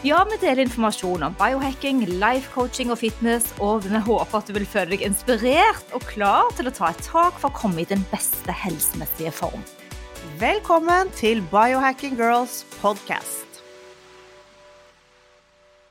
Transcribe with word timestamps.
Ja, 0.00 0.22
vi 0.30 0.38
deler 0.40 0.62
informasjon 0.62 1.22
om 1.26 1.34
biohacking, 1.36 1.98
life 2.22 2.48
coaching 2.54 2.88
og 2.88 2.96
fitness, 3.02 3.50
og 3.60 3.82
vi 3.84 3.98
håper 4.00 4.38
at 4.38 4.46
du 4.48 4.54
vil 4.56 4.64
føle 4.64 4.94
deg 4.94 5.02
inspirert 5.04 5.90
og 5.92 6.06
klar 6.08 6.46
til 6.56 6.70
å 6.70 6.72
ta 6.72 6.88
et 6.88 7.02
tak 7.04 7.34
for 7.36 7.50
å 7.50 7.58
komme 7.58 7.82
i 7.82 7.88
den 7.90 8.00
beste 8.08 8.54
helsemessige 8.62 9.28
form. 9.36 9.60
Velkommen 10.40 11.10
til 11.18 11.42
Biohacking 11.52 12.16
Girls 12.16 12.62
podcast. 12.78 13.60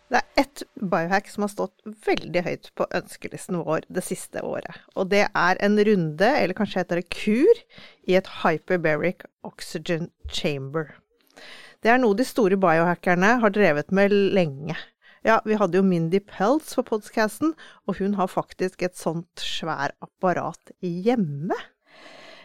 Det 0.10 0.24
er 0.24 0.42
ett 0.42 0.64
biohack 0.74 1.30
som 1.30 1.46
har 1.46 1.52
stått 1.54 1.86
veldig 2.08 2.44
høyt 2.48 2.72
på 2.82 2.88
ønskelisten 2.98 3.60
vår 3.62 3.86
det 3.94 4.08
siste 4.08 4.42
året. 4.42 4.80
Og 4.98 5.12
det 5.14 5.28
er 5.28 5.62
en 5.62 5.78
runde, 5.78 6.32
eller 6.32 6.58
kanskje 6.58 6.82
heter 6.82 7.04
det 7.04 7.14
kur, 7.14 7.62
i 8.10 8.18
et 8.18 8.34
hyperbaric 8.42 9.22
oxygen 9.46 10.10
chamber. 10.34 10.96
Det 11.80 11.92
er 11.94 12.00
noe 12.02 12.18
de 12.18 12.26
store 12.28 12.58
biohackerne 12.60 13.38
har 13.40 13.52
drevet 13.56 13.94
med 13.96 14.12
lenge. 14.12 14.76
Ja, 15.24 15.38
vi 15.46 15.56
hadde 15.60 15.80
jo 15.80 15.84
Mindy 15.84 16.20
Peltz 16.20 16.74
på 16.76 16.84
podcasten, 16.88 17.54
og 17.88 18.00
hun 18.00 18.18
har 18.20 18.32
faktisk 18.32 18.84
et 18.84 19.00
sånt 19.00 19.44
svær 19.44 19.96
apparat 20.04 20.74
hjemme. 20.84 21.56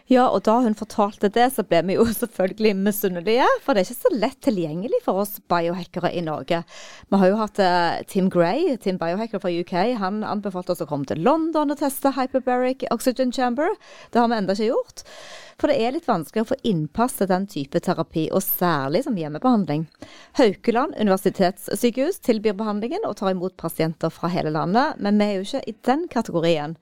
Ja, 0.05 0.27
og 0.29 0.43
da 0.45 0.59
hun 0.61 0.75
fortalte 0.77 1.31
det, 1.33 1.47
så 1.55 1.63
ble 1.65 1.79
vi 1.87 1.95
jo 1.97 2.05
selvfølgelig 2.21 2.75
misunnelige. 2.77 3.47
For 3.65 3.73
det 3.73 3.83
er 3.83 3.89
ikke 3.89 4.05
så 4.05 4.11
lett 4.13 4.37
tilgjengelig 4.45 5.01
for 5.03 5.23
oss 5.23 5.39
biohackere 5.51 6.13
i 6.13 6.21
Norge. 6.23 6.61
Vi 7.09 7.19
har 7.21 7.31
jo 7.31 7.39
hatt 7.41 7.59
uh, 7.63 8.03
Tim 8.11 8.29
Gray, 8.31 8.75
Tim 8.79 8.99
Biohacker 9.01 9.41
fra 9.41 9.51
UK. 9.51 9.73
Han 9.99 10.21
anbefalte 10.23 10.75
oss 10.75 10.83
å 10.85 10.87
komme 10.89 11.09
til 11.09 11.25
London 11.25 11.73
og 11.73 11.81
teste 11.81 12.13
hyperbaric 12.15 12.85
oxygen 12.93 13.33
chamber. 13.33 13.73
Det 14.13 14.21
har 14.21 14.29
vi 14.29 14.39
ennå 14.39 14.55
ikke 14.55 14.69
gjort. 14.69 15.07
For 15.61 15.71
det 15.71 15.77
er 15.79 15.93
litt 15.95 16.07
vanskelig 16.09 16.43
å 16.43 16.49
få 16.49 16.57
innpass 16.67 17.15
til 17.19 17.29
den 17.31 17.45
type 17.47 17.79
terapi, 17.79 18.25
og 18.35 18.43
særlig 18.43 19.05
som 19.05 19.15
hjemmebehandling. 19.19 19.85
Haukeland 20.39 20.97
universitetssykehus 20.99 22.19
tilbyr 22.27 22.57
behandlingen 22.59 23.07
og 23.07 23.15
tar 23.21 23.31
imot 23.31 23.55
pasienter 23.59 24.11
fra 24.11 24.31
hele 24.33 24.51
landet, 24.51 24.99
men 24.99 25.21
vi 25.21 25.29
er 25.29 25.37
jo 25.37 25.45
ikke 25.47 25.63
i 25.71 25.77
den 25.87 26.09
kategorien. 26.11 26.75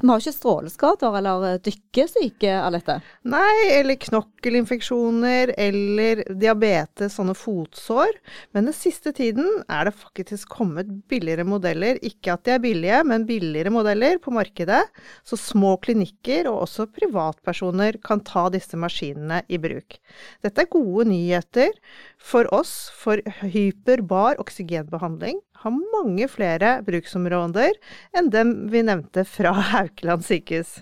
Vi 0.00 0.08
har 0.08 0.22
ikke 0.22 0.32
stråleskader 0.32 1.16
eller 1.18 1.42
eh, 1.48 1.58
dykkesyke 1.60 2.52
av 2.56 2.72
dette? 2.72 2.94
Nei, 3.28 3.56
eller 3.76 3.98
knokkelinfeksjoner 4.00 5.52
eller 5.60 6.22
diabetes, 6.40 7.18
sånne 7.18 7.34
fotsår. 7.36 8.16
Men 8.56 8.70
den 8.70 8.76
siste 8.76 9.12
tiden 9.16 9.46
er 9.68 9.88
det 9.88 9.96
faktisk 9.98 10.56
kommet 10.56 10.88
billigere 11.10 11.44
modeller. 11.44 12.00
Ikke 12.06 12.32
at 12.34 12.46
de 12.48 12.54
er 12.56 12.64
billige, 12.64 13.02
men 13.04 13.26
billigere 13.28 13.72
modeller 13.74 14.16
på 14.24 14.32
markedet. 14.32 14.80
Så 15.28 15.36
små 15.40 15.74
klinikker 15.84 16.48
og 16.48 16.64
også 16.64 16.88
privatpersoner 16.96 18.00
kan 18.04 18.24
ta 18.24 18.48
disse 18.54 18.80
maskinene 18.80 19.42
i 19.52 19.60
bruk. 19.60 20.00
Dette 20.40 20.64
er 20.64 20.72
gode 20.72 21.10
nyheter 21.12 21.76
for 22.16 22.48
oss 22.56 22.88
for 22.96 23.20
hyperbar 23.44 24.40
oksygenbehandling 24.40 25.42
har 25.62 25.76
mange 25.92 26.28
flere 26.30 26.78
bruksområder 26.86 27.76
enn 28.16 28.30
dem 28.32 28.54
vi 28.72 28.84
nevnte 28.86 29.26
fra 29.28 29.52
Haukeland 29.72 30.24
sykehus. 30.26 30.80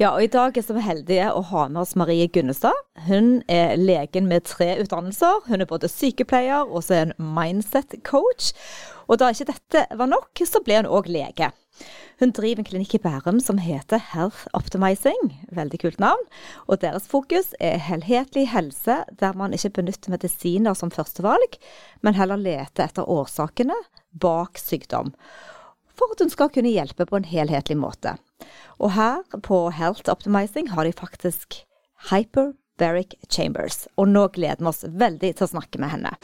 Ja, 0.00 0.10
og 0.14 0.24
i 0.24 0.30
dag 0.30 0.56
er 0.58 0.74
vi 0.74 0.82
heldige 0.82 1.28
å 1.30 1.42
ha 1.52 1.68
med 1.70 1.82
oss 1.84 1.94
Marie 1.98 2.26
Gunnestad. 2.32 2.76
Hun 3.06 3.42
er 3.50 3.76
legen 3.78 4.26
med 4.30 4.46
tre 4.50 4.74
utdannelser. 4.82 5.44
Hun 5.46 5.62
er 5.62 5.70
både 5.70 5.90
sykepleier 5.90 6.66
og 6.66 6.82
så 6.86 7.02
en 7.02 7.14
mindset 7.18 7.94
coach. 8.06 8.52
Og 9.08 9.18
da 9.20 9.30
ikke 9.32 9.50
dette 9.50 9.86
var 9.98 10.10
nok, 10.10 10.44
så 10.46 10.62
ble 10.64 10.82
hun 10.82 10.90
òg 10.90 11.10
lege. 11.12 11.50
Hun 12.20 12.32
driver 12.36 12.62
en 12.62 12.68
klinikk 12.68 12.94
i 12.94 13.00
Bærum 13.02 13.38
som 13.42 13.58
heter 13.58 14.02
Health 14.12 14.44
Optimizing, 14.54 15.32
veldig 15.56 15.80
kult 15.82 16.02
navn. 16.02 16.22
Og 16.68 16.82
deres 16.84 17.08
fokus 17.10 17.50
er 17.58 17.80
helhetlig 17.82 18.46
helse, 18.52 19.00
der 19.18 19.38
man 19.38 19.56
ikke 19.56 19.72
benytter 19.80 20.12
medisiner 20.12 20.76
som 20.78 20.92
førstevalg, 20.94 21.56
men 22.04 22.18
heller 22.18 22.38
leter 22.38 22.86
etter 22.86 23.08
årsakene 23.08 23.78
bak 24.12 24.60
sykdom. 24.60 25.14
For 25.96 26.12
at 26.12 26.22
hun 26.22 26.32
skal 26.32 26.52
kunne 26.52 26.72
hjelpe 26.72 27.08
på 27.08 27.18
en 27.18 27.28
helhetlig 27.28 27.78
måte. 27.80 28.16
Og 28.78 28.94
her 28.96 29.22
på 29.44 29.64
Health 29.74 30.08
Optimizing 30.12 30.72
har 30.72 30.86
de 30.86 30.94
faktisk 30.96 31.62
Hyperbaric 32.10 33.18
Chambers. 33.30 33.86
Og 33.96 34.08
nå 34.08 34.28
gleder 34.34 34.62
vi 34.62 34.72
oss 34.72 34.86
veldig 34.86 35.36
til 35.36 35.48
å 35.48 35.52
snakke 35.56 35.82
med 35.82 35.94
henne. 35.96 36.16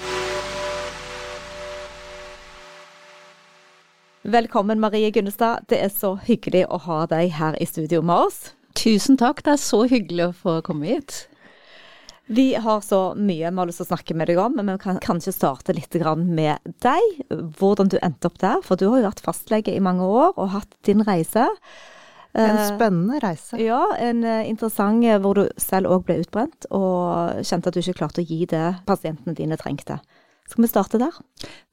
Velkommen 4.28 4.80
Marie 4.80 5.10
Gunnestad. 5.10 5.62
Det 5.68 5.78
er 5.80 5.88
så 5.88 6.10
hyggelig 6.20 6.66
å 6.68 6.76
ha 6.84 6.98
deg 7.08 7.30
her 7.32 7.54
i 7.56 7.64
studio 7.64 8.02
med 8.04 8.26
oss. 8.26 8.50
Tusen 8.76 9.16
takk, 9.16 9.38
det 9.46 9.54
er 9.54 9.62
så 9.62 9.78
hyggelig 9.88 10.26
å 10.26 10.34
få 10.36 10.56
komme 10.66 10.84
hit. 10.84 11.22
Vi 12.28 12.50
har 12.60 12.82
så 12.84 13.14
mye 13.16 13.48
vi 13.48 13.56
har 13.62 13.70
lyst 13.70 13.80
til 13.80 13.86
å 13.86 13.88
snakke 13.94 14.16
med 14.20 14.28
deg 14.28 14.42
om, 14.42 14.52
men 14.58 14.68
vi 14.68 14.74
kan 14.82 15.00
kanskje 15.00 15.32
starte 15.32 15.72
litt 15.72 15.96
med 16.20 16.60
deg. 16.84 17.22
Hvordan 17.56 17.88
du 17.88 17.96
endte 18.02 18.28
opp 18.28 18.36
der. 18.44 18.60
For 18.60 18.76
du 18.76 18.90
har 18.90 19.00
jo 19.00 19.08
vært 19.08 19.24
fastlege 19.24 19.72
i 19.72 19.80
mange 19.80 20.04
år 20.04 20.36
og 20.36 20.52
hatt 20.58 20.76
din 20.84 21.00
reise. 21.08 21.48
En 22.36 22.58
eh, 22.58 22.68
spennende 22.68 23.24
reise. 23.24 23.56
Ja, 23.56 23.80
en 23.96 24.24
eh, 24.28 24.44
interessant 24.44 25.08
eh, 25.08 25.16
hvor 25.16 25.40
du 25.40 25.46
selv 25.56 25.88
òg 25.88 26.04
ble 26.04 26.20
utbrent 26.20 26.68
og 26.68 27.40
kjente 27.40 27.72
at 27.72 27.72
du 27.72 27.80
ikke 27.80 28.02
klarte 28.04 28.20
å 28.20 28.28
gi 28.28 28.44
det 28.44 28.74
pasientene 28.84 29.32
dine 29.32 29.56
trengte. 29.56 30.02
Skal 30.48 30.64
vi 30.64 30.68
starte 30.68 30.98
der? 30.98 31.12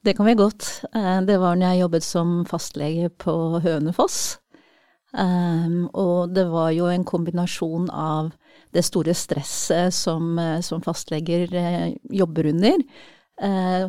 Det 0.04 0.14
kan 0.16 0.26
vi 0.26 0.34
godt. 0.34 0.84
Eh, 0.94 1.20
det 1.24 1.38
var 1.40 1.56
når 1.56 1.72
jeg 1.72 1.80
jobbet 1.80 2.04
som 2.04 2.32
fastlege 2.48 3.08
på 3.08 3.34
Hønefoss. 3.64 4.38
Um, 5.16 5.86
og 5.96 6.34
det 6.36 6.44
var 6.50 6.74
jo 6.76 6.90
en 6.92 7.04
kombinasjon 7.06 7.86
av 7.88 8.34
det 8.74 8.82
store 8.84 9.14
stresset 9.16 9.94
som, 9.94 10.34
eh, 10.38 10.60
som 10.60 10.82
fastleger 10.84 11.54
eh, 11.56 11.94
jobber 12.10 12.52
under. 12.52 12.82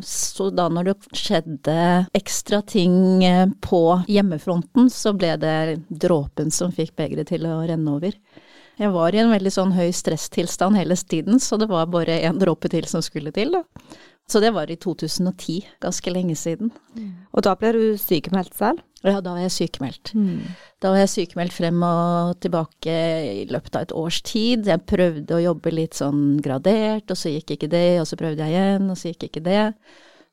Så 0.04 0.50
da 0.52 0.66
når 0.68 0.90
det 0.90 1.16
skjedde 1.16 1.74
ekstra 2.12 2.58
ting 2.68 3.22
på 3.64 3.80
hjemmefronten, 4.04 4.90
så 4.92 5.14
ble 5.16 5.30
det 5.40 5.78
dråpen 5.88 6.52
som 6.52 6.68
fikk 6.68 6.92
begeret 7.00 7.30
til 7.32 7.46
å 7.48 7.62
renne 7.64 7.94
over. 7.94 8.12
Jeg 8.76 8.92
var 8.92 9.16
i 9.16 9.22
en 9.22 9.32
veldig 9.32 9.54
sånn 9.54 9.72
høy 9.72 9.88
stresstilstand 9.96 10.76
hele 10.76 11.00
tiden, 11.00 11.40
så 11.40 11.56
det 11.56 11.70
var 11.72 11.88
bare 11.88 12.20
én 12.28 12.36
dråpe 12.36 12.68
til 12.68 12.84
som 12.92 13.00
skulle 13.00 13.32
til, 13.32 13.56
da. 13.56 13.64
Så 14.28 14.42
det 14.44 14.50
var 14.52 14.68
i 14.70 14.76
2010, 14.76 15.62
ganske 15.80 16.12
lenge 16.12 16.34
siden. 16.36 16.68
Mm. 16.92 17.12
Og 17.32 17.44
da 17.46 17.54
ble 17.56 17.72
du 17.72 17.84
sykemeldt 18.00 18.58
selv? 18.58 18.82
Ja, 19.06 19.20
da 19.22 19.32
var 19.36 19.44
jeg 19.44 19.54
sykemeldt. 19.54 20.10
Mm. 20.18 20.42
Da 20.82 20.90
var 20.92 21.00
jeg 21.00 21.12
sykemeldt 21.12 21.54
frem 21.54 21.78
og 21.86 22.34
tilbake 22.42 22.96
i 23.38 23.46
løpet 23.48 23.78
av 23.78 23.86
et 23.86 23.94
års 23.96 24.18
tid. 24.26 24.66
Jeg 24.68 24.84
prøvde 24.90 25.36
å 25.36 25.40
jobbe 25.40 25.72
litt 25.72 25.96
sånn 25.96 26.42
gradert, 26.44 27.08
og 27.08 27.16
så 27.16 27.32
gikk 27.32 27.54
ikke 27.56 27.70
det, 27.72 28.00
og 28.02 28.08
så 28.10 28.18
prøvde 28.20 28.44
jeg 28.44 28.56
igjen, 28.56 28.90
og 28.90 29.00
så 29.00 29.12
gikk 29.12 29.30
ikke 29.30 29.44
det. 29.46 29.64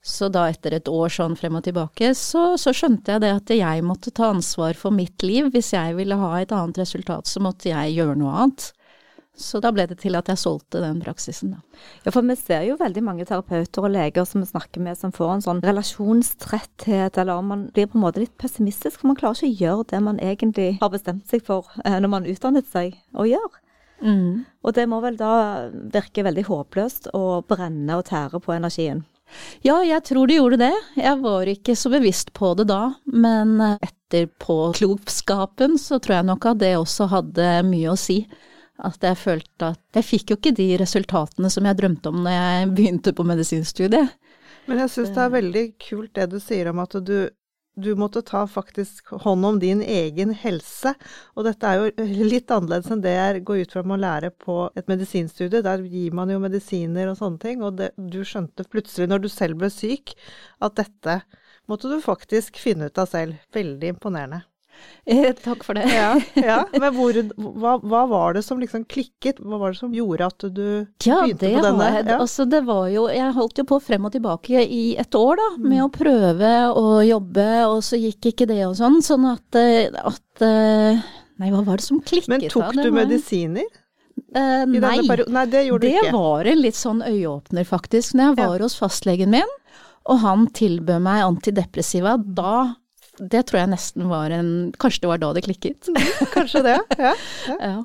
Så 0.06 0.28
da 0.30 0.44
etter 0.52 0.76
et 0.78 0.90
år 0.92 1.10
sånn 1.10 1.38
frem 1.40 1.56
og 1.58 1.64
tilbake, 1.66 2.12
så, 2.18 2.52
så 2.62 2.76
skjønte 2.76 3.16
jeg 3.16 3.24
det 3.24 3.32
at 3.40 3.54
jeg 3.56 3.86
måtte 3.86 4.14
ta 4.14 4.34
ansvar 4.36 4.78
for 4.78 4.94
mitt 4.94 5.24
liv. 5.26 5.48
Hvis 5.54 5.72
jeg 5.74 5.96
ville 5.98 6.20
ha 6.20 6.34
et 6.42 6.54
annet 6.54 6.84
resultat, 6.84 7.32
så 7.32 7.42
måtte 7.42 7.72
jeg 7.72 7.96
gjøre 7.96 8.20
noe 8.20 8.36
annet. 8.44 8.68
Så 9.36 9.60
da 9.64 9.72
ble 9.76 9.84
det 9.90 9.98
til 10.00 10.16
at 10.16 10.30
jeg 10.32 10.40
solgte 10.40 10.80
den 10.84 11.02
praksisen, 11.04 11.56
da. 11.56 11.82
Ja, 12.06 12.14
for 12.14 12.24
vi 12.24 12.38
ser 12.40 12.64
jo 12.70 12.78
veldig 12.80 13.04
mange 13.04 13.26
terapeuter 13.28 13.84
og 13.84 13.92
leger 13.92 14.28
som 14.28 14.44
vi 14.44 14.48
snakker 14.48 14.84
med 14.84 15.00
som 15.00 15.12
får 15.16 15.34
en 15.34 15.46
sånn 15.46 15.62
relasjonstretthet, 15.66 17.20
eller 17.20 17.42
om 17.42 17.52
man 17.52 17.66
blir 17.76 17.90
på 17.92 18.00
en 18.00 18.06
måte 18.06 18.24
litt 18.24 18.36
pessimistisk, 18.42 19.02
for 19.02 19.12
man 19.12 19.20
klarer 19.20 19.44
ikke 19.44 19.52
å 19.52 19.60
gjøre 19.66 19.90
det 19.92 20.02
man 20.08 20.22
egentlig 20.24 20.70
har 20.80 20.94
bestemt 20.94 21.28
seg 21.32 21.44
for 21.46 21.68
eh, 21.84 22.00
når 22.00 22.14
man 22.16 22.30
utdannet 22.32 22.70
seg 22.72 22.96
å 23.12 23.28
gjøre. 23.28 23.60
Mm. 24.04 24.46
Og 24.64 24.76
det 24.76 24.88
må 24.92 25.00
vel 25.04 25.20
da 25.20 25.34
virke 25.72 26.24
veldig 26.26 26.48
håpløst 26.48 27.12
å 27.16 27.42
brenne 27.48 28.00
og 28.00 28.08
tære 28.10 28.42
på 28.44 28.56
energien. 28.56 29.04
Ja, 29.66 29.80
jeg 29.84 30.04
tror 30.06 30.30
det 30.30 30.38
gjorde 30.38 30.60
det. 30.62 30.74
Jeg 31.00 31.20
var 31.24 31.50
ikke 31.50 31.76
så 31.78 31.90
bevisst 31.94 32.32
på 32.38 32.54
det 32.60 32.68
da, 32.70 32.96
men 33.10 33.58
etter 33.64 34.28
påklokskapen 34.42 35.80
så 35.82 36.00
tror 36.00 36.20
jeg 36.20 36.28
nok 36.30 36.46
at 36.52 36.62
det 36.62 36.76
også 36.78 37.10
hadde 37.12 37.48
mye 37.68 37.94
å 37.94 37.98
si. 38.00 38.22
At 38.84 39.04
jeg 39.06 39.16
følte 39.16 39.72
at 39.72 40.00
jeg 40.00 40.04
fikk 40.04 40.32
jo 40.32 40.38
ikke 40.40 40.56
de 40.58 40.68
resultatene 40.82 41.50
som 41.52 41.68
jeg 41.68 41.80
drømte 41.80 42.12
om 42.12 42.26
når 42.26 42.36
jeg 42.36 42.70
begynte 42.76 43.14
på 43.16 43.24
medisinstudiet. 43.28 44.16
Men 44.66 44.82
jeg 44.82 44.92
syns 44.92 45.14
det 45.16 45.24
er 45.24 45.34
veldig 45.36 45.66
kult 45.88 46.14
det 46.18 46.30
du 46.34 46.40
sier 46.42 46.72
om 46.72 46.82
at 46.84 46.96
du, 47.06 47.30
du 47.78 47.90
måtte 48.00 48.24
ta 48.26 48.42
faktisk 48.50 49.14
hånd 49.24 49.46
om 49.48 49.60
din 49.62 49.84
egen 49.84 50.34
helse. 50.36 50.96
Og 51.38 51.46
dette 51.48 51.70
er 51.70 51.84
jo 51.84 52.08
litt 52.26 52.52
annerledes 52.52 52.92
enn 52.92 53.04
det 53.06 53.14
jeg 53.14 53.46
går 53.48 53.62
ut 53.64 53.76
fra 53.78 53.86
med 53.86 53.98
å 54.00 54.02
lære 54.04 54.32
på 54.42 54.58
et 54.76 54.90
medisinstudie. 54.92 55.64
Der 55.66 55.86
gir 55.86 56.18
man 56.18 56.34
jo 56.34 56.42
medisiner 56.44 57.12
og 57.12 57.20
sånne 57.22 57.42
ting. 57.46 57.64
Og 57.64 57.78
det, 57.80 57.94
du 57.96 58.24
skjønte 58.26 58.68
plutselig, 58.68 59.08
når 59.12 59.24
du 59.24 59.30
selv 59.32 59.62
ble 59.62 59.72
syk, 59.74 60.18
at 60.66 60.76
dette 60.82 61.22
måtte 61.70 61.92
du 61.92 62.02
faktisk 62.04 62.60
finne 62.60 62.90
ut 62.90 63.02
av 63.02 63.08
selv. 63.14 63.40
Veldig 63.56 63.96
imponerende. 63.96 64.44
Eh, 65.06 65.34
takk 65.38 65.62
for 65.62 65.78
det. 65.78 65.84
Ja, 65.94 66.16
ja. 66.34 66.56
Men 66.82 66.96
hvor, 66.96 67.14
hva, 67.38 67.76
hva 67.86 68.00
var 68.10 68.34
det 68.34 68.42
som 68.42 68.58
liksom 68.58 68.88
klikket? 68.90 69.38
Hva 69.38 69.60
var 69.62 69.76
det 69.76 69.78
som 69.78 69.92
gjorde 69.94 70.26
at 70.32 70.46
du 70.50 70.64
Ja, 71.06 71.20
begynte 71.22 71.52
på 71.54 71.62
denne? 71.62 71.90
jeg. 71.94 72.06
Ja. 72.10 72.16
Altså, 72.24 72.48
det 72.50 72.64
var 72.66 72.88
jo 72.90 73.04
Jeg 73.14 73.36
holdt 73.36 73.62
jo 73.62 73.66
på 73.70 73.78
frem 73.86 74.08
og 74.10 74.16
tilbake 74.16 74.64
i 74.66 74.96
et 74.98 75.14
år, 75.20 75.38
da, 75.38 75.50
med 75.62 75.84
å 75.86 75.92
prøve 75.94 76.54
å 76.74 76.86
jobbe, 77.06 77.46
og 77.70 77.84
så 77.86 78.00
gikk 78.02 78.32
ikke 78.32 78.48
det 78.50 78.64
og 78.66 78.74
sånn. 78.80 78.98
Sånn 79.06 79.28
at, 79.30 79.60
eh, 79.62 79.94
at 79.94 80.42
eh, 80.48 81.06
Nei, 81.38 81.52
hva 81.54 81.62
var 81.68 81.78
det 81.78 81.86
som 81.86 82.00
klikket 82.02 82.32
Men 82.32 82.48
tok 82.50 82.72
da? 82.74 82.82
Du 82.82 82.90
var- 82.90 83.04
medisiner 83.06 83.70
Eh, 84.36 84.66
nei. 84.66 84.96
Nei, 85.28 85.46
det 85.52 85.62
gjorde 85.68 85.82
Det 85.86 85.92
du 85.92 86.00
ikke. 86.08 86.12
var 86.16 86.48
en 86.50 86.60
litt 86.62 86.76
sånn 86.80 87.02
øyeåpner, 87.04 87.66
faktisk. 87.68 88.16
Når 88.16 88.32
jeg 88.32 88.38
var 88.42 88.60
hos 88.64 88.76
fastlegen 88.80 89.30
min, 89.32 89.52
og 90.08 90.20
han 90.24 90.48
tilbød 90.56 91.02
meg 91.04 91.22
antidepressiva, 91.24 92.16
da 92.36 92.76
Det 93.18 93.46
tror 93.48 93.62
jeg 93.62 93.72
nesten 93.72 94.08
var 94.10 94.34
en 94.36 94.50
Kanskje 94.82 95.06
det 95.06 95.10
var 95.12 95.22
da 95.22 95.30
det 95.38 95.44
klikket. 95.46 95.88
Kanskje 96.36 96.62
det, 96.66 96.78
ja. 97.00 97.14
ja. 97.62 97.76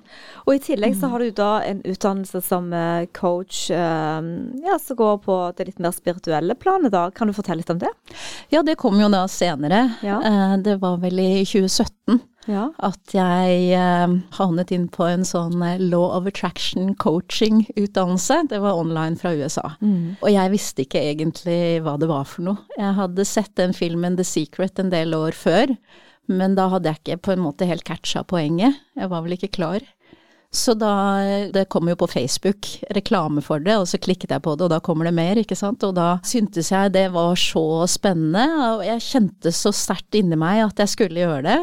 Og 0.46 0.54
i 0.56 0.62
tillegg 0.64 0.96
så 0.98 1.10
har 1.12 1.22
du 1.22 1.30
da 1.36 1.50
en 1.62 1.82
utdannelse 1.86 2.40
som 2.42 2.72
eh, 2.74 3.04
coach, 3.14 3.68
eh, 3.70 4.30
ja, 4.66 4.78
som 4.82 4.98
går 4.98 5.20
på 5.26 5.36
det 5.58 5.68
litt 5.70 5.78
mer 5.82 5.94
spirituelle 5.94 6.56
planet 6.58 6.94
da. 6.96 7.04
Kan 7.14 7.30
du 7.30 7.36
fortelle 7.36 7.62
litt 7.62 7.70
om 7.70 7.78
det? 7.82 7.92
ja, 8.50 8.62
det 8.66 8.78
kom 8.80 8.98
jo 9.00 9.08
da 9.12 9.26
senere. 9.30 9.84
Ja. 10.02 10.18
Eh, 10.24 10.56
Det 10.64 10.78
var 10.82 10.98
vel 11.02 11.20
i 11.22 11.30
2017. 11.44 12.20
Ja. 12.48 12.70
at 12.80 13.12
jeg 13.12 13.66
eh, 13.76 14.14
havnet 14.38 14.70
inn 14.72 14.86
på 14.88 15.04
en 15.04 15.26
sånn 15.28 15.60
eh, 15.62 15.80
Law 15.82 16.08
of 16.16 16.26
Attraction 16.26 16.94
coaching-utdannelse. 16.94 18.46
Det 18.48 18.60
var 18.62 18.80
online 18.80 19.18
fra 19.20 19.34
USA. 19.36 19.74
Og 20.22 20.30
jeg 20.32 20.52
visste 20.54 20.86
ikke 20.86 21.02
egentlig 21.12 21.60
hva 21.84 21.98
det 22.00 22.08
var 22.10 22.24
for 22.24 22.48
noe. 22.48 22.64
Jeg 22.78 22.96
hadde 22.96 23.28
sett 23.28 23.52
den 23.60 23.76
filmen 23.76 24.16
The 24.16 24.24
Secret 24.24 24.80
en 24.80 24.92
del 24.92 25.14
år 25.14 25.36
før, 25.36 25.76
men 26.30 26.56
da 26.56 26.68
hadde 26.72 26.88
jeg 26.92 27.02
ikke 27.02 27.22
på 27.28 27.36
en 27.36 27.44
måte 27.44 27.68
helt 27.68 27.84
catcha 27.84 28.24
poenget. 28.24 28.78
Jeg 28.96 29.10
var 29.12 29.24
vel 29.26 29.36
ikke 29.36 29.52
klar. 29.60 29.84
Så 30.50 30.74
da 30.74 31.46
Det 31.54 31.68
kom 31.70 31.86
jo 31.86 31.94
på 31.94 32.08
Facebook 32.10 32.66
reklame 32.90 33.42
for 33.42 33.62
det, 33.62 33.76
og 33.78 33.86
så 33.86 34.00
klikket 34.02 34.32
jeg 34.34 34.42
på 34.42 34.56
det, 34.56 34.66
og 34.66 34.72
da 34.72 34.80
kommer 34.82 35.06
det 35.06 35.14
mer, 35.14 35.38
ikke 35.38 35.54
sant. 35.58 35.84
Og 35.86 35.94
da 35.94 36.18
syntes 36.26 36.72
jeg 36.72 36.92
det 36.96 37.12
var 37.14 37.36
så 37.38 37.86
spennende, 37.86 38.48
og 38.74 38.82
jeg 38.86 39.04
kjente 39.06 39.52
så 39.54 39.70
sterkt 39.70 40.18
inni 40.18 40.38
meg 40.40 40.64
at 40.64 40.82
jeg 40.82 40.96
skulle 40.96 41.22
gjøre 41.22 41.44
det. 41.46 41.60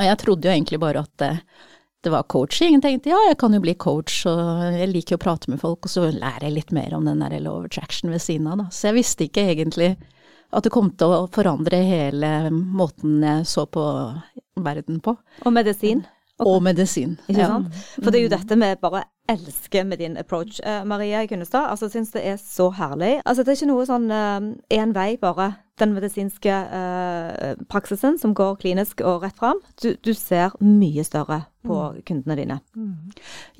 Og 0.00 0.06
jeg 0.08 0.20
trodde 0.22 0.48
jo 0.48 0.54
egentlig 0.54 0.80
bare 0.80 1.02
at 1.04 1.12
det, 1.20 1.30
det 2.00 2.12
var 2.14 2.28
coaching. 2.32 2.78
Jeg 2.78 2.84
tenkte 2.84 3.12
ja, 3.12 3.18
jeg 3.28 3.36
kan 3.40 3.52
jo 3.52 3.60
bli 3.60 3.74
coach, 3.76 4.22
og 4.30 4.62
jeg 4.72 4.88
liker 4.88 5.14
jo 5.14 5.20
å 5.20 5.24
prate 5.26 5.52
med 5.52 5.60
folk, 5.60 5.84
og 5.84 5.92
så 5.92 6.06
lærer 6.08 6.48
jeg 6.48 6.56
litt 6.56 6.72
mer 6.76 6.96
om 6.96 7.04
den 7.08 7.20
der 7.20 7.36
law 7.44 7.66
attraction 7.66 8.12
ved 8.12 8.24
siden 8.24 8.48
av, 8.48 8.62
da. 8.62 8.70
Så 8.72 8.88
jeg 8.88 9.00
visste 9.02 9.28
ikke 9.28 9.44
egentlig 9.52 9.90
at 10.50 10.64
det 10.66 10.72
kom 10.74 10.88
til 10.98 11.12
å 11.14 11.26
forandre 11.30 11.82
hele 11.86 12.30
måten 12.50 13.20
jeg 13.22 13.44
så 13.46 13.66
på 13.70 13.84
verden 14.64 14.98
på. 15.04 15.14
Og 15.44 15.54
medisin. 15.54 16.02
Og 16.46 16.62
medisin. 16.62 17.18
Ikke 17.28 17.38
Ja. 17.40 17.46
sant? 17.48 17.74
For 18.02 18.10
det 18.10 18.20
er 18.20 18.22
jo 18.28 18.34
dette 18.36 18.56
vi 18.60 18.74
bare 18.80 19.04
elsker 19.30 19.84
med 19.86 19.98
din 19.98 20.16
approach. 20.18 20.60
Eh, 20.64 20.84
Maria 20.84 21.24
Gunnestad, 21.26 21.68
altså 21.70 21.88
syns 21.90 22.10
det 22.12 22.24
er 22.26 22.36
så 22.36 22.70
herlig. 22.74 23.20
Altså 23.24 23.44
det 23.44 23.52
er 23.52 23.60
ikke 23.60 23.70
noe 23.72 23.86
sånn 23.86 24.08
én 24.70 24.92
vei, 24.94 25.16
bare. 25.20 25.56
Den 25.78 25.94
medisinske 25.94 26.50
eh, 26.50 27.54
praksisen 27.70 28.18
som 28.20 28.34
går 28.34 28.58
klinisk 28.60 29.00
og 29.00 29.22
rett 29.22 29.36
fram. 29.38 29.60
Du, 29.80 29.94
du 30.02 30.12
ser 30.12 30.50
mye 30.60 31.04
større 31.06 31.46
på 31.64 31.78
kundene 32.04 32.36
dine. 32.36 32.60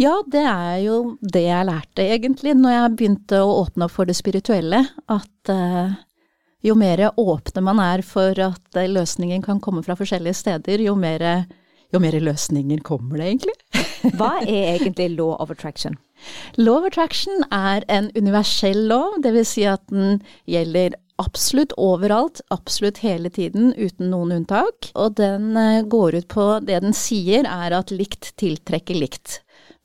Ja, 0.01 0.19
det 0.29 0.43
er 0.45 0.77
jo 0.85 1.17
det 1.23 1.45
jeg 1.47 1.67
lærte 1.69 2.05
egentlig 2.05 2.55
når 2.57 2.71
jeg 2.77 2.97
begynte 2.97 3.41
å 3.45 3.55
åpne 3.65 3.85
opp 3.87 3.95
for 3.95 4.05
det 4.11 4.17
spirituelle. 4.19 4.83
At 5.09 5.49
eh, 5.53 5.95
jo 6.67 6.75
mer 6.77 7.07
åpne 7.17 7.63
man 7.65 7.79
er 7.81 8.03
for 8.05 8.37
at 8.37 8.77
eh, 8.77 8.89
løsningen 8.91 9.41
kan 9.47 9.61
komme 9.61 9.83
fra 9.87 9.97
forskjellige 9.97 10.35
steder, 10.43 10.83
jo 10.85 10.95
mer, 10.99 11.47
jo 11.93 12.01
mer 12.03 12.17
løsninger 12.23 12.83
kommer 12.87 13.21
det 13.21 13.29
egentlig. 13.33 13.57
Hva 14.19 14.39
er 14.45 14.79
egentlig 14.79 15.11
law 15.17 15.37
of 15.43 15.51
attraction? 15.53 15.99
Law 16.57 16.81
of 16.81 16.89
attraction 16.91 17.45
er 17.53 17.85
en 17.89 18.11
universell 18.17 18.87
lov, 18.91 19.21
dvs. 19.25 19.55
Si 19.55 19.67
at 19.69 19.83
den 19.93 20.21
gjelder 20.51 20.97
absolutt 21.21 21.75
overalt, 21.81 22.41
absolutt 22.55 23.03
hele 23.05 23.31
tiden, 23.33 23.75
uten 23.77 24.11
noen 24.13 24.33
unntak. 24.41 24.91
Og 24.95 25.17
den 25.21 25.53
eh, 25.59 25.83
går 25.85 26.21
ut 26.21 26.29
på 26.33 26.47
Det 26.65 26.81
den 26.85 26.97
sier 26.97 27.49
er 27.49 27.77
at 27.77 27.93
likt 27.95 28.33
tiltrekker 28.41 28.97
likt. 28.97 29.41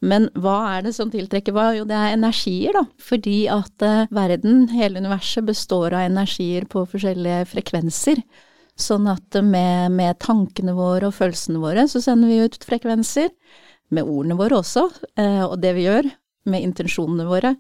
Men 0.05 0.27
hva 0.37 0.57
er 0.75 0.85
det 0.85 0.95
som 0.97 1.11
tiltrekker 1.11 1.55
hva? 1.55 1.69
Jo, 1.75 1.85
det 1.87 1.97
er 1.97 2.15
energier, 2.15 2.75
da. 2.75 2.85
Fordi 3.01 3.45
at 3.51 3.85
eh, 3.85 4.11
verden, 4.15 4.67
hele 4.75 5.01
universet, 5.03 5.47
består 5.47 5.95
av 5.95 6.07
energier 6.09 6.67
på 6.69 6.85
forskjellige 6.91 7.45
frekvenser. 7.55 8.21
Sånn 8.75 9.07
at 9.07 9.38
med, 9.39 9.94
med 9.95 10.19
tankene 10.19 10.75
våre 10.75 11.07
og 11.07 11.16
følelsene 11.16 11.62
våre 11.63 11.86
så 11.88 12.01
sender 12.04 12.31
vi 12.31 12.42
ut 12.44 12.68
frekvenser. 12.68 13.31
Med 13.95 14.07
ordene 14.10 14.36
våre 14.39 14.60
også, 14.60 14.89
eh, 15.22 15.44
og 15.45 15.60
det 15.63 15.75
vi 15.77 15.86
gjør. 15.86 16.10
Med 16.51 16.66
intensjonene 16.66 17.27
våre. 17.30 17.56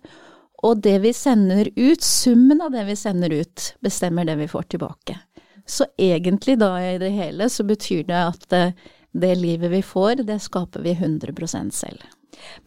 Og 0.65 0.81
det 0.83 0.97
vi 1.03 1.13
sender 1.15 1.69
ut, 1.75 2.03
summen 2.03 2.61
av 2.61 2.73
det 2.73 2.83
vi 2.89 2.97
sender 2.99 3.33
ut, 3.33 3.71
bestemmer 3.85 4.27
det 4.27 4.35
vi 4.39 4.49
får 4.49 4.67
tilbake. 4.75 5.17
Så 5.65 5.87
egentlig 5.97 6.57
da 6.61 6.75
i 6.83 6.97
det 7.01 7.09
hele 7.15 7.47
så 7.49 7.65
betyr 7.65 8.03
det 8.09 8.19
at 8.19 8.53
eh, 8.53 8.75
det 9.15 9.31
livet 9.39 9.71
vi 9.71 9.81
får, 9.85 10.25
det 10.27 10.41
skaper 10.43 10.83
vi 10.83 10.93
100% 10.93 11.71
selv. 11.73 12.03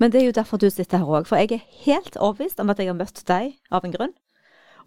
Men 0.01 0.11
det 0.11 0.23
er 0.23 0.31
jo 0.31 0.39
derfor 0.39 0.59
du 0.59 0.71
sitter 0.71 1.03
her 1.03 1.19
òg. 1.21 1.29
For 1.29 1.37
jeg 1.37 1.59
er 1.59 1.67
helt 1.85 2.17
overbevist 2.17 2.61
om 2.63 2.73
at 2.73 2.81
jeg 2.81 2.91
har 2.91 2.97
møtt 2.99 3.21
deg 3.29 3.53
av 3.71 3.85
en 3.85 3.95
grunn. 3.95 4.15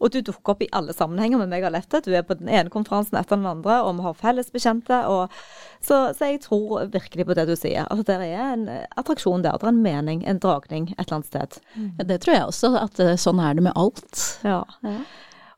Og 0.02 0.14
du 0.14 0.20
dukker 0.26 0.56
opp 0.56 0.64
i 0.66 0.70
alle 0.76 0.96
sammenhenger 0.98 1.42
med 1.44 1.52
meg 1.52 1.66
og 1.68 1.76
Lette. 1.76 2.02
Du 2.02 2.10
er 2.16 2.26
på 2.26 2.38
den 2.40 2.50
ene 2.50 2.74
konferansen 2.74 3.20
etter 3.20 3.38
den 3.38 3.50
andre, 3.50 3.78
og 3.86 4.00
vi 4.00 4.06
har 4.08 4.18
felles 4.18 4.52
bekjente. 4.54 4.98
Og, 5.12 5.36
så, 5.78 6.02
så 6.18 6.32
jeg 6.32 6.42
tror 6.48 6.88
virkelig 6.94 7.28
på 7.30 7.38
det 7.38 7.46
du 7.50 7.56
sier. 7.56 7.86
Altså, 7.86 8.08
det 8.10 8.18
er 8.32 8.56
en 8.56 8.68
attraksjon 8.98 9.46
der. 9.46 9.60
Det 9.62 9.70
er 9.70 9.76
en 9.76 9.84
mening, 9.86 10.24
en 10.26 10.42
dragning 10.42 10.90
et 10.96 11.04
eller 11.06 11.20
annet 11.20 11.32
sted. 11.32 11.60
Ja, 11.78 12.08
det 12.14 12.22
tror 12.24 12.38
jeg 12.38 12.48
også, 12.50 12.74
at 12.82 13.04
eh, 13.04 13.18
sånn 13.22 13.42
er 13.44 13.58
det 13.58 13.68
med 13.70 13.78
alt. 13.78 14.24
Ja. 14.48 14.64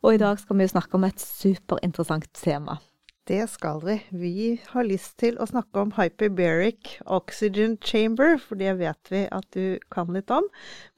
Og 0.03 0.17
i 0.17 0.19
dag 0.19 0.41
skal 0.41 0.59
vi 0.59 0.67
snakke 0.67 0.99
om 0.99 1.07
et 1.07 1.23
superinteressant 1.23 2.27
tema. 2.35 2.81
Det 3.23 3.45
skal 3.47 3.79
vi. 3.85 3.93
Vi 4.11 4.47
har 4.73 4.83
lyst 4.83 5.13
til 5.21 5.37
å 5.39 5.45
snakke 5.47 5.79
om 5.79 5.93
hyperbaric 5.95 6.97
oxygen 7.07 7.77
chamber, 7.79 8.35
for 8.35 8.59
det 8.59 8.73
vet 8.81 9.11
vi 9.13 9.21
at 9.31 9.47
du 9.55 9.79
kan 9.93 10.11
litt 10.11 10.31
om. 10.33 10.49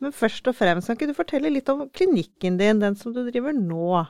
Men 0.02 0.16
først 0.16 0.50
og 0.50 0.58
fremst, 0.58 0.90
kan 0.90 0.98
ikke 0.98 1.12
du 1.12 1.18
fortelle 1.18 1.54
litt 1.54 1.70
om 1.70 1.84
klinikken 1.94 2.58
din, 2.58 2.82
den 2.82 2.98
som 2.98 3.14
du 3.14 3.22
driver 3.28 3.54
nå? 3.54 4.08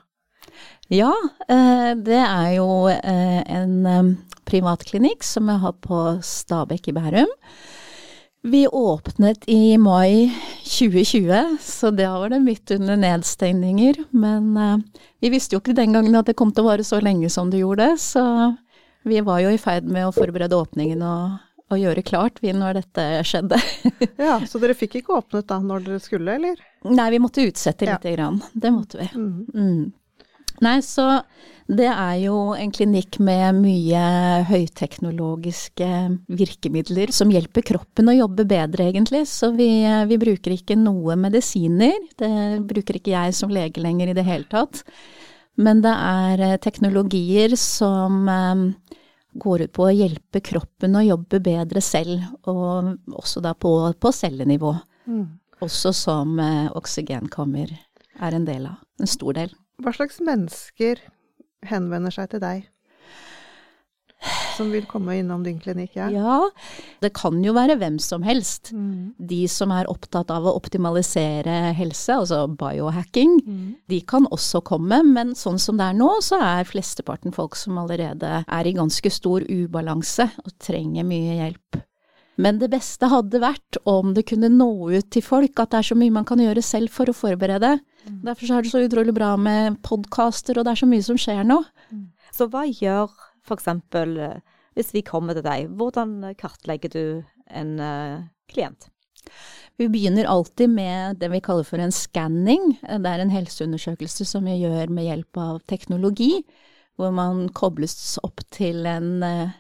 Ja, 0.94 1.12
eh, 1.50 1.92
det 2.08 2.22
er 2.22 2.50
jo 2.56 2.70
eh, 2.88 3.42
en 3.52 3.76
eh, 3.90 4.14
privatklinikk 4.48 5.26
som 5.26 5.52
jeg 5.52 5.64
har 5.66 5.76
på 5.84 6.06
Stabekk 6.24 6.94
i 6.94 6.96
Bærum. 6.96 7.36
Vi 8.46 8.68
åpnet 8.68 9.48
i 9.50 9.78
mai 9.82 10.30
2020, 10.64 11.58
så 11.62 11.90
da 11.92 12.12
var 12.20 12.30
det 12.30 12.40
midt 12.46 12.72
under 12.76 12.96
nedstengninger. 13.02 13.96
Men 14.14 14.52
uh, 14.58 14.78
vi 15.20 15.32
visste 15.34 15.58
jo 15.58 15.62
ikke 15.64 15.74
den 15.78 15.96
gangen 15.96 16.14
at 16.20 16.30
det 16.30 16.36
kom 16.38 16.52
til 16.54 16.62
å 16.62 16.70
vare 16.70 16.86
så 16.86 17.00
lenge 17.02 17.30
som 17.34 17.50
det 17.50 17.64
gjorde, 17.64 17.96
så 17.98 18.22
vi 19.06 19.18
var 19.26 19.42
jo 19.42 19.50
i 19.54 19.58
ferd 19.62 19.90
med 19.90 20.06
å 20.08 20.14
forberede 20.14 20.58
åpningen 20.62 21.02
og, 21.06 21.40
og 21.74 21.82
gjøre 21.82 22.06
klart 22.06 22.38
vi 22.46 22.54
når 22.54 22.84
dette 22.84 23.08
skjedde. 23.26 23.58
Ja, 24.28 24.38
Så 24.46 24.62
dere 24.62 24.78
fikk 24.78 25.00
ikke 25.02 25.18
åpnet 25.24 25.50
da 25.50 25.58
når 25.62 25.86
dere 25.90 26.00
skulle, 26.06 26.38
eller? 26.38 26.62
Nei, 26.86 27.10
vi 27.16 27.22
måtte 27.26 27.46
utsette 27.50 27.90
Ja. 27.90 27.98
grann. 27.98 28.44
Det 28.54 28.72
måtte 28.74 29.02
vi. 29.02 29.10
Mm. 29.18 29.46
Mm. 29.54 29.86
Nei, 30.64 30.78
så 30.86 31.06
det 31.66 31.88
er 31.90 32.18
jo 32.22 32.54
en 32.54 32.72
klinikk 32.72 33.18
med 33.26 33.58
mye 33.58 34.02
høyteknologiske 34.46 35.88
virkemidler 36.38 37.12
som 37.16 37.32
hjelper 37.34 37.66
kroppen 37.66 38.12
å 38.12 38.16
jobbe 38.16 38.46
bedre, 38.48 38.90
egentlig. 38.92 39.24
Så 39.28 39.50
vi, 39.58 39.70
vi 40.08 40.20
bruker 40.22 40.54
ikke 40.56 40.78
noe 40.80 41.18
medisiner. 41.20 41.98
Det 42.20 42.62
bruker 42.70 43.00
ikke 43.00 43.16
jeg 43.16 43.34
som 43.38 43.54
lege 43.54 43.82
lenger 43.84 44.14
i 44.14 44.18
det 44.18 44.28
hele 44.28 44.48
tatt. 44.52 44.84
Men 45.58 45.82
det 45.84 45.96
er 45.96 46.46
eh, 46.46 46.60
teknologier 46.62 47.56
som 47.60 48.30
eh, 48.30 48.96
går 49.42 49.66
ut 49.66 49.76
på 49.76 49.88
å 49.88 49.96
hjelpe 49.96 50.44
kroppen 50.46 51.00
å 51.00 51.04
jobbe 51.04 51.42
bedre 51.44 51.82
selv, 51.84 52.24
og 52.48 52.94
også 53.16 53.42
da 53.44 53.56
på, 53.58 53.74
på 54.00 54.14
cellenivå. 54.16 54.76
Mm. 55.10 55.26
Også 55.66 55.92
som 55.96 56.36
oksygen 56.38 56.76
oksygenkammer 56.78 57.72
er 58.22 58.36
en 58.36 58.46
del 58.48 58.68
av. 58.70 58.82
En 59.00 59.10
stor 59.10 59.36
del. 59.36 59.52
Hva 59.82 59.92
slags 59.96 60.22
mennesker 60.24 61.02
henvender 61.68 62.14
seg 62.14 62.30
til 62.32 62.40
deg? 62.44 62.64
Som 64.56 64.72
vil 64.72 64.86
komme 64.90 65.18
innom 65.20 65.44
din 65.46 65.58
klinikk, 65.62 65.98
ja? 66.00 66.08
Ja, 66.10 66.38
det 67.04 67.12
kan 67.14 67.42
jo 67.44 67.52
være 67.54 67.76
hvem 67.78 67.98
som 68.02 68.24
helst. 68.26 68.72
Mm. 68.74 69.12
De 69.20 69.42
som 69.52 69.70
er 69.76 69.90
opptatt 69.92 70.32
av 70.34 70.48
å 70.48 70.54
optimalisere 70.58 71.74
helse, 71.78 72.16
altså 72.16 72.46
biohacking, 72.58 73.36
Mm. 73.46 73.76
de 73.92 74.00
kan 74.02 74.26
også 74.32 74.64
komme, 74.64 75.04
men 75.06 75.36
sånn 75.36 75.60
som 75.60 75.78
det 75.78 75.90
er 75.92 75.94
nå, 76.00 76.10
så 76.24 76.40
er 76.42 76.64
flesteparten 76.64 77.34
folk 77.36 77.56
som 77.56 77.78
allerede 77.78 78.46
er 78.48 78.64
i 78.66 78.74
ganske 78.74 79.12
stor 79.12 79.42
ubalanse 79.42 80.32
og 80.46 80.58
trenger 80.58 81.04
mye 81.04 81.36
hjelp. 81.44 81.84
Men 82.38 82.58
det 82.60 82.72
beste 82.72 83.08
hadde 83.08 83.40
vært 83.40 83.78
om 83.86 84.14
det 84.14 84.26
kunne 84.26 84.50
nå 84.50 84.90
ut 84.92 85.10
til 85.12 85.22
folk 85.22 85.60
at 85.60 85.70
det 85.72 85.78
er 85.78 85.90
så 85.94 85.96
mye 85.96 86.12
man 86.12 86.26
kan 86.26 86.40
gjøre 86.40 86.64
selv 86.64 86.90
for 86.90 87.06
å 87.06 87.14
forberede. 87.14 87.80
Derfor 88.06 88.48
så 88.48 88.58
er 88.58 88.66
det 88.66 88.72
så 88.74 88.84
utrolig 88.86 89.14
bra 89.16 89.36
med 89.38 89.80
podkaster, 89.86 90.58
og 90.60 90.66
det 90.66 90.74
er 90.74 90.82
så 90.82 90.90
mye 90.90 91.06
som 91.06 91.20
skjer 91.20 91.46
nå. 91.48 91.62
Så 92.36 92.50
hva 92.52 92.66
gjør 92.68 93.12
f.eks. 93.46 93.70
hvis 94.76 94.92
vi 94.94 95.06
kommer 95.06 95.38
til 95.38 95.46
deg, 95.46 95.70
hvordan 95.78 96.18
kartlegger 96.40 96.92
du 96.92 97.06
en 97.48 97.80
uh, 97.80 98.26
klient? 98.52 98.90
Vi 99.78 99.90
begynner 99.92 100.26
alltid 100.26 100.70
med 100.70 101.18
det 101.20 101.30
vi 101.34 101.42
kaller 101.44 101.68
for 101.68 101.82
en 101.84 101.92
skanning. 101.92 102.78
Det 102.82 103.12
er 103.12 103.20
en 103.20 103.34
helseundersøkelse 103.34 104.28
som 104.28 104.48
vi 104.48 104.56
gjør 104.62 104.92
med 104.94 105.10
hjelp 105.10 105.40
av 105.42 105.60
teknologi, 105.68 106.46
hvor 106.96 107.12
man 107.12 107.50
kobles 107.52 108.16
opp 108.24 108.40
til 108.56 108.86
en, 108.88 109.24
eh, 109.24 109.52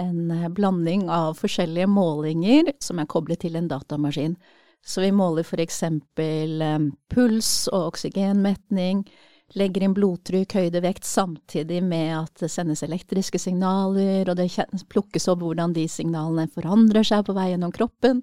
en 0.00 0.32
blanding 0.56 1.10
av 1.12 1.36
forskjellige 1.36 1.90
målinger 1.92 2.72
som 2.80 3.02
er 3.02 3.10
koblet 3.10 3.42
til 3.44 3.56
en 3.60 3.68
datamaskin. 3.68 4.38
Så 4.86 5.02
vi 5.04 5.10
måler 5.12 5.46
for 5.46 5.60
eksempel 5.62 6.62
eh, 6.64 6.78
puls 7.12 7.68
og 7.72 7.92
oksygenmetning, 7.92 9.04
legger 9.58 9.84
inn 9.84 9.96
blodtrykk, 9.96 10.54
høyde, 10.60 10.80
vekt, 10.84 11.04
samtidig 11.06 11.80
med 11.82 12.14
at 12.20 12.44
det 12.44 12.50
sendes 12.52 12.84
elektriske 12.86 13.40
signaler, 13.42 14.28
og 14.30 14.38
det 14.38 14.48
plukkes 14.92 15.26
opp 15.32 15.42
hvordan 15.42 15.74
de 15.74 15.88
signalene 15.90 16.46
forandrer 16.54 17.06
seg 17.06 17.26
på 17.26 17.34
vei 17.36 17.50
gjennom 17.50 17.74
kroppen. 17.74 18.22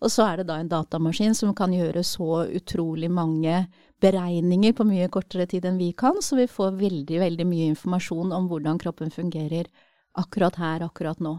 Og 0.00 0.08
så 0.08 0.24
er 0.30 0.40
det 0.40 0.48
da 0.48 0.56
en 0.60 0.70
datamaskin 0.70 1.34
som 1.36 1.52
kan 1.56 1.74
gjøre 1.74 2.02
så 2.06 2.46
utrolig 2.48 3.10
mange 3.12 3.66
beregninger 4.00 4.72
på 4.72 4.86
mye 4.88 5.10
kortere 5.12 5.44
tid 5.50 5.66
enn 5.68 5.80
vi 5.80 5.90
kan, 5.92 6.22
så 6.24 6.38
vi 6.38 6.48
får 6.48 6.78
veldig, 6.80 7.18
veldig 7.20 7.46
mye 7.50 7.68
informasjon 7.74 8.32
om 8.32 8.48
hvordan 8.48 8.80
kroppen 8.80 9.12
fungerer 9.12 9.68
akkurat 10.18 10.56
her, 10.56 10.86
akkurat 10.86 11.20
nå. 11.20 11.36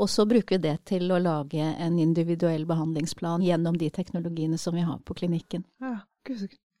Og 0.00 0.08
så 0.10 0.24
bruker 0.28 0.56
vi 0.56 0.68
det 0.68 0.76
til 0.88 1.10
å 1.12 1.20
lage 1.20 1.60
en 1.60 1.98
individuell 2.00 2.64
behandlingsplan 2.68 3.44
gjennom 3.44 3.76
de 3.78 3.90
teknologiene 3.92 4.58
som 4.58 4.76
vi 4.76 4.84
har 4.86 5.00
på 5.04 5.16
klinikken. 5.18 5.66
Ja, 5.82 5.98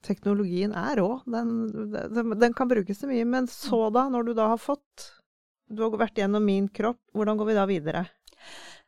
teknologien 0.06 0.72
er 0.76 0.96
rå. 0.96 1.20
Den, 1.26 1.52
den, 1.92 2.38
den, 2.38 2.56
kan 2.56 2.70
brukes 2.70 3.02
til 3.02 3.12
mye. 3.12 3.26
Men 3.28 3.48
så 3.50 3.86
da, 3.94 4.08
når 4.12 4.30
du 4.30 4.34
da 4.38 4.52
har 4.54 4.60
fått 4.60 5.10
Du 5.72 5.80
har 5.84 5.94
vært 5.96 6.18
gjennom 6.20 6.44
min 6.44 6.66
kropp, 6.68 6.98
hvordan 7.16 7.38
går 7.40 7.48
vi 7.48 7.54
da 7.56 7.68
videre? 7.68 8.02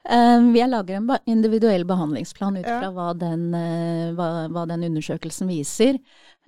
Uh, 0.05 0.53
vi 0.53 0.61
lager 0.69 0.99
en 0.99 1.13
individuell 1.25 1.87
behandlingsplan 1.89 2.59
ut 2.59 2.67
fra 2.67 2.91
hva, 2.93 3.07
den, 3.17 3.47
uh, 3.57 4.11
hva, 4.13 4.27
hva, 4.53 4.67
den, 4.69 4.85
undersøkelsen 4.91 5.49
viser. 5.49 5.97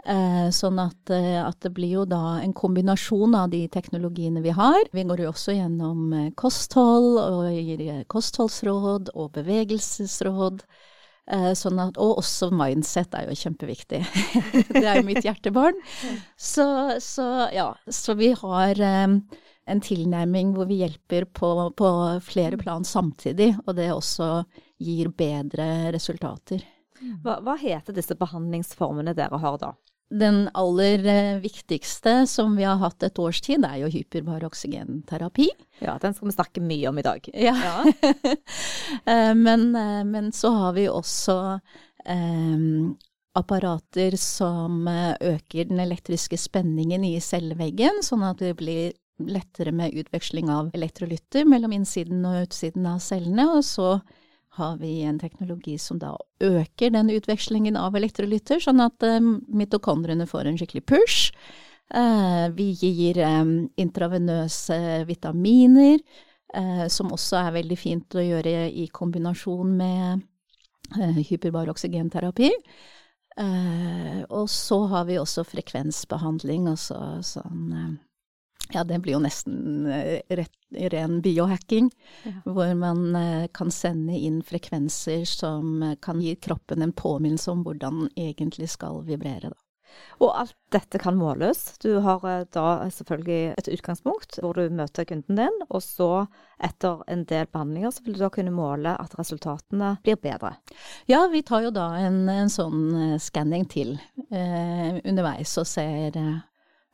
Uh, 0.06 0.52
sånn 0.54 0.76
at, 0.78 1.10
at, 1.10 1.56
det 1.64 1.72
blir 1.74 1.94
jo 1.96 2.02
da 2.06 2.36
en 2.38 2.52
kombinasjon 2.54 3.32
av 3.34 3.48
de 3.50 3.64
teknologiene 3.72 4.42
vi 4.44 4.52
har. 4.54 4.82
Vi 4.94 5.06
går 5.08 5.24
jo 5.24 5.30
også 5.32 5.56
gjennom 5.56 6.12
kosthold 6.38 7.16
og 7.22 7.48
gir 7.50 8.04
kostholdsråd 8.12 9.10
og 9.16 9.32
bevegelsesråd. 9.38 10.62
Sånn 11.58 11.80
at, 11.82 11.96
og 11.98 12.20
også 12.20 12.52
mindset 12.54 13.16
er 13.18 13.24
jo 13.26 13.34
kjempeviktig. 13.34 13.98
det 14.76 14.84
er 14.84 15.00
jo 15.00 15.08
mitt 15.08 15.26
hjertebarn. 15.26 15.80
Så, 16.38 16.68
så 17.02 17.26
ja, 17.50 17.72
så 17.90 18.14
vi 18.14 18.30
har 18.38 18.78
en 19.66 19.82
tilnærming 19.82 20.54
hvor 20.54 20.68
vi 20.70 20.80
hjelper 20.84 21.26
på, 21.34 21.50
på, 21.76 21.90
flere 22.22 22.58
plan 22.60 22.84
samtidig, 22.86 23.54
og 23.66 23.74
det 23.78 23.90
også 23.92 24.30
gir 24.78 25.10
bedre 25.10 25.90
resultater. 25.94 26.62
Hva, 27.24 27.40
hva 27.44 27.56
heter 27.60 27.96
disse 27.96 28.16
behandlingsformene 28.16 29.14
dere 29.16 29.40
har 29.42 29.58
da? 29.60 29.72
Den 30.10 30.44
aller 30.54 31.06
eh, 31.06 31.38
viktigste 31.42 32.26
som 32.30 32.56
vi 32.56 32.62
har 32.64 32.78
hatt 32.78 33.02
et 33.02 33.18
års 33.18 33.40
tid, 33.42 33.64
er 33.66 33.80
jo 33.80 33.90
hyperbar 33.90 34.44
oksygenterapi. 34.46 35.48
Ja, 35.82 35.96
den 36.02 36.14
skal 36.14 36.28
vi 36.28 36.36
snakke 36.36 36.62
mye 36.62 36.92
om 36.92 37.00
i 37.00 37.04
dag. 37.06 37.26
Ja. 37.34 37.56
ja. 37.58 38.36
men, 39.46 39.72
eh, 39.74 40.04
men, 40.06 40.30
så 40.32 40.52
har 40.54 40.76
vi 40.78 40.86
også 40.86 41.38
eh, 42.06 42.62
apparater 43.36 44.14
som 44.20 44.86
øker 44.86 45.66
den 45.72 45.82
elektriske 45.82 46.38
spenningen 46.38 47.02
i 47.04 47.16
celleveggen, 47.20 47.98
sånn 48.06 48.22
at 48.30 48.38
det 48.40 48.54
blir 48.62 48.94
lettere 49.26 49.72
med 49.72 49.96
utveksling 49.96 50.48
av 50.52 50.70
elektrolytter 50.76 51.44
mellom 51.48 51.74
innsiden 51.76 52.22
og 52.28 52.46
utsiden 52.46 52.86
av 52.86 53.02
cellene. 53.02 53.48
Og 53.58 53.66
så 53.66 53.90
har 54.56 54.76
vi 54.80 55.02
en 55.02 55.18
teknologi 55.20 55.76
som 55.78 55.98
da 56.00 56.14
øker 56.44 56.92
den 56.94 57.10
utvekslingen 57.12 57.76
av 57.80 57.96
elektrolytter, 57.98 58.60
sånn 58.62 58.82
at 58.84 59.04
eh, 59.06 59.20
mitokondriene 59.20 60.26
får 60.28 60.48
en 60.50 60.58
skikkelig 60.60 60.84
push. 60.88 61.32
Eh, 61.94 62.46
vi 62.56 62.70
gir 62.80 63.20
eh, 63.22 63.42
intravenøse 63.82 64.80
vitaminer, 65.08 66.00
som 66.88 67.10
også 67.12 67.36
er 67.36 67.56
veldig 67.56 67.76
fint 67.76 68.14
å 68.16 68.22
gjøre 68.22 68.68
i 68.70 68.86
kombinasjon 68.94 69.72
med 69.76 70.22
hyperbar 71.26 71.68
oksygenterapi. 71.68 72.48
Og 74.30 74.46
så 74.48 74.78
har 74.88 75.04
vi 75.10 75.18
også 75.20 75.44
frekvensbehandling, 75.44 76.70
altså 76.70 77.18
sånn 77.26 77.98
ja, 78.72 78.84
det 78.84 78.98
blir 78.98 79.16
jo 79.16 79.22
nesten 79.22 79.86
eh, 79.86 80.20
rett, 80.28 80.54
ren 80.92 81.20
biohacking, 81.22 81.90
ja. 82.24 82.32
hvor 82.44 82.74
man 82.74 83.14
eh, 83.16 83.46
kan 83.54 83.70
sende 83.70 84.18
inn 84.18 84.42
frekvenser 84.42 85.24
som 85.28 85.82
eh, 85.82 85.98
kan 86.02 86.20
gi 86.22 86.34
kroppen 86.36 86.82
en 86.82 86.96
påminnelse 86.96 87.50
om 87.52 87.62
hvordan 87.66 88.06
den 88.06 88.10
egentlig 88.28 88.70
skal 88.72 89.04
vibrere. 89.06 89.52
Da. 89.52 89.62
Og 90.20 90.32
alt 90.40 90.56
dette 90.74 90.98
kan 91.00 91.16
måles. 91.16 91.76
Du 91.80 92.00
har 92.04 92.24
da 92.52 92.66
selvfølgelig 92.92 93.54
et 93.56 93.70
utgangspunkt 93.76 94.40
hvor 94.42 94.58
du 94.58 94.72
møter 94.74 95.06
kunden 95.08 95.38
din, 95.38 95.62
og 95.68 95.80
så 95.84 96.26
etter 96.60 97.04
en 97.12 97.22
del 97.28 97.46
behandlinger 97.52 97.94
så 97.94 98.04
vil 98.04 98.18
du 98.18 98.24
da 98.24 98.30
kunne 98.34 98.52
måle 98.52 98.96
at 98.98 99.14
resultatene 99.16 99.94
blir 100.04 100.18
bedre. 100.20 100.56
Ja, 101.08 101.26
vi 101.32 101.44
tar 101.46 101.64
jo 101.68 101.72
da 101.72 101.92
en, 102.02 102.24
en 102.28 102.52
sånn 102.52 103.16
skanning 103.22 103.64
til 103.72 103.96
eh, 104.28 105.00
underveis 105.04 105.54
og 105.62 105.70
ser 105.70 106.18
eh, 106.18 106.36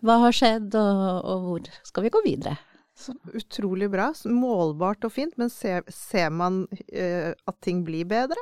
hva 0.02 0.18
har 0.24 0.34
skjedd, 0.34 0.74
og, 0.74 1.02
og 1.22 1.48
hvor 1.48 1.72
skal 1.86 2.06
vi 2.06 2.12
gå 2.12 2.22
videre? 2.26 2.56
Så 2.98 3.14
utrolig 3.34 3.88
bra. 3.90 4.10
Målbart 4.28 5.06
og 5.06 5.14
fint, 5.14 5.36
men 5.40 5.50
ser, 5.50 5.86
ser 5.90 6.32
man 6.34 6.64
uh, 6.70 7.30
at 7.32 7.60
ting 7.64 7.82
blir 7.86 8.06
bedre? 8.08 8.38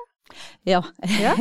Ja. 0.68 0.82
ja. 1.18 1.32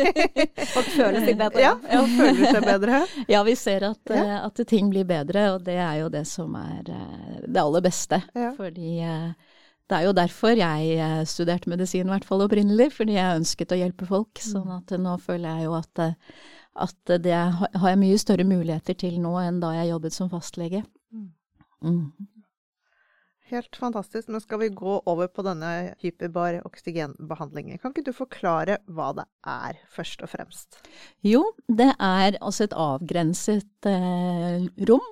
Folk 0.74 0.90
føler 0.94 1.24
seg 1.24 1.38
bedre. 1.40 1.62
Ja, 1.64 1.72
folk 1.74 2.12
føler 2.14 2.52
seg 2.54 2.66
bedre. 2.66 3.00
ja, 3.32 3.40
vi 3.46 3.56
ser 3.58 3.88
at, 3.88 4.02
ja. 4.12 4.20
uh, 4.22 4.36
at, 4.48 4.60
ting 4.70 4.90
blir 4.92 5.08
bedre, 5.08 5.48
og 5.54 5.64
det 5.66 5.78
er 5.82 6.02
jo 6.02 6.12
det 6.12 6.26
som 6.30 6.54
er 6.58 6.92
uh, 6.92 7.40
det 7.46 7.62
aller 7.62 7.84
beste. 7.84 8.20
Ja. 8.38 8.52
Fordi 8.58 9.00
det 9.00 9.98
er 9.98 10.06
jo 10.06 10.14
derfor 10.14 10.54
jeg 10.54 11.26
studerte 11.26 11.72
medisin, 11.72 12.06
i 12.06 12.14
hvert 12.14 12.28
fall 12.28 12.46
opprinnelig, 12.46 12.92
fordi 13.00 13.18
jeg 13.18 13.42
ønsket 13.42 13.74
å 13.74 13.80
hjelpe 13.80 14.06
folk. 14.06 14.30
Mm. 14.38 14.48
Sånn 14.52 14.72
at 14.78 14.96
nå 15.02 15.16
føler 15.24 15.48
jeg 15.50 15.66
jo 15.66 15.76
at 15.80 16.04
at 16.78 17.14
det 17.24 17.34
har 17.34 17.88
jeg 17.88 18.00
mye 18.00 18.18
større 18.20 18.46
muligheter 18.46 18.94
til 18.98 19.18
nå 19.22 19.34
enn 19.42 19.58
da 19.62 19.72
jeg 19.78 19.90
jobbet 19.90 20.14
som 20.14 20.30
fastlege. 20.32 20.84
Mm. 21.10 21.32
mm. 21.82 22.04
Helt 23.50 23.74
fantastisk. 23.76 24.28
Men 24.30 24.40
skal 24.40 24.60
vi 24.60 24.68
gå 24.78 24.92
over 25.10 25.26
på 25.26 25.42
denne 25.42 25.96
hyperbar 25.98 26.60
oksygenbehandlingen? 26.68 27.80
Kan 27.82 27.90
ikke 27.90 28.06
du 28.06 28.14
forklare 28.14 28.78
hva 28.86 29.08
det 29.18 29.24
er, 29.42 29.80
først 29.90 30.22
og 30.22 30.30
fremst? 30.36 30.78
Jo, 31.26 31.42
det 31.66 31.90
er 31.96 32.38
altså 32.38 32.68
et 32.68 32.76
avgrenset 32.78 33.90
eh, 33.90 34.68
rom. 34.86 35.08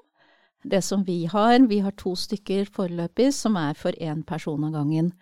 Det 0.63 0.85
som 0.87 1.03
vi 1.07 1.25
har, 1.31 1.59
vi 1.67 1.81
har 1.83 1.95
to 1.99 2.15
stykker 2.19 2.71
foreløpig 2.75 3.33
som 3.35 3.59
er 3.59 3.75
for 3.79 3.95
én 3.99 4.23
person 4.27 4.71
av 4.71 4.77
gangen. 4.77 5.13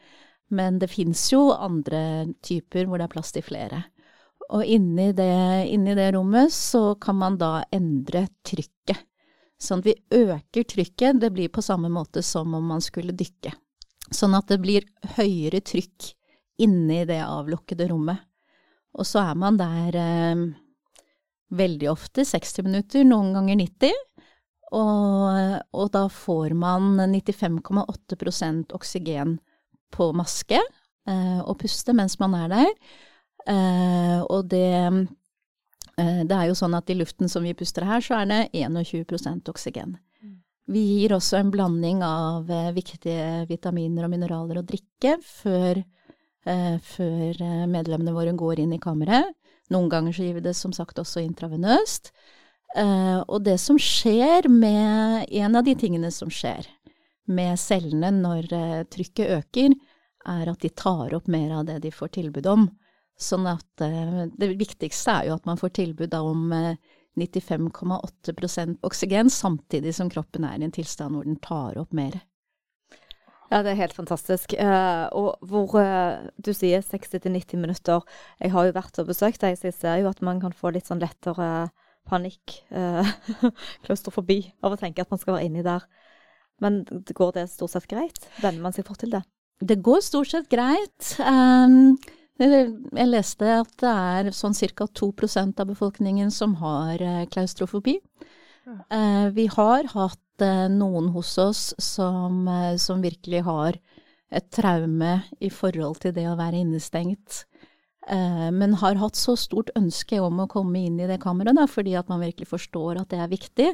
Men 0.53 0.79
det 0.83 0.93
fins 0.93 1.25
jo 1.33 1.49
andre 1.55 2.35
typer 2.45 2.85
hvor 2.85 3.01
det 3.01 3.09
er 3.09 3.15
plass 3.17 3.33
til 3.33 3.45
flere. 3.49 3.87
Og 4.55 4.63
inni 4.65 5.11
det, 5.17 5.67
inni 5.75 5.95
det 5.99 6.13
rommet 6.15 6.53
så 6.55 6.95
kan 7.03 7.19
man 7.19 7.39
da 7.41 7.65
endre 7.75 8.27
trykket. 8.47 9.03
Sånn 9.59 9.81
at 9.81 9.89
vi 9.89 9.95
øker 10.15 10.67
trykket. 10.69 11.21
Det 11.21 11.33
blir 11.35 11.51
på 11.51 11.65
samme 11.65 11.89
måte 11.91 12.23
som 12.23 12.55
om 12.55 12.67
man 12.75 12.85
skulle 12.85 13.17
dykke. 13.17 13.55
Sånn 14.15 14.37
at 14.39 14.47
det 14.53 14.61
blir 14.63 14.87
høyere 15.17 15.63
trykk 15.65 16.13
inni 16.63 17.03
det 17.09 17.23
avlukkede 17.25 17.89
rommet. 17.91 18.23
Og 18.97 19.09
så 19.09 19.25
er 19.27 19.37
man 19.37 19.59
der 19.61 19.97
eh, 20.01 20.45
veldig 21.57 21.91
ofte 21.91 22.25
60 22.25 22.69
minutter, 22.69 23.05
noen 23.05 23.35
ganger 23.37 23.59
90. 23.61 23.99
Og, 24.77 25.59
og 25.79 25.91
da 25.95 26.07
får 26.11 26.55
man 26.59 26.97
95,8% 27.13 28.75
oksygen 28.77 29.37
på 29.95 30.09
maske 30.17 30.59
eh, 30.59 31.41
og 31.43 31.59
puste 31.61 31.95
mens 31.97 32.19
man 32.23 32.35
er 32.39 32.49
der. 32.53 32.73
Eh, 33.47 34.21
og 34.27 34.49
det, 34.51 34.73
eh, 35.97 36.23
det 36.27 36.35
er 36.35 36.49
jo 36.49 36.59
sånn 36.59 36.75
at 36.77 36.91
i 36.91 36.99
luften 36.99 37.31
som 37.31 37.47
vi 37.47 37.55
puster 37.55 37.87
her, 37.87 38.03
så 38.03 38.21
er 38.21 38.31
det 38.31 38.41
21 38.53 39.47
oksygen. 39.53 39.97
Mm. 40.23 40.37
Vi 40.73 40.83
gir 41.01 41.15
også 41.15 41.39
en 41.39 41.53
blanding 41.55 42.03
av 42.03 42.51
eh, 42.51 42.73
viktige 42.75 43.47
vitaminer 43.51 44.07
og 44.07 44.15
mineraler 44.17 44.61
å 44.61 44.67
drikke 44.67 45.19
før, 45.23 45.85
før 46.47 47.41
medlemmene 47.67 48.13
våre 48.15 48.31
går 48.39 48.61
inn 48.63 48.77
i 48.77 48.79
kammeret. 48.79 49.33
Noen 49.75 49.89
ganger 49.91 50.15
så 50.15 50.23
gir 50.23 50.37
vi 50.37 50.45
det 50.45 50.53
som 50.55 50.71
sagt 50.71 51.01
også 51.03 51.19
intravenøst. 51.25 52.13
og 53.27 53.43
det 53.43 53.57
som 53.59 53.79
skjer 53.79 54.47
med 54.49 55.27
En 55.29 55.57
av 55.57 55.65
de 55.65 55.75
tingene 55.75 56.11
som 56.13 56.31
skjer 56.31 56.69
med 57.27 57.59
cellene 57.59 58.13
når 58.13 58.87
trykket 58.87 59.31
øker, 59.41 59.75
er 60.25 60.47
at 60.49 60.61
de 60.61 60.69
tar 60.69 61.15
opp 61.15 61.27
mer 61.27 61.51
av 61.51 61.65
det 61.67 61.81
de 61.83 61.91
får 61.91 62.15
tilbud 62.15 62.47
om. 62.47 62.71
Sånn 63.17 63.47
at 63.49 63.85
eh, 63.85 64.27
det 64.37 64.53
viktigste 64.61 65.15
er 65.21 65.31
jo 65.31 65.37
at 65.39 65.47
man 65.49 65.61
får 65.61 65.73
tilbud 65.79 66.15
om 66.19 66.53
95,8% 67.17 68.83
oksygen, 68.85 69.31
samtidig 69.33 69.95
som 69.97 70.11
kroppen 70.13 70.45
er 70.45 70.61
i 70.61 70.67
en 70.67 70.75
tilstand 70.75 71.17
hvor 71.17 71.25
den 71.25 71.39
tar 71.41 71.79
opp 71.81 71.97
mer. 71.97 72.19
Ja, 73.47 73.63
det 73.63 73.73
er 73.73 73.79
helt 73.79 73.95
fantastisk. 73.95 74.57
Uh, 74.59 75.07
og 75.15 75.39
hvor 75.47 75.79
du 76.43 76.51
sier 76.51 76.83
60-90 76.83 77.61
minutter. 77.63 78.03
Jeg 78.43 78.51
har 78.53 78.67
jo 78.67 78.75
vært 78.75 78.99
og 78.99 79.13
besøkt 79.13 79.45
deg, 79.45 79.55
så 79.55 79.71
jeg 79.71 79.77
ser 79.79 80.01
jo 80.03 80.11
at 80.11 80.21
man 80.27 80.43
kan 80.43 80.53
få 80.53 80.75
litt 80.75 80.91
sånn 80.91 81.01
lettere 81.01 81.69
panikk, 82.11 82.59
klaustrofobi, 83.87 84.41
av 84.67 84.75
å 84.75 84.81
tenke 84.81 85.07
at 85.07 85.15
man 85.15 85.23
skal 85.23 85.39
være 85.39 85.47
inni 85.47 85.63
der. 85.67 85.87
Men 86.63 86.83
går 86.89 87.33
det 87.37 87.49
stort 87.53 87.75
sett 87.75 87.89
greit? 87.91 88.21
Venner 88.41 88.63
man 88.65 88.77
seg 88.77 88.87
fort 88.89 89.03
til 89.03 89.13
det? 89.13 89.23
Det 89.61 89.79
går 89.85 90.03
stort 90.05 90.33
sett 90.33 90.49
greit. 90.53 91.15
Um, 91.21 91.97
jeg 92.43 93.09
leste 93.09 93.49
at 93.63 93.73
det 93.81 93.91
er 93.91 94.31
sånn 94.37 94.57
ca. 94.77 94.87
2% 94.87 95.61
av 95.63 95.71
befolkningen 95.71 96.31
som 96.31 96.59
har 96.61 97.01
klaustrofobi. 97.33 97.99
Uh, 98.67 99.31
vi 99.31 99.47
har 99.47 99.87
hatt 99.93 100.43
uh, 100.43 100.67
noen 100.69 101.13
hos 101.15 101.37
oss 101.39 101.71
som, 101.79 102.49
som, 102.83 103.05
virkelig 103.05 103.45
har 103.47 103.79
et 104.35 104.49
traume 104.51 105.21
i 105.39 105.53
forhold 105.55 106.01
til 106.03 106.13
det 106.17 106.27
å 106.27 106.39
være 106.39 106.65
innestengt. 106.65 107.45
men 108.07 108.75
har 108.79 108.95
hatt 109.01 109.17
så 109.19 109.33
stort 109.35 109.71
ønske 109.75 110.21
om 110.23 110.39
å 110.39 110.47
komme 110.47 110.79
inn 110.87 110.99
i 111.01 111.07
det 111.11 111.17
kammeret, 111.19 111.57
da, 111.59 111.65
fordi 111.67 111.97
at 111.99 112.07
man 112.07 112.21
virkelig 112.23 112.47
forstår 112.47 113.01
at 113.01 113.11
det 113.11 113.19
er 113.19 113.33
viktig. 113.33 113.71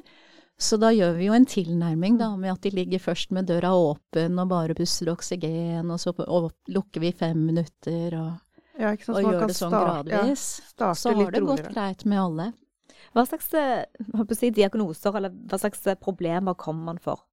Så 0.62 0.78
da 0.80 0.92
gjør 0.94 1.16
vi 1.18 1.26
jo 1.26 1.34
en 1.36 1.48
tilnærming 1.48 2.16
da, 2.20 2.30
med 2.38 2.52
at 2.52 2.62
de 2.64 2.72
ligger 2.72 3.02
først 3.02 3.32
med 3.34 3.48
døra 3.50 3.72
åpen 3.74 4.38
og 4.38 4.50
bare 4.52 4.76
pusser 4.78 5.10
oksygen, 5.12 5.90
og 5.90 6.00
så 6.00 6.14
lukker 6.72 7.02
vi 7.02 7.12
fem 7.16 7.40
minutter 7.48 8.16
og, 8.20 8.36
ja, 8.80 8.92
og 8.94 9.20
gjør 9.20 9.46
det 9.48 9.56
sånn 9.56 9.74
gradvis. 9.74 10.46
Ja, 10.80 10.92
så 10.96 11.12
har 11.16 11.32
det 11.34 11.44
gått 11.44 11.68
greit 11.72 12.04
med 12.08 12.20
alle. 12.22 12.50
Hva 13.12 13.24
slags 13.28 13.50
eh, 13.58 13.84
si, 14.36 14.50
diagnoser 14.54 15.16
eller 15.18 15.32
hva 15.50 15.58
slags 15.60 15.84
eh, 15.86 15.98
problemer 16.00 16.56
kommer 16.58 16.92
man 16.92 17.00
for? 17.02 17.24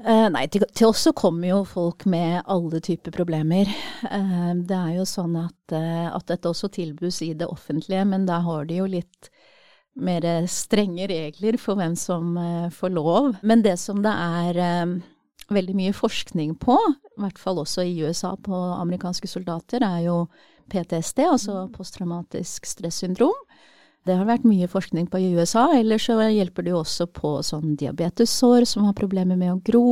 Uh, 0.00 0.30
nei, 0.32 0.46
til, 0.48 0.64
til, 0.72 0.88
oss 0.88 1.02
så 1.04 1.12
kommer 1.12 1.50
jo 1.50 1.58
folk 1.68 2.06
med 2.08 2.40
alle 2.50 2.80
typer 2.82 3.12
problemer. 3.14 3.68
Uh, 4.06 4.54
det 4.56 4.78
er 4.78 4.94
jo 4.96 5.04
sånn 5.06 5.36
at, 5.36 5.74
uh, 5.76 6.08
at, 6.16 6.24
dette 6.30 6.48
også 6.48 6.72
tilbys 6.72 7.20
i 7.26 7.34
det 7.36 7.46
offentlige, 7.46 8.06
men 8.08 8.24
da 8.26 8.40
har 8.42 8.64
de 8.70 8.80
jo 8.80 8.88
litt 8.88 9.28
mer 10.00 10.24
strenge 10.48 11.04
regler 11.10 11.58
for 11.60 11.76
hvem 11.76 11.92
som 12.00 12.38
får 12.72 12.94
lov. 12.96 13.34
Men 13.44 13.60
det 13.60 13.74
som 13.76 13.98
det 14.00 14.14
er 14.16 14.94
veldig 15.54 15.74
mye 15.78 15.94
forskning 15.96 16.56
på, 16.60 16.76
i 17.16 17.22
hvert 17.22 17.40
fall 17.40 17.60
også 17.62 17.84
i 17.86 17.94
USA 18.04 18.34
på 18.40 18.56
amerikanske 18.76 19.28
soldater, 19.30 19.84
er 19.84 20.06
jo 20.06 20.16
PTSD, 20.72 21.24
altså 21.26 21.66
posttraumatisk 21.74 22.66
stressyndrom. 22.68 23.36
Det 24.06 24.16
har 24.18 24.26
vært 24.26 24.46
mye 24.48 24.66
forskning 24.70 25.06
på 25.10 25.20
i 25.22 25.30
USA. 25.36 25.68
Ellers 25.78 26.08
så 26.08 26.16
hjelper 26.26 26.66
det 26.66 26.72
jo 26.72 26.80
også 26.80 27.06
på 27.14 27.36
sånn 27.46 27.76
diabetessår 27.78 28.66
som 28.66 28.88
har 28.88 28.96
problemer 28.98 29.38
med 29.38 29.52
å 29.52 29.60
gro. 29.62 29.84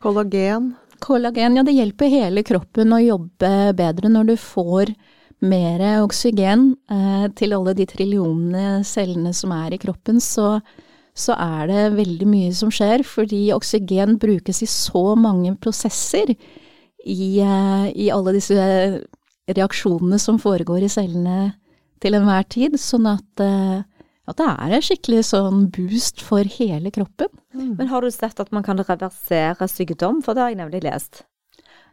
Kollagen. 0.00 0.72
Kollagen, 1.04 1.56
ja 1.56 1.64
det 1.64 1.76
hjelper 1.76 2.12
hele 2.12 2.44
kroppen 2.44 2.92
å 2.96 3.00
jobbe 3.00 3.50
bedre 3.76 4.08
når 4.12 4.32
du 4.32 4.36
får 4.40 4.94
mer 5.40 5.82
oksygen 6.04 6.74
eh, 6.92 7.26
til 7.36 7.56
alle 7.56 7.74
de 7.76 7.86
trillionene 7.88 8.80
cellene 8.84 9.32
som 9.36 9.52
er 9.56 9.76
i 9.76 9.80
kroppen, 9.80 10.20
så, 10.20 10.58
så 11.20 11.36
er 11.36 11.68
det 11.70 11.84
veldig 11.98 12.28
mye 12.28 12.50
som 12.56 12.72
skjer, 12.72 13.04
fordi 13.06 13.50
oksygen 13.54 14.16
brukes 14.20 14.62
i 14.64 14.68
så 14.70 15.12
mange 15.18 15.54
prosesser 15.60 16.32
i, 16.32 17.40
eh, 17.40 17.86
i 17.94 18.10
alle 18.12 18.34
disse 18.36 18.56
reaksjonene 19.50 20.18
som 20.20 20.38
foregår 20.40 20.84
i 20.86 20.92
cellene 20.92 21.38
til 22.00 22.16
enhver 22.16 22.46
tid. 22.52 22.76
Sånn 22.80 23.08
at, 23.10 23.44
eh, 23.44 23.82
at, 24.30 24.36
det 24.38 24.48
er 24.48 24.76
en 24.76 24.86
skikkelig 24.86 25.24
sånn 25.32 25.66
boost 25.74 26.22
for 26.24 26.44
hele 26.58 26.92
kroppen. 26.94 27.32
Mm. 27.54 27.74
Men 27.78 27.90
har 27.92 28.02
du 28.02 28.10
sett 28.14 28.40
at 28.40 28.52
man 28.52 28.64
kan 28.66 28.80
reversere 28.80 29.68
sykdom, 29.68 30.22
for 30.24 30.34
det 30.34 30.44
har 30.44 30.54
jeg 30.54 30.62
nemlig 30.62 30.84
lest? 30.86 31.24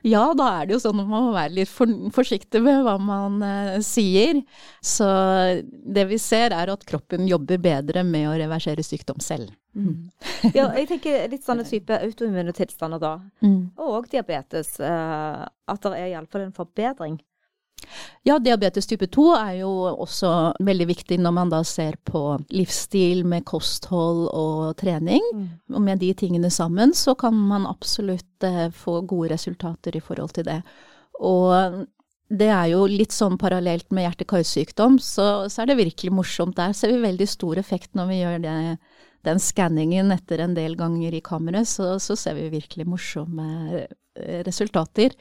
Ja, 0.06 0.24
da 0.38 0.48
er 0.60 0.68
det 0.68 0.76
jo 0.76 0.82
sånn 0.84 1.02
at 1.02 1.10
man 1.10 1.28
må 1.28 1.34
være 1.36 1.56
litt 1.58 1.72
for, 1.72 1.90
forsiktig 2.14 2.62
med 2.64 2.84
hva 2.86 2.98
man 3.02 3.42
eh, 3.46 3.78
sier. 3.86 4.42
Så 4.84 5.08
det 5.66 6.08
vi 6.12 6.20
ser 6.22 6.56
er 6.56 6.74
at 6.74 6.86
kroppen 6.88 7.28
jobber 7.30 7.62
bedre 7.62 8.04
med 8.08 8.30
å 8.30 8.36
reversere 8.38 8.86
sykdom 8.86 9.22
selv. 9.24 9.54
Mm. 9.78 10.10
ja, 10.58 10.70
jeg 10.78 10.90
tenker 10.90 11.28
litt 11.32 11.46
sånne 11.46 11.66
type 11.68 11.98
autoimmune 12.02 12.54
tilstander 12.58 13.02
da, 13.02 13.14
mm. 13.46 13.60
og 13.88 14.10
diabetes. 14.12 14.76
Eh, 14.82 15.44
at 15.68 15.84
det 15.84 15.98
er 15.98 16.14
iallfall 16.14 16.48
en 16.48 16.56
forbedring. 16.56 17.18
Ja, 18.28 18.36
diabetes 18.44 18.88
type 18.90 19.08
2 19.14 19.26
er 19.38 19.52
jo 19.62 19.70
også 19.94 20.32
veldig 20.66 20.88
viktig 20.90 21.18
når 21.22 21.34
man 21.36 21.52
da 21.52 21.62
ser 21.68 21.96
på 22.08 22.22
livsstil 22.52 23.24
med 23.28 23.46
kosthold 23.48 24.28
og 24.36 24.76
trening. 24.82 25.24
Mm. 25.34 25.46
Og 25.76 25.84
med 25.86 26.02
de 26.04 26.12
tingene 26.18 26.52
sammen 26.54 26.94
så 26.98 27.16
kan 27.20 27.38
man 27.38 27.68
absolutt 27.70 28.44
eh, 28.44 28.68
få 28.76 29.00
gode 29.08 29.32
resultater 29.36 29.96
i 29.96 30.04
forhold 30.04 30.36
til 30.36 30.50
det. 30.50 30.60
Og 31.24 31.86
det 32.28 32.50
er 32.52 32.74
jo 32.74 32.84
litt 32.92 33.16
sånn 33.16 33.38
parallelt 33.40 33.88
med 33.96 34.04
hjerte-karsykdom, 34.04 34.98
så, 35.00 35.48
så, 35.48 35.62
er 35.64 35.72
det 35.72 35.80
virkelig 35.80 36.12
morsomt. 36.12 36.58
Der 36.58 36.76
ser 36.76 36.92
vi 36.92 37.06
veldig 37.06 37.28
stor 37.32 37.60
effekt 37.62 37.96
når 37.96 38.10
vi 38.12 38.18
gjør 38.20 38.42
det, 38.44 38.58
den 39.28 39.40
skanningen 39.42 40.12
etter 40.16 40.44
en 40.44 40.58
del 40.58 40.76
ganger 40.80 41.16
i 41.16 41.24
kammeret, 41.24 41.70
så, 41.72 41.96
så 42.04 42.18
ser 42.20 42.36
vi 42.38 42.50
virkelig 42.52 42.88
morsomme 42.88 43.48
eh, 43.80 44.42
resultater. 44.48 45.16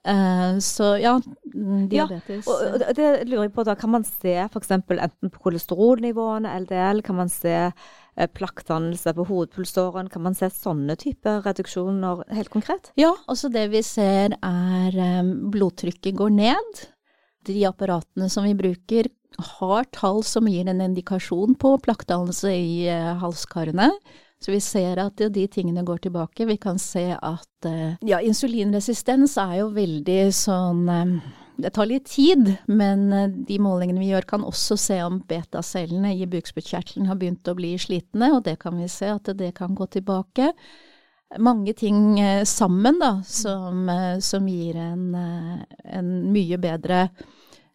Uh, 0.00 0.56
så 0.64 0.94
ja, 0.96 1.18
mm, 1.54 1.88
diabetes. 1.92 2.46
Ja, 2.48 2.70
og 2.88 2.96
det 2.96 3.08
lurer 3.28 3.44
jeg 3.44 3.52
på 3.52 3.64
da, 3.68 3.74
Kan 3.76 3.92
man 3.92 4.06
se 4.06 4.32
f.eks. 4.46 4.70
enten 4.72 5.32
på 5.32 5.42
kolesterolnivåene, 5.44 6.54
LDL, 6.64 7.02
kan 7.04 7.18
man 7.18 7.28
se 7.32 7.52
eh, 7.68 8.30
plakkdannelse 8.32 9.12
på 9.18 9.26
hovedpulsåren? 9.28 10.08
kan 10.08 10.24
man 10.24 10.38
se 10.38 10.48
sånne 10.54 10.96
typer 10.96 11.44
reduksjoner 11.44 12.24
helt 12.32 12.52
konkret? 12.52 12.94
Ja, 12.96 13.12
altså 13.28 13.52
det 13.52 13.66
vi 13.74 13.84
ser 13.84 14.38
er 14.40 15.20
um, 15.20 15.50
blodtrykket 15.52 16.16
går 16.16 16.32
ned. 16.32 16.82
De 17.44 17.60
apparatene 17.68 18.30
som 18.32 18.48
vi 18.48 18.56
bruker 18.56 19.12
har 19.60 19.84
tall 19.92 20.24
som 20.24 20.48
gir 20.48 20.68
en 20.68 20.80
indikasjon 20.80 21.54
på 21.60 21.76
plakkdannelse 21.84 22.50
i 22.56 22.88
halskarene. 23.20 23.92
Så 24.40 24.54
vi 24.54 24.60
ser 24.64 24.96
at 25.02 25.20
de 25.20 25.42
tingene 25.52 25.84
går 25.84 26.00
tilbake. 26.06 26.46
Vi 26.48 26.56
kan 26.56 26.78
se 26.80 27.10
at 27.12 27.66
eh, 27.68 27.98
ja, 28.08 28.22
insulinresistens 28.24 29.36
er 29.40 29.58
jo 29.60 29.68
veldig 29.74 30.20
sånn 30.32 30.86
eh, 30.88 31.16
det 31.60 31.74
tar 31.76 31.90
litt 31.90 32.06
tid, 32.08 32.46
men 32.72 33.10
eh, 33.12 33.26
de 33.28 33.58
målingene 33.60 34.00
vi 34.00 34.08
gjør 34.14 34.24
kan 34.30 34.46
også 34.48 34.78
se 34.80 34.96
om 35.04 35.18
betacellene 35.28 36.14
i 36.16 36.28
bukspyttkjertelen 36.30 37.10
har 37.10 37.18
begynt 37.20 37.50
å 37.52 37.56
bli 37.58 37.74
slitne, 37.76 38.30
og 38.38 38.46
det 38.46 38.56
kan 38.62 38.80
vi 38.80 38.88
se 38.88 39.10
at 39.12 39.28
det 39.36 39.52
kan 39.58 39.76
gå 39.76 39.90
tilbake. 39.92 40.54
Mange 41.36 41.74
ting 41.78 42.16
sammen 42.48 42.96
da, 42.98 43.10
som, 43.22 43.84
som 44.24 44.48
gir 44.50 44.80
en, 44.82 45.12
en 45.14 46.08
mye 46.32 46.58
bedre 46.58 47.04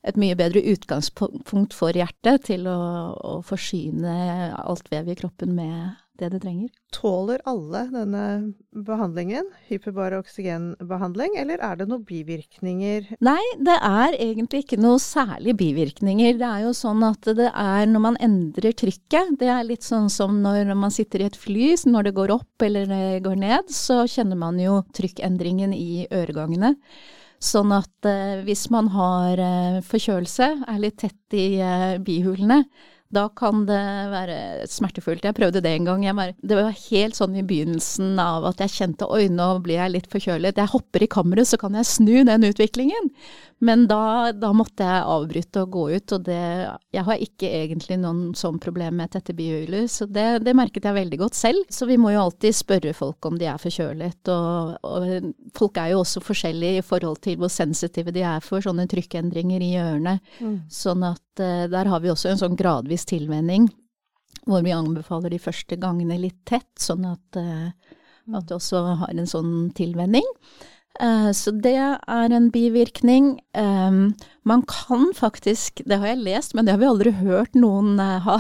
et 0.06 0.18
mye 0.20 0.36
bedre 0.38 0.62
utgangspunkt 0.74 1.74
for 1.74 1.96
hjertet 1.96 2.50
til 2.50 2.68
å, 2.70 2.80
å 3.16 3.38
forsyne 3.48 4.18
alt 4.60 4.92
vev 4.92 5.08
i 5.14 5.16
kroppen 5.18 5.56
med 5.56 5.96
det 6.20 6.30
det 6.34 6.42
trenger. 6.44 6.70
Tåler 6.96 7.42
alle 7.50 7.82
denne 7.92 8.26
behandlingen, 8.86 9.48
hyperbare 9.70 10.20
oksygenbehandling, 10.24 11.36
eller 11.42 11.64
er 11.64 11.80
det 11.80 11.88
noen 11.90 12.06
bivirkninger? 12.08 13.10
Nei, 13.26 13.42
det 13.60 13.76
er 13.78 14.18
egentlig 14.18 14.64
ikke 14.66 14.80
noe 14.82 15.02
særlig 15.04 15.58
bivirkninger. 15.60 16.38
Det 16.40 16.48
er 16.52 16.66
jo 16.68 16.76
sånn 16.78 17.04
at 17.08 17.28
det 17.38 17.50
er 17.52 17.90
når 17.92 18.06
man 18.08 18.22
endrer 18.24 18.76
trykket, 18.78 19.36
det 19.42 19.52
er 19.52 19.68
litt 19.68 19.86
sånn 19.86 20.10
som 20.14 20.40
når 20.44 20.72
man 20.78 20.94
sitter 20.94 21.24
i 21.24 21.30
et 21.30 21.40
fly, 21.40 21.74
når 21.90 22.10
det 22.10 22.16
går 22.18 22.34
opp 22.36 22.66
eller 22.66 22.88
det 22.90 23.22
går 23.26 23.38
ned, 23.42 23.70
så 23.74 24.04
kjenner 24.10 24.40
man 24.40 24.60
jo 24.62 24.82
trykkendringen 24.96 25.76
i 25.76 26.06
øregangene. 26.14 26.76
Sånn 27.44 27.74
at 27.76 28.08
eh, 28.08 28.42
hvis 28.46 28.70
man 28.74 28.90
har 28.94 29.40
eh, 29.42 29.80
forkjølelse, 29.86 30.48
er 30.72 30.82
litt 30.82 30.98
tett 31.04 31.36
i 31.36 31.60
eh, 31.60 31.98
bihulene, 32.02 32.64
da 33.16 33.26
kan 33.38 33.64
det 33.70 33.82
være 34.12 34.38
smertefullt. 34.70 35.26
Jeg 35.26 35.38
prøvde 35.38 35.62
det 35.64 35.72
en 35.76 35.90
gang. 35.90 36.06
Bare, 36.18 36.36
det 36.44 36.60
var 36.60 36.76
helt 36.76 37.18
sånn 37.18 37.38
i 37.40 37.46
begynnelsen 37.48 38.20
av 38.22 38.48
at 38.52 38.62
jeg 38.66 38.76
kjente 38.76 39.10
oi, 39.12 39.26
nå 39.32 39.50
blir 39.66 39.80
jeg 39.80 39.96
litt 39.96 40.12
forkjølet. 40.12 40.62
Jeg 40.62 40.74
hopper 40.74 41.06
i 41.06 41.12
kammeret, 41.12 41.50
så 41.50 41.60
kan 41.62 41.78
jeg 41.80 41.90
snu 41.90 42.16
den 42.28 42.48
utviklingen. 42.50 43.12
Men 43.64 43.86
da, 43.88 44.34
da 44.36 44.50
måtte 44.56 44.84
jeg 44.84 45.04
avbryte 45.08 45.62
og 45.64 45.72
gå 45.72 45.84
ut, 45.96 46.14
og 46.18 46.24
det 46.28 46.40
Jeg 46.92 47.04
har 47.08 47.22
ikke 47.24 47.48
egentlig 47.48 47.98
noen 48.02 48.34
sånn 48.36 48.58
problem 48.60 48.98
med 49.00 49.14
tette 49.14 49.36
bihuler, 49.36 49.88
så 49.92 50.08
det, 50.12 50.26
det, 50.44 50.56
merket 50.58 50.84
jeg 50.86 50.98
veldig 50.98 51.20
godt 51.22 51.38
selv. 51.40 51.64
Så 51.72 51.88
vi 51.88 51.98
må 52.02 52.12
jo 52.12 52.26
alltid 52.26 52.56
spørre 52.56 52.94
folk 52.98 53.26
om 53.30 53.40
de 53.40 53.48
er 53.48 53.62
forkjølet, 53.62 54.32
og, 54.34 54.76
og 54.84 55.32
folk 55.56 55.80
er 55.80 55.94
jo 55.94 56.04
også 56.04 56.24
forskjellige 56.26 56.82
i 56.82 56.86
forhold 56.86 57.24
til 57.24 57.40
hvor 57.40 57.54
sensitive 57.54 58.14
de 58.16 58.26
er 58.28 58.44
for 58.44 58.64
sånne 58.66 58.90
trykkendringer 58.92 59.64
i 59.64 59.74
ørene. 59.80 60.18
Mm. 60.44 60.60
Sånn 60.72 61.08
at 61.08 61.44
uh, 61.44 61.66
der 61.72 61.92
har 61.92 62.04
vi 62.04 62.12
også 62.12 62.34
en 62.34 62.44
sånn 62.44 62.60
gradvis 62.60 63.08
tilvenning 63.08 63.70
hvor 64.46 64.62
vi 64.62 64.76
anbefaler 64.76 65.32
de 65.34 65.42
første 65.42 65.78
gangene 65.82 66.20
litt 66.22 66.44
tett, 66.46 66.70
sånn 66.78 67.08
at, 67.08 67.40
uh, 67.40 67.96
at 68.36 68.46
du 68.46 68.58
også 68.60 68.84
har 69.02 69.16
en 69.16 69.30
sånn 69.30 69.54
tilvenning. 69.74 70.28
Uh, 71.02 71.32
så 71.36 71.52
det 71.52 71.76
er 71.76 72.36
en 72.36 72.50
bivirkning. 72.54 73.40
Man 74.46 74.62
kan 74.70 75.10
faktisk, 75.18 75.82
det 75.90 75.98
har 76.00 76.14
jeg 76.14 76.24
lest, 76.24 76.54
men 76.56 76.66
det 76.66 76.76
har 76.76 76.82
vi 76.84 76.88
aldri 76.90 77.16
hørt 77.18 77.58
noen 77.58 78.00
uh, 78.00 78.22
ha, 78.24 78.38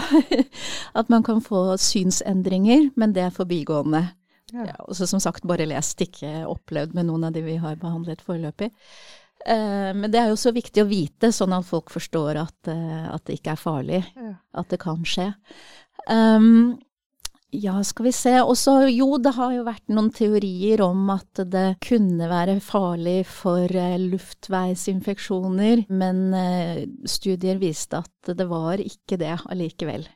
at 0.99 1.09
man 1.09 1.25
kan 1.25 1.41
få 1.43 1.73
synsendringer, 1.81 2.91
men 2.95 3.15
det 3.15 3.25
er 3.25 3.35
forbigående. 3.35 4.05
Ja. 4.53 4.69
Ja, 4.69 4.75
også 4.85 5.07
som 5.09 5.19
sagt, 5.19 5.47
bare 5.47 5.65
lest, 5.67 5.99
ikke 6.05 6.45
opplevd 6.47 6.93
med 6.95 7.09
noen 7.09 7.25
av 7.27 7.35
de 7.35 7.41
vi 7.43 7.57
har 7.59 7.79
behandlet 7.81 8.21
foreløpig. 8.23 8.69
Eh, 9.45 9.91
men 9.93 10.09
det 10.11 10.21
er 10.21 10.31
jo 10.31 10.39
så 10.39 10.53
viktig 10.55 10.81
å 10.81 10.89
vite, 10.89 11.29
sånn 11.35 11.53
at 11.53 11.67
folk 11.67 11.91
forstår 11.93 12.39
at, 12.41 12.69
eh, 12.71 13.05
at 13.11 13.25
det 13.27 13.39
ikke 13.39 13.53
er 13.53 13.61
farlig. 13.61 14.01
Ja. 14.17 14.33
At 14.57 14.71
det 14.73 14.79
kan 14.81 15.03
skje. 15.05 15.31
Um, 16.09 16.77
ja, 17.63 17.75
skal 17.83 18.07
vi 18.07 18.11
se. 18.15 18.33
Også, 18.41 18.77
jo, 18.91 19.15
det 19.21 19.35
har 19.37 19.53
jo 19.55 19.63
vært 19.67 19.85
noen 19.91 20.11
teorier 20.15 20.83
om 20.85 21.07
at 21.13 21.41
det 21.51 21.65
kunne 21.83 22.29
være 22.31 22.57
farlig 22.63 23.21
for 23.29 23.71
eh, 23.71 23.95
luftveisinfeksjoner, 24.01 25.85
men 25.89 26.21
eh, 26.37 26.83
studier 27.09 27.59
viste 27.61 28.03
at 28.03 28.35
det 28.35 28.47
var 28.49 28.83
ikke 28.83 29.19
det 29.21 29.33
allikevel. 29.45 30.07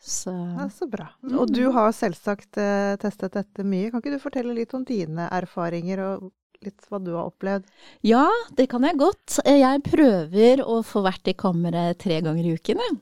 Så 0.00 0.32
Ja, 0.32 0.70
så 0.72 0.88
bra. 0.88 1.10
Og 1.28 1.52
du 1.52 1.66
har 1.74 1.92
selvsagt 1.92 2.56
eh, 2.60 2.96
testet 3.00 3.36
dette 3.36 3.64
mye. 3.68 3.90
Kan 3.90 4.00
ikke 4.00 4.16
du 4.16 4.22
fortelle 4.22 4.56
litt 4.56 4.72
om 4.76 4.86
dine 4.88 5.28
erfaringer 5.28 6.00
og 6.06 6.30
litt 6.64 6.88
hva 6.88 7.00
du 7.00 7.12
har 7.14 7.28
opplevd? 7.28 7.68
ja, 8.04 8.26
det 8.56 8.66
kan 8.72 8.84
jeg 8.84 8.98
godt. 9.00 9.38
Jeg 9.44 9.84
prøver 9.86 10.64
å 10.64 10.80
få 10.84 11.04
vært 11.04 11.30
i 11.32 11.36
kammeret 11.36 12.00
tre 12.00 12.20
ganger 12.24 12.48
i 12.48 12.56
uken, 12.56 12.82
jeg. 12.84 12.98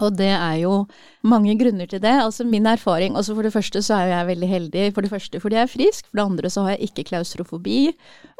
Og 0.00 0.14
det 0.16 0.30
er 0.32 0.56
jo 0.62 0.74
mange 1.26 1.54
grunner 1.60 1.88
til 1.88 2.00
det. 2.02 2.12
Altså 2.22 2.44
min 2.44 2.66
erfaring 2.68 3.16
altså 3.16 3.34
For 3.34 3.44
det 3.44 3.52
første 3.52 3.82
så 3.84 3.98
er 3.98 4.12
jeg 4.12 4.28
veldig 4.30 4.48
heldig. 4.48 4.84
For 4.94 5.04
det 5.04 5.10
første 5.12 5.40
fordi 5.40 5.58
jeg 5.58 5.66
er 5.66 5.72
frisk. 5.72 6.06
For 6.08 6.20
det 6.20 6.26
andre 6.26 6.50
så 6.52 6.64
har 6.64 6.76
jeg 6.76 6.90
ikke 6.90 7.06
klaustrofobi. 7.10 7.78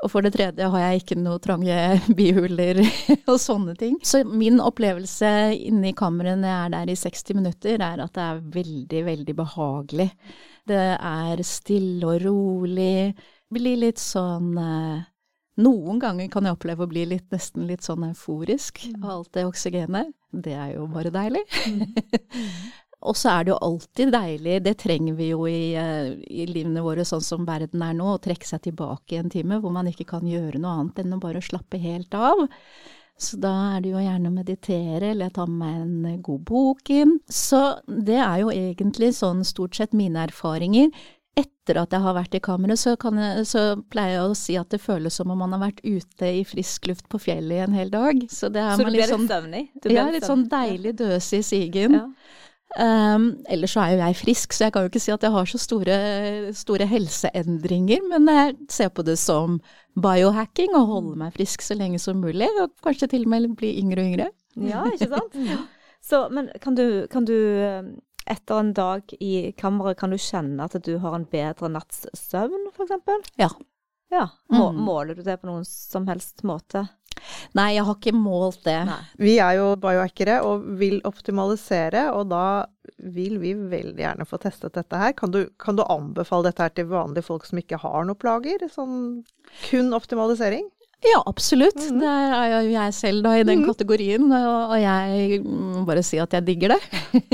Og 0.04 0.12
for 0.12 0.24
det 0.24 0.34
tredje 0.36 0.70
har 0.72 0.84
jeg 0.84 1.02
ikke 1.02 1.18
noe 1.20 1.40
trange 1.42 1.80
bihuler 2.18 2.82
og 3.30 3.40
sånne 3.40 3.76
ting. 3.80 3.98
Så 4.04 4.22
min 4.24 4.60
opplevelse 4.60 5.32
inne 5.56 5.92
i 5.92 5.96
kammeret 5.96 6.40
når 6.40 6.52
jeg 6.52 6.60
er 6.64 6.74
der 6.76 6.94
i 6.94 7.00
60 7.02 7.36
minutter, 7.36 7.76
er 7.76 8.04
at 8.04 8.14
det 8.16 8.24
er 8.24 8.42
veldig, 8.60 9.04
veldig 9.10 9.36
behagelig. 9.36 10.10
Det 10.68 10.86
er 10.96 11.44
stille 11.44 12.06
og 12.06 12.24
rolig. 12.24 13.14
Blir 13.50 13.80
litt 13.80 13.98
sånn 13.98 14.54
eh, 14.60 15.08
noen 15.60 16.00
ganger 16.02 16.28
kan 16.32 16.46
jeg 16.46 16.56
oppleve 16.56 16.86
å 16.86 16.90
bli 16.90 17.06
litt, 17.12 17.28
nesten 17.32 17.66
litt 17.68 17.86
sånn 17.86 18.08
euforisk 18.10 18.82
av 19.00 19.08
alt 19.14 19.32
det 19.36 19.46
oksygenet. 19.48 20.14
Det 20.30 20.54
er 20.54 20.76
jo 20.76 20.86
bare 20.90 21.12
deilig. 21.14 21.42
og 23.08 23.16
så 23.18 23.32
er 23.32 23.46
det 23.46 23.52
jo 23.54 23.58
alltid 23.66 24.12
deilig, 24.14 24.60
det 24.66 24.76
trenger 24.82 25.18
vi 25.18 25.30
jo 25.32 25.42
i, 25.50 25.74
eh, 25.78 26.12
i 26.20 26.46
livene 26.50 26.84
våre 26.84 27.06
sånn 27.08 27.24
som 27.24 27.48
verden 27.48 27.82
er 27.86 27.96
nå, 27.98 28.14
å 28.14 28.22
trekke 28.22 28.46
seg 28.46 28.64
tilbake 28.68 29.16
i 29.16 29.20
en 29.22 29.32
time 29.32 29.60
hvor 29.60 29.74
man 29.74 29.90
ikke 29.90 30.08
kan 30.14 30.26
gjøre 30.28 30.60
noe 30.60 30.78
annet 30.78 31.04
enn 31.04 31.18
å 31.18 31.22
bare 31.22 31.44
slappe 31.44 31.80
helt 31.82 32.14
av. 32.14 32.46
Så 33.20 33.36
da 33.36 33.52
er 33.74 33.82
det 33.84 33.90
jo 33.92 34.00
gjerne 34.00 34.30
å 34.30 34.32
meditere, 34.32 35.10
eller 35.10 35.28
jeg 35.28 35.36
tar 35.36 35.48
med 35.50 35.60
meg 35.60 35.80
en 35.82 36.12
eh, 36.14 36.20
god 36.24 36.44
bok 36.48 36.92
inn. 36.94 37.18
Så 37.28 37.60
det 37.84 38.16
er 38.16 38.44
jo 38.44 38.52
egentlig 38.54 39.12
sånn 39.18 39.42
stort 39.44 39.76
sett 39.76 39.96
mine 39.96 40.22
erfaringer 40.24 40.88
etter 41.38 41.78
at 41.80 41.94
jeg 41.94 42.02
har 42.02 42.16
vært 42.16 42.34
i 42.34 42.42
kammeret, 42.42 42.80
så, 42.80 42.96
jeg, 42.96 43.46
så 43.48 43.62
pleier 43.92 44.16
jeg 44.16 44.26
å 44.26 44.36
si 44.38 44.56
at 44.58 44.72
det 44.72 44.80
føles 44.82 45.14
som 45.14 45.30
om 45.32 45.38
man 45.44 45.54
har 45.54 45.62
vært 45.68 45.82
ute 45.84 46.30
i 46.40 46.44
frisk 46.48 46.90
luft 46.90 47.08
på 47.12 47.20
fjellet 47.22 47.60
i 47.60 47.64
en 47.64 47.76
hel 47.76 47.92
dag. 47.92 48.24
Så 48.32 48.50
det 48.52 48.62
er 48.64 48.74
Så 48.74 48.82
du 48.82 48.88
man 48.88 48.96
litt 48.96 49.12
sånn, 49.12 49.26
søvnig? 49.30 49.64
Ja, 49.86 50.06
litt 50.10 50.26
sånn 50.26 50.46
deilig 50.50 50.96
døse 51.00 51.40
i 51.40 51.46
sigen. 51.46 51.98
Ja. 52.00 52.06
Um, 52.78 53.32
ellers 53.50 53.72
så 53.74 53.82
er 53.82 53.96
jo 53.96 54.02
jeg 54.04 54.18
frisk, 54.20 54.52
så 54.54 54.68
jeg 54.68 54.74
kan 54.74 54.84
jo 54.84 54.90
ikke 54.92 55.02
si 55.02 55.10
at 55.10 55.24
jeg 55.26 55.34
har 55.34 55.48
så 55.50 55.58
store, 55.58 55.96
store 56.54 56.86
helseendringer, 56.86 58.04
men 58.12 58.30
jeg 58.30 58.54
ser 58.70 58.92
på 58.94 59.02
det 59.06 59.16
som 59.18 59.58
biohacking 59.98 60.76
og 60.78 60.92
holde 60.92 61.16
meg 61.18 61.34
frisk 61.34 61.66
så 61.66 61.74
lenge 61.78 61.98
som 62.02 62.22
mulig, 62.22 62.46
og 62.62 62.70
kanskje 62.86 63.10
til 63.10 63.26
og 63.26 63.32
med 63.32 63.50
bli 63.58 63.74
yngre 63.82 64.04
og 64.04 64.12
yngre. 64.12 64.30
Ja, 64.70 64.86
ikke 64.90 65.10
sant? 65.10 65.38
Så, 66.00 66.30
men 66.32 66.46
kan 66.64 66.74
du, 66.74 67.06
kan 67.12 67.26
du 67.28 67.34
etter 68.30 68.60
en 68.62 68.72
dag 68.76 69.12
i 69.20 69.50
kammeret, 69.58 69.98
kan 70.00 70.14
du 70.14 70.18
kjenne 70.20 70.64
at 70.68 70.78
du 70.86 70.94
har 71.02 71.16
en 71.18 71.26
bedre 71.30 71.70
natts 71.72 72.06
søvn, 72.16 72.68
f.eks.? 72.72 73.34
Ja. 73.40 73.50
Ja. 74.10 74.24
Må, 74.50 74.70
Mm. 74.72 74.80
Måler 74.86 75.14
du 75.18 75.22
det 75.26 75.36
på 75.40 75.46
noen 75.50 75.64
som 75.66 76.06
helst 76.10 76.42
måte? 76.46 76.88
Nei, 77.54 77.74
jeg 77.76 77.84
har 77.84 77.96
ikke 77.98 78.14
målt 78.16 78.62
det. 78.64 78.78
Nei. 78.88 78.98
Vi 79.20 79.34
er 79.44 79.58
jo 79.58 79.66
biohackere 79.78 80.38
og 80.46 80.64
vil 80.80 81.00
optimalisere, 81.04 82.06
og 82.16 82.30
da 82.32 82.64
vil 82.98 83.36
vi 83.42 83.52
veldig 83.54 84.00
gjerne 84.00 84.26
få 84.26 84.38
testet 84.40 84.74
dette 84.78 84.96
her. 84.98 85.12
Kan 85.18 85.34
du, 85.34 85.42
kan 85.60 85.76
du 85.76 85.84
anbefale 85.84 86.48
dette 86.48 86.64
her 86.64 86.72
til 86.74 86.88
vanlige 86.90 87.26
folk 87.26 87.44
som 87.46 87.60
ikke 87.60 87.78
har 87.82 88.06
noe 88.08 88.18
plager? 88.18 88.64
Sånn 88.72 89.22
kun 89.68 89.92
optimalisering? 89.96 90.70
Ja, 91.00 91.22
absolutt. 91.26 91.80
Mhm. 91.90 92.00
Det 92.00 92.08
er 92.08 92.54
jo 92.54 92.72
jeg 92.74 92.94
selv 92.94 93.24
da 93.24 93.34
i 93.38 93.44
den 93.48 93.64
kategorien, 93.64 94.26
og, 94.30 94.74
jeg 94.80 95.42
må 95.44 95.84
bare 95.88 96.04
si 96.04 96.20
at 96.20 96.32
jeg 96.36 96.48
digger 96.48 96.76
det. 96.76 96.80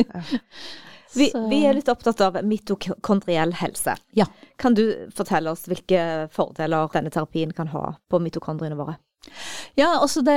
Vi, 1.16 1.30
vi 1.48 1.62
er 1.64 1.72
litt 1.72 1.88
opptatt 1.88 2.20
av 2.20 2.34
mitokondriell 2.44 3.54
helse. 3.56 3.94
Ja. 4.12 4.26
Kan 4.60 4.74
du 4.76 4.82
fortelle 5.16 5.48
oss 5.48 5.62
hvilke 5.64 6.26
fordeler 6.34 6.90
denne 6.92 7.08
terapien 7.14 7.54
kan 7.56 7.70
ha 7.72 7.94
på 8.10 8.20
mitokondriene 8.20 8.76
våre? 8.76 8.98
Ja, 9.74 9.88
altså 10.00 10.22
det, 10.24 10.36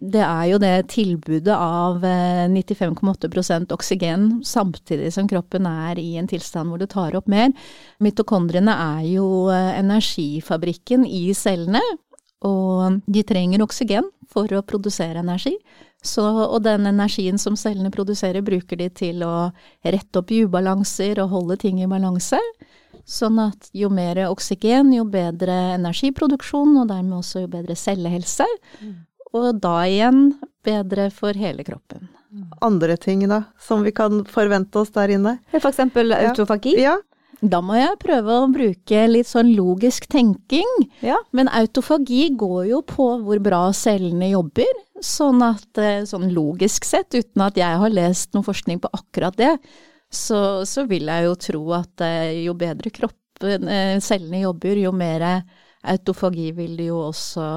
det 0.00 0.22
er 0.24 0.46
jo 0.50 0.58
det 0.60 0.72
tilbudet 0.92 1.54
av 1.54 2.02
eh, 2.04 2.44
95,8% 2.50 3.72
oksygen 3.76 4.26
samtidig 4.44 5.12
som 5.14 5.28
kroppen 5.30 5.68
er 5.70 6.00
i 6.00 6.14
en 6.20 6.28
tilstand 6.28 6.72
hvor 6.72 6.82
det 6.82 6.90
tar 6.92 7.16
opp 7.16 7.30
mer. 7.30 7.52
Mitokondriene 8.04 8.74
er 8.98 9.06
jo 9.12 9.28
eh, 9.52 9.78
energifabrikken 9.80 11.06
i 11.08 11.26
cellene, 11.36 11.80
og 12.44 13.00
de 13.06 13.24
trenger 13.26 13.64
oksygen 13.64 14.06
for 14.30 14.50
å 14.52 14.62
produsere 14.66 15.22
energi. 15.22 15.54
Så, 16.04 16.24
og 16.24 16.58
den 16.66 16.84
energien 16.90 17.38
som 17.40 17.56
cellene 17.56 17.90
produserer, 17.92 18.44
bruker 18.44 18.76
de 18.76 18.90
til 18.92 19.22
å 19.24 19.50
rette 19.80 20.20
opp 20.20 20.32
i 20.34 20.42
ubalanser 20.44 21.22
og 21.22 21.32
holde 21.32 21.56
ting 21.62 21.80
i 21.80 21.88
balanse. 21.88 22.40
Sånn 23.08 23.40
at 23.40 23.70
jo 23.76 23.88
mer 23.92 24.20
oksygen, 24.28 24.92
jo 24.96 25.06
bedre 25.08 25.56
energiproduksjon, 25.78 26.76
og 26.82 26.90
dermed 26.92 27.18
også 27.22 27.46
jo 27.46 27.52
bedre 27.52 27.76
cellehelse. 27.76 28.46
Og 29.32 29.48
da 29.60 29.78
igjen 29.88 30.34
bedre 30.64 31.08
for 31.12 31.36
hele 31.36 31.64
kroppen. 31.64 32.08
Andre 32.64 32.96
ting 33.00 33.24
da, 33.30 33.44
som 33.60 33.84
vi 33.86 33.92
kan 33.94 34.24
forvente 34.28 34.80
oss 34.80 34.92
der 34.94 35.12
inne? 35.16 35.38
For 35.54 35.70
eksempel 35.70 36.10
Ja. 36.10 36.32
Ja, 36.80 36.98
Da 37.44 37.60
må 37.60 37.76
jeg 37.76 37.98
prøve 38.00 38.38
å 38.40 38.48
bruke 38.48 39.00
litt 39.10 39.28
sånn 39.28 39.50
logisk 39.56 40.06
tenking. 40.12 40.70
Ja. 41.04 41.18
Men 41.36 41.50
autofagi 41.52 42.30
går 42.40 42.70
jo 42.70 42.80
på 42.88 43.08
hvor 43.24 43.40
bra 43.44 43.66
cellene 43.76 44.30
jobber. 44.32 44.70
Sånn 45.04 45.42
at 45.44 45.80
eh, 45.80 46.06
sånn 46.08 46.30
logisk 46.32 46.86
sett, 46.88 47.12
uten 47.12 47.44
at 47.44 47.58
jeg 47.60 47.80
har 47.82 47.92
lest 47.92 48.32
noe 48.32 48.46
forskning 48.46 48.80
på 48.80 48.92
akkurat 48.96 49.36
det, 49.36 49.52
så, 50.08 50.62
så 50.64 50.86
vil 50.88 51.10
jeg 51.10 51.26
jo 51.26 51.36
tro 51.48 51.62
at 51.76 52.04
eh, 52.06 52.46
jo 52.46 52.54
bedre 52.56 52.92
kroppen, 52.94 53.68
eh, 53.68 53.98
cellene 54.00 54.44
jobber, 54.46 54.80
jo 54.86 54.94
mer 54.96 55.26
autofagi 55.84 56.52
vil 56.56 56.78
de 56.78 56.88
jo 56.88 57.02
også 57.10 57.48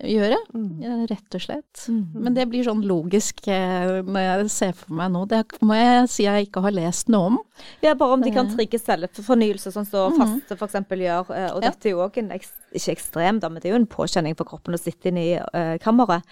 gjøre. 0.00 0.38
Ja, 0.82 0.94
Rett 1.10 1.34
og 1.36 1.42
slett. 1.44 1.82
Men 2.14 2.34
det 2.34 2.46
blir 2.50 2.64
sånn 2.66 2.82
logisk 2.86 3.46
eh, 3.48 4.00
når 4.06 4.24
jeg 4.24 4.50
ser 4.54 4.72
for 4.78 4.94
meg 4.98 5.10
nå. 5.14 5.24
Det 5.30 5.42
må 5.62 5.74
jeg 5.78 6.08
si 6.12 6.26
jeg 6.26 6.48
ikke 6.48 6.62
har 6.64 6.74
lest 6.76 7.08
noe 7.12 7.32
om. 7.32 7.38
Ja, 7.84 7.94
bare 7.94 8.12
om 8.16 8.22
de 8.24 8.30
kan 8.34 8.48
trigge 8.56 8.78
cellefornyelse, 8.80 9.72
sånn 9.74 9.86
som 9.86 10.10
så 10.12 10.18
faste 10.18 10.56
f.eks. 10.58 10.74
gjør. 10.88 11.30
eh, 11.36 11.50
Og 11.54 11.62
dette 11.62 11.88
er 11.88 11.96
jo 11.96 12.02
òg 12.06 12.18
en 12.22 12.30
ikke 12.36 12.92
ekstrem, 12.96 13.40
da, 13.40 13.48
men 13.48 13.60
det 13.62 13.68
er 13.70 13.74
jo 13.76 13.82
en 13.82 13.86
påkjenning 13.86 14.36
for 14.36 14.44
kroppen 14.48 14.74
å 14.74 14.80
sitte 14.80 15.08
inne 15.12 15.24
i 15.26 15.32
eh, 15.38 15.78
kammeret. 15.82 16.22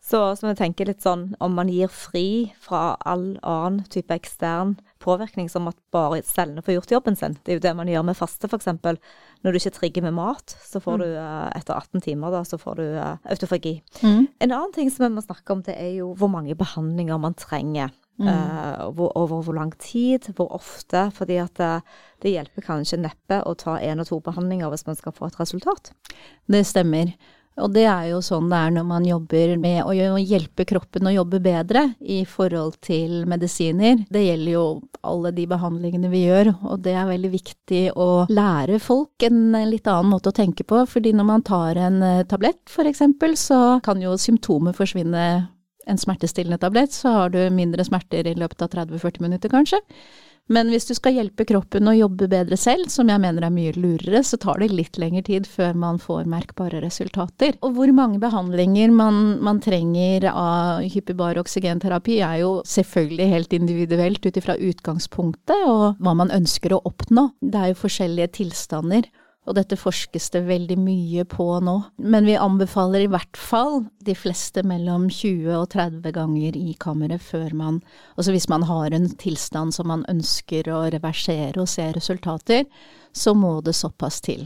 Så, 0.00 0.34
så 0.36 0.46
jeg 0.48 0.56
tenker 0.56 0.86
litt 0.88 1.02
sånn 1.04 1.34
om 1.44 1.52
man 1.54 1.68
gir 1.68 1.88
fri 1.92 2.52
fra 2.58 2.96
all 3.04 3.34
annen 3.42 3.82
type 3.92 4.14
ekstern 4.16 4.78
påvirkning, 5.00 5.48
som 5.52 5.68
at 5.70 5.78
bare 5.94 6.20
cellene 6.26 6.64
får 6.64 6.76
gjort 6.78 6.94
jobben 6.96 7.16
sin. 7.18 7.38
Det 7.44 7.54
er 7.54 7.58
jo 7.58 7.64
det 7.64 7.74
man 7.78 7.90
gjør 7.90 8.04
med 8.10 8.18
faste, 8.18 8.50
f.eks. 8.50 8.68
Når 9.40 9.50
du 9.50 9.60
ikke 9.60 9.74
trigger 9.78 10.06
med 10.06 10.16
mat, 10.18 10.56
så 10.66 10.82
får 10.84 11.02
du 11.02 11.08
eh, 11.08 11.48
etter 11.56 11.76
18 11.76 12.04
timer 12.04 12.36
da, 12.36 12.44
så 12.46 12.60
får 12.60 12.82
du 12.82 12.86
autofagi. 13.00 13.78
Mm. 14.04 14.28
En 14.40 14.52
annen 14.52 14.76
ting 14.76 14.92
som 14.92 15.06
vi 15.06 15.14
må 15.16 15.24
snakke 15.24 15.56
om, 15.56 15.64
det 15.66 15.78
er 15.80 15.96
jo 16.00 16.12
hvor 16.20 16.32
mange 16.32 16.56
behandlinger 16.58 17.20
man 17.22 17.38
trenger. 17.38 17.90
eh, 18.28 18.92
hvor, 18.92 19.12
over 19.16 19.42
hvor 19.42 19.56
lang 19.56 19.72
tid, 19.78 20.28
hvor 20.36 20.52
ofte. 20.52 21.10
Fordi 21.16 21.40
at 21.40 21.56
det, 21.56 21.72
det 22.22 22.34
hjelper 22.34 22.66
kanskje 22.66 23.00
neppe 23.00 23.40
å 23.46 23.54
ta 23.56 23.78
én 23.80 24.02
og 24.02 24.10
to 24.10 24.20
behandlinger 24.24 24.68
hvis 24.72 24.86
man 24.88 24.98
skal 24.98 25.16
få 25.16 25.30
et 25.30 25.40
resultat. 25.40 25.92
Det 26.50 26.66
stemmer. 26.68 27.14
Og 27.60 27.72
det 27.74 27.86
er 27.90 28.10
jo 28.10 28.20
sånn 28.24 28.48
det 28.50 28.58
er 28.58 28.74
når 28.74 28.86
man 28.88 29.06
jobber 29.06 29.54
med 29.60 29.82
å 29.84 29.94
hjelpe 30.20 30.66
kroppen 30.68 31.08
å 31.08 31.14
jobbe 31.14 31.40
bedre 31.44 31.86
i 32.00 32.22
forhold 32.28 32.78
til 32.84 33.24
medisiner. 33.30 34.04
Det 34.10 34.24
gjelder 34.24 34.52
jo 34.54 34.64
alle 35.06 35.32
de 35.36 35.46
behandlingene 35.50 36.10
vi 36.12 36.24
gjør, 36.26 36.52
og 36.66 36.82
det 36.84 36.94
er 36.96 37.08
veldig 37.08 37.32
viktig 37.32 37.84
å 37.96 38.08
lære 38.30 38.80
folk 38.82 39.24
en 39.26 39.54
litt 39.70 39.88
annen 39.88 40.12
måte 40.12 40.32
å 40.32 40.36
tenke 40.36 40.66
på. 40.66 40.82
Fordi 40.90 41.14
når 41.16 41.28
man 41.28 41.46
tar 41.46 41.80
en 41.80 42.02
eh, 42.04 42.26
tablett 42.28 42.78
eksempel, 42.90 43.36
så 43.36 43.78
kan 43.84 44.02
jo 44.02 44.16
symptomer 44.18 44.76
forsvinne. 44.76 45.30
En 45.88 45.98
smertestillende 45.98 46.60
tablett, 46.60 46.92
så 46.92 47.10
har 47.14 47.30
du 47.32 47.38
mindre 47.50 47.82
smerter 47.82 48.26
i 48.28 48.34
løpet 48.38 48.60
av 48.62 48.68
30-40 48.70 49.24
minutter 49.24 49.50
kanskje. 49.50 49.80
Men 50.50 50.70
hvis 50.72 50.88
du 50.88 50.96
skal 50.98 51.14
hjelpe 51.14 51.46
kroppen 51.46 51.86
å 51.86 51.94
jobbe 51.94 52.26
bedre 52.30 52.56
selv, 52.58 52.88
som 52.90 53.10
jeg 53.10 53.22
mener 53.22 53.46
er 53.46 53.54
mye 53.54 53.74
lurere, 53.76 54.22
så 54.26 54.38
tar 54.40 54.58
det 54.58 54.72
litt 54.74 54.98
lengre 54.98 55.22
tid 55.28 55.46
før 55.46 55.76
man 55.78 56.00
får 56.02 56.26
merkbare 56.30 56.82
resultater. 56.82 57.54
Og 57.62 57.76
hvor 57.76 57.92
mange 57.94 58.18
behandlinger 58.22 58.90
man, 58.90 59.38
man 59.46 59.62
trenger 59.62 60.26
av 60.32 60.82
hyperbar 60.90 61.38
oksygenterapi 61.44 62.18
er 62.26 62.42
jo 62.42 62.52
selvfølgelig 62.66 63.30
helt 63.30 63.56
individuelt 63.60 64.26
ut 64.26 64.42
ifra 64.42 64.58
utgangspunktet 64.58 65.66
og 65.70 66.02
hva 66.02 66.16
man 66.18 66.34
ønsker 66.34 66.74
å 66.74 66.82
oppnå. 66.90 67.28
Det 67.38 67.62
er 67.62 67.72
jo 67.72 67.82
forskjellige 67.84 68.34
tilstander 68.40 69.06
og 69.48 69.56
dette 69.56 69.78
forskes 69.78 70.28
det 70.34 70.42
veldig 70.46 70.76
mye 70.78 71.24
på 71.28 71.46
nå. 71.64 71.76
Men 71.96 72.26
vi 72.28 72.36
anbefaler 72.36 73.06
i 73.06 73.10
hvert 73.10 73.38
fall 73.40 73.86
de 74.04 74.14
fleste 74.14 74.62
mellom 74.66 75.08
20 75.08 75.48
og 75.56 75.70
30 75.72 76.12
ganger 76.14 76.58
i 76.60 76.74
kammeret 76.80 77.24
før 77.24 77.54
man 77.56 77.80
Altså 78.16 78.34
hvis 78.34 78.50
man 78.52 78.66
har 78.68 78.92
en 78.92 79.08
tilstand 79.18 79.72
som 79.74 79.88
man 79.88 80.04
ønsker 80.12 80.68
å 80.68 80.82
reversere 80.92 81.62
og 81.62 81.70
se 81.72 81.88
resultater, 81.96 82.66
så 83.16 83.32
må 83.34 83.56
det 83.64 83.74
såpass 83.78 84.20
til. 84.20 84.44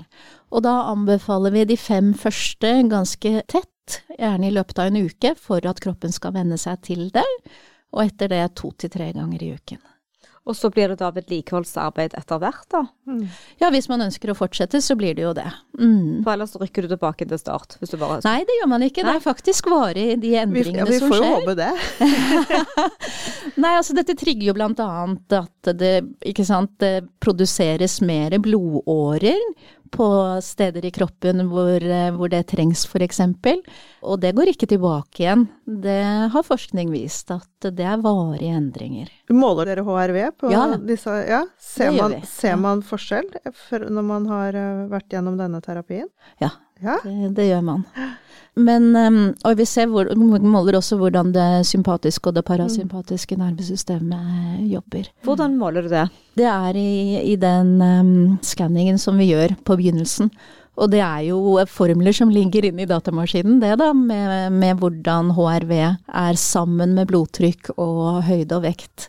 Og 0.55 0.63
da 0.65 0.77
anbefaler 0.93 1.53
vi 1.57 1.65
de 1.69 1.79
fem 1.81 2.13
første 2.15 2.71
ganske 2.91 3.33
tett, 3.51 3.99
gjerne 4.15 4.49
i 4.49 4.55
løpet 4.55 4.79
av 4.79 4.93
en 4.93 5.03
uke, 5.11 5.35
for 5.37 5.67
at 5.67 5.83
kroppen 5.83 6.15
skal 6.15 6.37
venne 6.39 6.57
seg 6.61 6.81
til 6.87 7.09
det, 7.13 7.27
og 7.93 8.07
etter 8.07 8.31
det 8.31 8.45
to 8.63 8.71
til 8.79 8.95
tre 8.95 9.11
ganger 9.17 9.43
i 9.43 9.51
uken. 9.59 9.83
Og 10.45 10.53
så 10.57 10.69
blir 10.69 10.93
det 10.93 10.99
da 11.01 11.09
vedlikeholdsarbeid 11.15 12.13
etter 12.19 12.41
hvert, 12.43 12.67
da? 12.69 12.83
Mm. 13.09 13.23
Ja, 13.63 13.71
hvis 13.73 13.87
man 13.89 14.05
ønsker 14.05 14.29
å 14.29 14.37
fortsette, 14.37 14.77
så 14.85 14.93
blir 15.01 15.17
det 15.17 15.25
jo 15.25 15.31
det. 15.37 15.47
Mm. 15.79 16.21
For 16.21 16.35
ellers 16.35 16.53
rykker 16.61 16.85
du 16.85 16.91
tilbake 16.93 17.25
til 17.31 17.41
start? 17.41 17.79
Hvis 17.81 17.95
du 17.95 17.97
bare... 17.97 18.19
Nei, 18.27 18.43
det 18.45 18.59
gjør 18.59 18.69
man 18.75 18.85
ikke. 18.85 19.07
Nei. 19.07 19.15
Det 19.15 19.23
er 19.23 19.25
faktisk 19.25 19.71
varig, 19.73 20.07
de 20.21 20.35
endringene 20.43 20.85
vi, 20.91 20.99
ja, 20.99 21.01
som 21.01 21.15
skjer. 21.15 21.17
Vi 21.17 21.17
får 21.17 21.25
jo 21.25 21.33
håpe 21.39 21.55
det. 21.63 21.73
Nei, 23.65 23.73
altså 23.73 23.97
dette 23.97 24.19
trigger 24.21 24.51
jo 24.51 24.57
blant 24.59 24.85
annet 24.85 25.39
at 25.41 25.73
det, 25.81 25.95
ikke 26.29 26.45
sant, 26.45 26.77
det 26.85 27.07
produseres 27.25 28.03
mer 28.05 28.37
blodårer 28.45 29.41
på 29.95 30.07
steder 30.45 30.85
i 30.85 30.93
kroppen 30.95 31.45
hvor, 31.51 31.79
eh, 31.79 32.11
hvor 32.15 32.31
det 32.33 32.43
trengs, 32.51 32.85
f.eks. 32.89 33.21
Og 34.03 34.21
det 34.23 34.35
går 34.37 34.51
ikke 34.53 34.69
tilbake 34.71 35.25
igjen. 35.25 35.47
Det 35.65 36.01
har 36.35 36.47
forskning 36.47 36.91
vist 36.93 37.31
at 37.35 37.69
det 37.71 37.87
er 37.87 38.03
varige 38.03 38.53
endringer. 38.59 39.13
Måler 39.33 39.71
dere 39.71 39.87
HRV 39.87 40.21
på 40.41 40.53
ja, 40.53 40.67
disse? 40.83 41.15
Ja. 41.29 41.45
Ser, 41.59 41.95
man, 41.97 42.19
ser 42.29 42.59
man, 42.61 42.85
forskjell 42.85 43.31
når 43.89 44.07
man 44.11 44.29
har 44.31 44.59
eh, 44.59 44.85
vært 44.93 45.15
gjennom 45.15 45.39
denne 45.41 45.63
terapien? 45.65 46.11
Ja, 46.43 46.53
ja? 46.83 46.99
Det, 47.05 47.35
det, 47.37 47.49
gjør 47.51 47.63
man. 47.67 47.85
Men, 48.55 48.91
ehm, 48.97 49.23
og 49.47 49.57
vi 49.59 49.67
ser 49.67 49.91
hvor, 49.91 50.11
måler 50.15 50.79
også 50.79 50.99
hvordan 51.01 51.33
det 51.35 51.67
sympatiske 51.67 52.31
og 52.31 52.37
det 52.37 52.45
parasympatiske 52.47 53.39
nervesystemet 53.39 54.67
jobber. 54.71 55.09
Hvordan 55.27 55.57
måler 55.59 55.87
du 55.87 55.91
det? 55.93 56.09
Det 56.39 56.47
er 56.51 56.79
i, 56.79 57.23
i 57.35 57.39
den 57.41 57.81
um, 57.83 58.37
skanningen 58.43 58.99
som 58.99 59.19
vi 59.19 59.33
gjør 59.33 59.57
på 59.67 59.79
begynnelsen. 59.81 60.31
Og 60.75 60.91
det 60.91 61.03
er 61.07 61.29
jo 61.29 61.59
formler 61.71 62.15
som 62.15 62.33
ligger 62.35 62.67
inne 62.67 62.83
i 62.83 62.91
datamaskinen, 62.91 63.61
det 63.63 63.77
da, 63.79 63.93
med, 63.95 64.51
med 64.59 64.81
hvordan 64.83 65.31
HRV 65.37 65.75
er 65.79 66.39
sammen 66.41 66.97
med 66.97 67.07
blodtrykk 67.11 67.77
og 67.77 68.25
høyde 68.27 68.59
og 68.59 68.65
vekt 68.67 69.09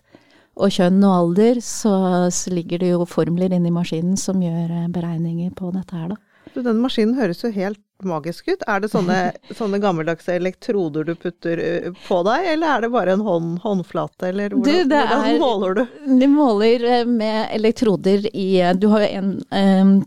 og 0.56 0.72
kjønn 0.72 1.02
og 1.04 1.16
alder, 1.16 1.60
så, 1.64 1.96
så 2.32 2.54
ligger 2.54 2.80
det 2.82 2.94
jo 2.94 3.08
formler 3.10 3.52
inne 3.52 3.70
i 3.70 3.76
maskinen 3.76 4.16
som 4.20 4.40
gjør 4.44 4.72
eh, 4.72 4.92
beregninger 4.94 5.52
på 5.58 5.72
dette 5.76 5.98
her, 5.98 6.14
da. 6.14 6.22
Den 6.64 6.80
maskinen 6.84 7.18
høres 7.18 7.44
jo 7.44 7.52
helt 7.52 7.82
magisk 8.04 8.48
ut. 8.48 8.64
Er 8.68 8.82
det 8.84 8.92
sånne, 8.92 9.20
sånne 9.60 9.80
gammeldagse 9.84 10.36
elektroder 10.36 11.08
du 11.08 11.14
putter 11.20 11.62
eh, 11.62 11.90
på 12.08 12.22
deg, 12.28 12.50
eller 12.54 12.76
er 12.76 12.86
det 12.86 12.92
bare 12.96 13.16
en 13.16 13.26
hånd, 13.26 13.60
håndflate, 13.64 14.30
eller 14.32 14.56
hvordan, 14.56 14.90
du, 14.90 14.96
hvordan 14.96 15.30
er, 15.30 15.40
måler 15.42 15.78
du? 15.80 15.84
Du 16.22 16.28
måler 16.32 16.88
eh, 16.92 17.06
med 17.08 17.54
elektroder 17.56 18.28
i 18.34 18.50
eh, 18.62 18.74
Du 18.76 18.90
har 18.94 19.08
en, 19.08 19.38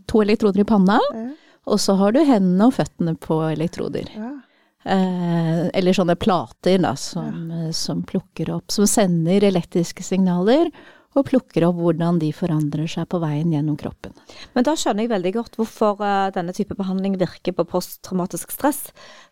to 0.09 0.21
elektroder 0.25 0.63
i 0.63 0.67
panna, 0.69 0.99
ja. 1.13 1.25
og 1.69 1.81
så 1.81 1.97
har 1.99 2.13
du 2.15 2.21
hendene 2.23 2.69
og 2.69 2.77
føttene 2.77 3.15
på 3.19 3.41
elektroder. 3.49 4.13
Ja. 4.15 4.35
Eh, 4.89 5.65
eller 5.75 5.93
sånne 5.93 6.15
plater 6.15 6.79
da, 6.81 6.95
som, 6.95 7.49
ja. 7.51 7.73
som 7.75 8.05
plukker 8.07 8.53
opp, 8.55 8.71
som 8.71 8.87
sender 8.87 9.43
elektriske 9.49 10.05
signaler 10.05 10.71
og 11.17 11.25
plukker 11.25 11.65
opp 11.65 11.79
hvordan 11.79 12.19
de 12.21 12.29
forandrer 12.35 12.89
seg 12.89 13.07
på 13.09 13.19
veien 13.21 13.53
gjennom 13.53 13.77
kroppen. 13.79 14.13
Men 14.53 14.65
da 14.67 14.75
skjønner 14.77 15.05
jeg 15.05 15.13
veldig 15.13 15.31
godt 15.39 15.57
hvorfor 15.59 16.03
uh, 16.03 16.29
denne 16.35 16.53
type 16.55 16.77
behandling 16.77 17.17
virker 17.21 17.55
på 17.57 17.65
posttraumatisk 17.71 18.53
stress. 18.53 18.89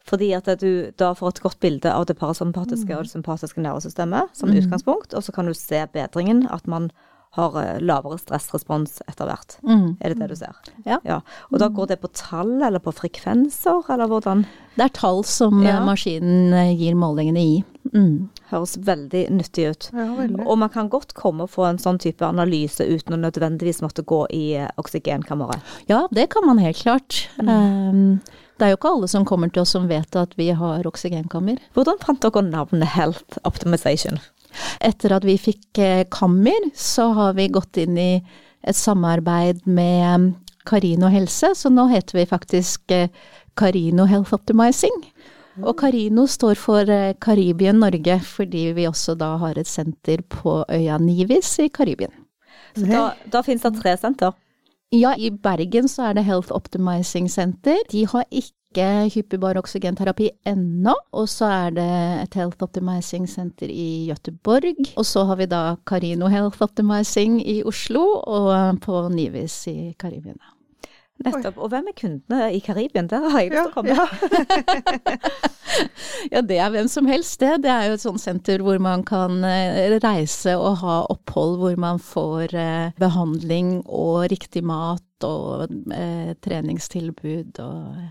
Fordi 0.08 0.32
at 0.38 0.50
du 0.62 0.90
da 0.98 1.12
får 1.18 1.36
et 1.36 1.44
godt 1.44 1.60
bilde 1.64 1.92
av 1.92 2.08
det 2.10 2.18
parasympatiske 2.18 2.90
mm. 2.90 2.96
og 2.98 3.06
det 3.06 3.14
sympatiske 3.14 3.62
nervesystemet 3.62 4.34
som 4.38 4.50
mm. 4.50 4.62
utgangspunkt, 4.64 5.14
og 5.14 5.26
så 5.26 5.36
kan 5.36 5.50
du 5.50 5.54
se 5.58 5.84
bedringen, 5.94 6.48
at 6.50 6.66
man 6.66 6.90
har 7.38 7.54
uh, 7.54 7.78
lavere 7.84 8.18
stressrespons 8.18 9.04
etter 9.06 9.30
hvert. 9.30 9.60
Mm. 9.68 10.00
Er 10.02 10.14
det 10.14 10.22
det 10.24 10.32
du 10.32 10.38
ser? 10.40 10.58
Ja. 10.88 10.98
ja. 11.06 11.20
Og 11.52 11.62
da 11.62 11.70
går 11.70 11.92
det 11.92 12.00
på 12.02 12.10
tall 12.16 12.56
eller 12.58 12.82
på 12.82 12.96
frekvenser, 12.96 13.86
eller 13.94 14.10
hvordan? 14.10 14.48
Det 14.80 14.88
er 14.88 14.96
tall 14.98 15.22
som 15.28 15.62
ja. 15.62 15.78
maskinen 15.86 16.56
gir 16.80 16.98
målingene 16.98 17.44
i. 17.44 17.56
Mm. 17.94 18.30
Høres 18.48 18.78
veldig 18.88 19.26
nyttig 19.36 19.66
ut. 19.68 19.90
Ja, 19.92 20.08
veldig. 20.16 20.46
Og 20.48 20.60
man 20.62 20.72
kan 20.72 20.88
godt 20.92 21.12
komme 21.18 21.44
og 21.44 21.52
få 21.52 21.66
en 21.68 21.82
sånn 21.82 22.00
type 22.00 22.24
analyse 22.24 22.86
uten 22.86 23.18
å 23.18 23.20
nødvendigvis 23.20 23.82
måtte 23.84 24.06
gå 24.08 24.22
i 24.32 24.44
eh, 24.62 24.70
oksygenkammeret. 24.80 25.76
Ja, 25.92 26.06
det 26.16 26.30
kan 26.32 26.48
man 26.48 26.62
helt 26.64 26.80
klart. 26.80 27.26
Mm. 27.42 27.52
Um, 27.52 28.46
det 28.58 28.66
er 28.66 28.74
jo 28.74 28.80
ikke 28.80 28.94
alle 28.96 29.12
som 29.12 29.28
kommer 29.28 29.52
til 29.52 29.66
oss 29.66 29.76
som 29.76 29.90
vet 29.92 30.16
at 30.16 30.32
vi 30.40 30.50
har 30.56 30.88
oksygenkammer. 30.88 31.60
Hvordan 31.76 32.00
fant 32.02 32.24
dere 32.24 32.46
navnet 32.48 32.96
Health 32.96 33.42
Optimization? 33.44 34.22
Etter 34.80 35.18
at 35.18 35.28
vi 35.28 35.36
fikk 35.42 35.84
eh, 35.84 36.06
kammer, 36.10 36.72
så 36.74 37.12
har 37.18 37.36
vi 37.38 37.52
gått 37.52 37.78
inn 37.84 38.00
i 38.00 38.12
et 38.68 38.80
samarbeid 38.80 39.68
med 39.68 40.32
Carino 40.68 41.12
helse, 41.12 41.52
så 41.56 41.72
nå 41.72 41.88
heter 41.92 42.22
vi 42.22 42.26
faktisk 42.32 42.96
Carino 43.60 44.08
eh, 44.08 44.14
Health 44.16 44.34
Optimizing. 44.40 45.04
Og 45.64 45.74
Carino 45.80 46.28
står 46.30 46.60
for 46.60 46.90
Karibien 47.24 47.76
eh, 47.76 47.82
Norge, 47.82 48.20
fordi 48.26 48.72
vi 48.78 48.88
også 48.90 49.16
da 49.18 49.36
har 49.42 49.58
et 49.58 49.70
senter 49.70 50.22
på 50.30 50.60
øya 50.70 50.98
Nivis 51.02 51.58
i 51.64 51.70
Karibien. 51.74 52.14
Så 52.78 52.86
da, 52.86 53.08
da 53.34 53.42
finnes 53.46 53.66
det 53.66 53.78
tre 53.80 53.96
senter? 53.98 54.36
Ja, 54.94 55.16
i 55.18 55.32
Bergen 55.32 55.90
så 55.92 56.10
er 56.10 56.16
det 56.16 56.28
Health 56.28 56.54
Optimizing 56.56 57.28
Center. 57.32 57.80
De 57.92 58.06
har 58.08 58.24
ikke 58.32 58.86
hyperbar 59.12 59.58
oksygenterapi 59.60 60.30
ennå. 60.48 60.94
Og 61.12 61.28
så 61.32 61.50
er 61.52 61.74
det 61.76 61.90
et 62.22 62.38
Health 62.40 62.64
Optimizing 62.64 63.28
Center 63.28 63.68
i 63.68 64.08
Gøteborg. 64.08 64.80
Og 64.96 65.06
så 65.06 65.26
har 65.28 65.42
vi 65.42 65.50
da 65.52 65.64
Carino 65.90 66.30
Health 66.32 66.62
Optimizing 66.64 67.42
i 67.44 67.64
Oslo, 67.68 68.06
og 68.24 68.80
på 68.86 69.08
Nivis 69.12 69.66
i 69.68 69.94
Karibien. 70.00 70.40
Nettopp. 71.26 71.58
Og 71.58 71.72
hvem 71.72 71.88
er 71.90 71.96
kundene 71.98 72.50
i 72.54 72.60
Karibien? 72.64 73.08
Der 73.10 73.26
har 73.26 73.42
jeg 73.42 73.52
lyst 73.54 73.64
til 73.64 73.72
å 73.72 73.76
komme. 73.76 73.96
Ja. 73.96 74.06
ja, 76.36 76.44
det 76.46 76.60
er 76.62 76.74
hvem 76.76 76.90
som 76.92 77.10
helst, 77.10 77.40
det. 77.42 77.64
Det 77.66 77.72
er 77.74 77.90
jo 77.90 77.98
et 77.98 78.04
sånt 78.04 78.22
senter 78.24 78.62
hvor 78.66 78.78
man 78.84 79.06
kan 79.08 79.42
eh, 79.48 79.98
reise 80.04 80.58
og 80.60 80.80
ha 80.84 81.00
opphold 81.14 81.58
hvor 81.64 81.82
man 81.82 82.02
får 82.04 82.54
eh, 82.54 82.94
behandling 83.02 83.80
og 83.86 84.28
riktig 84.34 84.64
mat 84.68 85.28
og 85.28 85.68
eh, 85.94 86.34
treningstilbud 86.46 87.62
og 87.66 88.08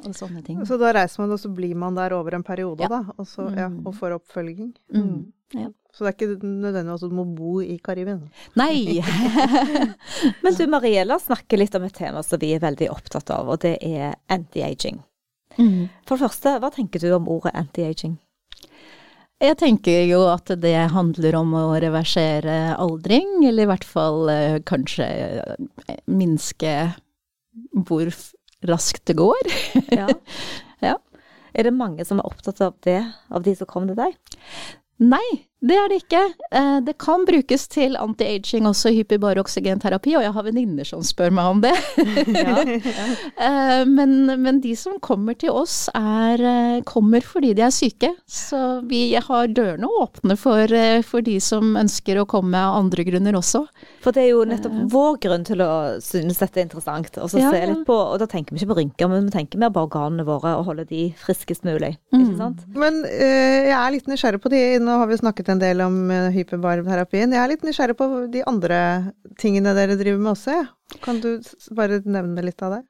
og 0.00 0.14
sånne 0.16 0.40
ting. 0.40 0.60
Så 0.64 0.78
da 0.80 0.94
reiser 0.96 1.20
man, 1.20 1.34
og 1.34 1.40
så 1.42 1.50
blir 1.52 1.74
man 1.76 1.98
der 1.98 2.14
over 2.16 2.32
en 2.38 2.44
periode, 2.46 2.86
ja. 2.86 2.88
da, 2.88 3.14
og, 3.16 3.26
så, 3.28 3.50
ja, 3.52 3.66
mm. 3.68 3.82
og 3.84 3.96
får 3.98 4.14
oppfølging? 4.16 4.70
Mm. 4.94 5.02
mm. 5.02 5.20
Ja. 5.60 5.66
Så 6.00 6.06
det 6.06 6.14
er 6.14 6.14
ikke 6.16 6.48
nødvendig 6.48 6.94
at 6.94 7.02
du 7.04 7.12
må 7.12 7.26
bo 7.28 7.58
i 7.60 7.74
Karibien? 7.84 8.22
Nei! 8.56 9.02
Men 10.42 10.54
du 10.56 10.62
Marie, 10.72 11.02
la 11.04 11.18
oss 11.18 11.26
snakke 11.28 11.58
litt 11.60 11.76
om 11.76 11.84
et 11.84 11.92
tema 11.92 12.22
som 12.24 12.40
vi 12.40 12.54
er 12.56 12.62
veldig 12.62 12.88
opptatt 12.88 13.28
av, 13.36 13.50
og 13.52 13.60
det 13.60 13.74
er 13.84 14.14
anti-aging. 14.32 15.02
Mm. 15.58 15.90
For 16.08 16.16
det 16.16 16.22
første, 16.22 16.54
hva 16.62 16.70
tenker 16.72 17.04
du 17.04 17.10
om 17.18 17.28
ordet 17.28 17.52
anti-aging? 17.52 18.16
Jeg 19.44 19.58
tenker 19.60 20.06
jo 20.08 20.22
at 20.32 20.48
det 20.64 20.72
handler 20.94 21.36
om 21.42 21.52
å 21.60 21.66
reversere 21.84 22.56
aldring, 22.80 23.42
eller 23.44 23.68
i 23.68 23.70
hvert 23.74 23.86
fall 23.92 24.32
eh, 24.32 24.56
kanskje 24.64 25.04
eh, 25.04 26.00
minske 26.08 26.74
hvor 27.84 28.08
raskt 28.72 29.04
det 29.12 29.20
går. 29.20 29.52
ja. 30.00 30.08
ja. 30.88 30.96
Er 31.52 31.68
det 31.68 31.76
mange 31.76 32.08
som 32.08 32.24
er 32.24 32.32
opptatt 32.32 32.64
av 32.64 32.80
det, 32.88 33.02
av 33.28 33.44
de 33.44 33.52
som 33.60 33.68
kom 33.68 33.92
til 33.92 34.00
deg? 34.00 34.16
Nei, 35.04 35.28
det 35.60 35.76
er 35.76 35.90
det 35.92 35.98
ikke. 36.00 36.20
Eh, 36.56 36.78
det 36.86 36.94
kan 37.02 37.26
brukes 37.28 37.66
til 37.68 37.96
anti-aging, 38.00 38.64
også 38.68 38.94
hyperbar 38.96 39.36
oksygenterapi, 39.42 40.14
og 40.16 40.24
jeg 40.24 40.32
har 40.32 40.46
venninner 40.46 40.88
som 40.88 41.02
spør 41.04 41.34
meg 41.36 41.50
om 41.52 41.60
det. 41.66 41.74
ja, 42.40 42.56
ja. 42.64 42.78
Eh, 43.40 43.82
men, 43.88 44.26
men, 44.42 44.58
de 44.60 44.72
som 44.76 44.98
kommer 45.02 45.34
til 45.38 45.52
oss, 45.54 45.88
er, 45.96 46.40
eh, 46.44 46.82
kommer 46.88 47.24
fordi 47.24 47.52
de 47.56 47.64
er 47.64 47.72
syke. 47.72 48.10
Så 48.28 48.58
vi 48.88 49.14
har 49.16 49.52
dørene 49.52 49.88
åpne 50.00 50.36
for, 50.40 50.72
for 51.06 51.24
de 51.24 51.36
som 51.42 51.76
ønsker 51.80 52.20
å 52.20 52.26
komme 52.28 52.58
av 52.58 52.78
andre 52.78 53.04
grunner 53.06 53.38
også. 53.38 53.62
For 54.04 54.16
det 54.16 54.26
er 54.26 54.30
jo 54.32 54.44
nettopp 54.48 54.76
vår 54.92 55.18
grunn 55.24 55.46
til 55.48 55.64
å 55.64 55.70
synes 56.04 56.40
dette 56.40 56.60
er 56.60 56.68
interessant, 56.68 57.16
og 57.20 57.32
så 57.32 57.40
ja, 57.40 57.52
på 57.86 57.96
Og 57.96 58.18
da 58.20 58.28
tenker 58.30 58.54
vi 58.54 58.60
ikke 58.60 58.72
på 58.72 58.78
rynker, 58.80 59.10
men 59.12 59.28
vi 59.28 59.34
tenker 59.34 59.60
mer 59.60 59.72
på 59.74 59.84
organene 59.86 60.26
våre 60.28 60.56
og 60.58 60.68
holde 60.68 60.86
de 60.90 61.08
friskest 61.20 61.64
mulig. 61.68 61.94
Mm. 62.14 62.20
Ikke 62.20 62.38
sant? 62.40 62.64
Men 62.76 63.00
jeg 63.08 63.76
er 63.76 63.96
litt 63.96 64.10
nysgjerrig 64.10 64.42
på 64.42 64.52
de, 64.52 64.62
nå 64.82 65.00
har 65.00 65.10
vi 65.10 65.20
snakket 65.20 65.49
en 65.52 65.62
del 65.62 65.82
om 65.84 65.96
uh, 66.10 66.28
hyperbarterapien. 66.34 67.32
Jeg 67.34 67.42
er 67.42 67.52
litt 67.52 67.64
nysgjerrig 67.66 67.96
på 67.98 68.08
de 68.32 68.44
andre 68.48 68.80
tingene 69.40 69.74
dere 69.76 69.98
driver 70.00 70.22
med 70.22 70.32
også. 70.34 70.56
Kan 71.04 71.20
du 71.22 71.28
bare 71.76 72.00
nevne 72.04 72.42
litt 72.42 72.62
av 72.66 72.74
det? 72.74 72.80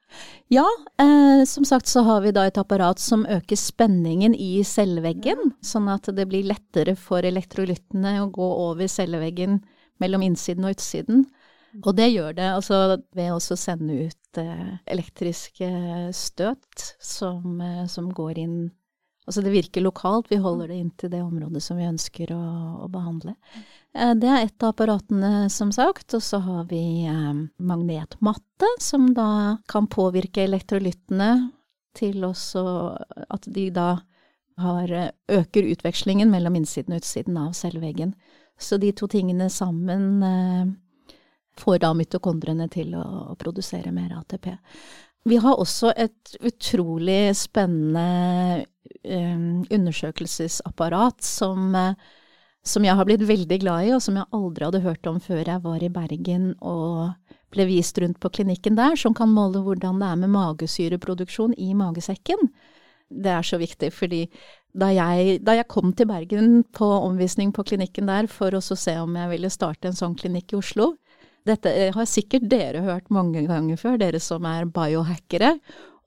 Ja, 0.53 0.65
eh, 1.01 1.43
som 1.45 1.67
sagt 1.67 1.87
så 1.87 2.01
har 2.07 2.23
vi 2.23 2.33
da 2.33 2.47
et 2.49 2.57
apparat 2.57 2.99
som 2.99 3.27
øker 3.29 3.59
spenningen 3.59 4.33
i 4.33 4.63
celleveggen, 4.65 5.53
sånn 5.61 5.89
at 5.93 6.09
det 6.15 6.25
blir 6.31 6.47
lettere 6.49 6.95
for 6.97 7.25
elektrolyttene 7.27 8.17
å 8.23 8.31
gå 8.33 8.49
over 8.65 8.89
celleveggen 8.89 9.61
mellom 10.01 10.25
innsiden 10.25 10.65
og 10.65 10.77
utsiden. 10.77 11.27
Og 11.85 11.95
det 11.95 12.09
gjør 12.11 12.35
det 12.35 12.47
altså 12.51 12.81
ved 13.15 13.31
å 13.31 13.39
sende 13.39 14.07
ut 14.07 14.39
eh, 14.41 14.71
elektriske 14.91 15.69
støt 16.15 16.87
som, 16.99 17.61
eh, 17.63 17.85
som, 17.87 18.09
går 18.11 18.41
inn 18.41 18.57
Altså 19.31 19.45
det 19.45 19.53
virker 19.53 19.85
lokalt, 19.85 20.27
vi 20.27 20.41
holder 20.43 20.67
det 20.67 20.75
inn 20.75 20.89
til 20.99 21.07
det 21.13 21.21
området 21.23 21.61
som 21.63 21.77
vi 21.79 21.85
ønsker 21.87 22.33
å, 22.35 22.41
å 22.83 22.87
behandle. 22.91 23.31
Eh, 23.95 24.11
det 24.19 24.27
er 24.27 24.41
et 24.43 24.63
av 24.63 24.73
apparatene, 24.73 25.47
som 25.47 25.71
sagt. 25.71 26.11
Og 26.17 26.23
så 26.25 26.41
har 26.43 26.65
vi 26.67 27.05
eh, 27.07 27.29
magnetmatte, 27.63 28.73
som 28.83 29.13
da 29.15 29.55
kan 29.71 29.87
påvirke 29.87 30.43
elektrolyttene 30.43 31.29
til 31.95 32.27
også 32.27 32.65
at 33.31 33.47
de 33.55 33.69
da 33.71 33.87
har, 34.59 34.91
eh, 34.91 35.13
øker 35.39 35.71
utvekslingen 35.77 36.27
mellom 36.27 36.59
innsiden 36.59 36.97
og 36.97 37.05
utsiden 37.05 37.39
av 37.39 37.55
celleveggen. 37.55 38.11
Så 38.59 38.81
de 38.83 38.91
to 38.91 39.07
tingene 39.07 39.47
sammen 39.47 40.75
får 41.55 41.79
da 41.81 41.95
mitokondrene 41.95 42.67
til 42.69 42.91
å, 42.99 43.05
å 43.31 43.37
produsere 43.39 43.95
mer 43.95 44.11
ATP. 44.19 44.51
Vi 45.29 45.37
har 45.37 45.59
også 45.59 45.91
et 46.01 46.35
utrolig 46.41 47.35
spennende 47.37 48.65
um, 49.05 49.61
undersøkelsesapparat 49.69 51.21
som, 51.21 51.75
uh, 51.75 51.93
som, 52.65 52.85
jeg 52.85 52.97
har 52.97 53.05
blitt 53.05 53.27
veldig 53.29 53.59
glad 53.61 53.85
i, 53.85 53.93
og 53.93 54.01
som 54.01 54.17
jeg 54.17 54.29
aldri 54.33 54.65
hadde 54.65 54.85
hørt 54.85 55.11
om 55.11 55.19
før 55.21 55.43
jeg 55.43 55.63
var 55.65 55.83
i 55.83 55.91
Bergen 55.93 56.51
og 56.57 57.11
ble 57.53 57.67
vist 57.69 57.99
rundt 58.01 58.17
på 58.23 58.31
klinikken 58.33 58.79
der, 58.79 58.95
som 58.97 59.13
kan 59.13 59.29
måle 59.29 59.61
hvordan 59.65 60.01
det 60.01 60.09
er 60.09 60.21
med 60.23 60.33
magesyreproduksjon 60.33 61.53
i 61.59 61.73
magesekken. 61.77 62.49
Det 63.11 63.31
er 63.35 63.45
så 63.45 63.59
viktig, 63.59 63.91
fordi 63.93 64.23
da 64.71 64.87
jeg, 64.95 65.41
da 65.43 65.57
jeg 65.57 65.67
kom 65.69 65.91
til 65.93 66.07
Bergen 66.07 66.61
på 66.73 66.87
omvisning 67.03 67.51
på 67.53 67.65
klinikken 67.67 68.07
der 68.07 68.29
for 68.31 68.55
å 68.55 68.63
se 68.63 68.95
om 69.03 69.17
jeg 69.19 69.33
ville 69.33 69.51
starte 69.51 69.91
en 69.91 69.97
sånn 69.97 70.15
klinikk 70.17 70.55
i 70.55 70.61
Oslo, 70.61 70.93
dette 71.47 71.71
eh, 71.73 71.93
har 71.95 72.09
sikkert 72.09 72.49
dere 72.49 72.83
hørt 72.85 73.09
mange 73.13 73.45
ganger 73.47 73.79
før, 73.79 73.97
dere 74.01 74.21
som 74.21 74.45
er 74.49 74.69
biohackere. 74.69 75.55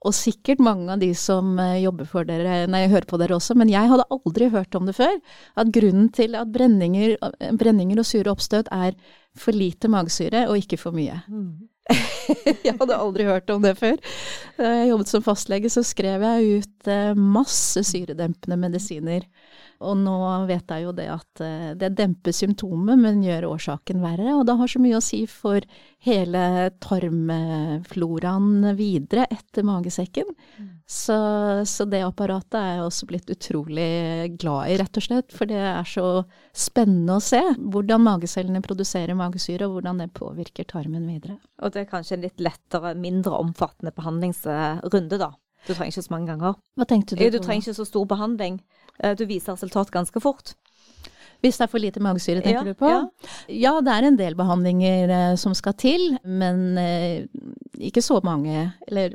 Og 0.05 0.13
sikkert 0.13 0.59
mange 0.61 0.91
av 0.93 1.01
de 1.01 1.09
som 1.17 1.55
eh, 1.59 1.81
jobber 1.83 2.07
for 2.09 2.27
dere, 2.27 2.63
nei, 2.69 2.83
jeg 2.85 2.93
hører 2.93 3.09
på 3.09 3.19
dere 3.21 3.37
også, 3.37 3.57
men 3.57 3.71
jeg 3.71 3.89
hadde 3.89 4.07
aldri 4.13 4.49
hørt 4.53 4.77
om 4.77 4.89
det 4.89 4.95
før. 4.97 5.15
At 5.59 5.71
grunnen 5.75 6.11
til 6.15 6.37
at 6.39 6.51
brenninger, 6.53 7.17
eh, 7.19 7.53
brenninger 7.57 8.01
og 8.01 8.07
sure 8.07 8.33
oppstøt 8.33 8.71
er 8.75 8.97
for 9.35 9.55
lite 9.55 9.91
magesyre 9.91 10.45
og 10.49 10.59
ikke 10.61 10.79
for 10.79 10.95
mye. 10.95 11.17
Mm. 11.27 11.67
jeg 12.65 12.77
hadde 12.79 12.97
aldri 12.97 13.27
hørt 13.27 13.51
om 13.53 13.65
det 13.65 13.75
før. 13.77 13.99
Da 14.57 14.71
jeg 14.79 14.93
jobbet 14.93 15.11
som 15.11 15.25
fastlege, 15.25 15.69
så 15.73 15.83
skrev 15.85 16.23
jeg 16.25 16.61
ut 16.63 16.93
masse 17.19 17.83
syredempende 17.85 18.57
medisiner 18.57 19.27
og 19.83 19.97
nå 19.99 20.15
vet 20.47 20.71
jeg 20.71 20.85
jo 20.85 20.93
det 20.95 21.07
at 21.11 21.41
eh, 21.43 21.73
det 21.79 21.91
demper 21.97 22.35
symptomet, 22.35 22.99
men 23.01 23.23
gjør 23.23 23.49
årsaken 23.51 23.99
verre. 24.03 24.37
Og 24.37 24.45
det 24.47 24.55
har 24.59 24.71
så 24.71 24.81
mye 24.83 24.99
å 24.99 25.03
si 25.03 25.21
for 25.29 25.65
hele 26.05 26.43
tarmfloraen 26.83 28.69
videre 28.77 29.27
etter 29.27 29.67
magesekken. 29.67 30.31
Mm. 30.59 30.71
Så, 30.87 31.17
så, 31.65 31.87
det 31.89 32.03
apparatet 32.05 32.59
er 32.59 32.75
jeg 32.75 32.85
også 32.85 33.09
blitt 33.09 33.31
utrolig 33.33 33.91
glad 34.39 34.71
i, 34.71 34.77
rett 34.79 35.01
og 35.01 35.07
slett. 35.07 35.35
For 35.35 35.49
det 35.49 35.59
er 35.59 35.87
så 35.89 36.09
spennende 36.55 37.17
å 37.17 37.23
se 37.23 37.41
hvordan 37.57 38.05
magecellene 38.05 38.63
produserer 38.65 39.17
magesyre, 39.17 39.67
og 39.67 39.79
hvordan 39.79 40.03
det 40.03 40.13
påvirker 40.15 40.69
tarmen 40.69 41.07
videre. 41.09 41.39
Og 41.65 41.73
det 41.73 41.83
er 41.83 41.89
kanskje 41.89 42.19
en 42.19 42.27
litt 42.29 42.43
lettere, 42.43 42.93
mindre 42.95 43.41
omfattende 43.41 43.95
behandlingsrunde, 43.95 45.19
da? 45.19 45.33
Du 45.65 45.73
trenger 45.73 45.91
ikke 45.95 46.05
så 46.05 46.13
mange 46.13 46.29
ganger. 46.29 46.57
Hva 46.77 46.85
tenkte 46.89 47.15
du 47.15 47.23
på? 47.23 47.31
Du 47.33 47.39
trenger 47.41 47.65
ikke 47.65 47.79
så 47.79 47.87
stor 47.89 48.05
behandling. 48.09 48.59
Eh, 49.03 49.15
du 49.17 49.25
viser 49.25 49.53
resultat 49.53 49.91
ganske 49.91 50.19
fort. 50.23 50.55
Hvis 51.43 51.59
det 51.59 51.65
er 51.65 51.69
for 51.69 51.77
lite 51.83 51.99
magesyre, 52.01 52.41
tenker 52.41 52.63
ja, 52.63 52.71
du 52.71 52.73
på? 52.73 52.89
Ja. 52.89 53.05
ja. 53.49 53.73
det 53.83 53.91
er 53.93 54.07
en 54.07 54.17
del 54.17 54.35
behandlinger 54.39 55.11
eh, 55.13 55.35
som 55.37 55.53
skal 55.53 55.73
til, 55.77 56.17
men 56.23 56.77
eh, 56.81 57.25
ikke 57.77 58.01
så 58.01 58.19
mange. 58.23 58.71
Eller 58.87 59.09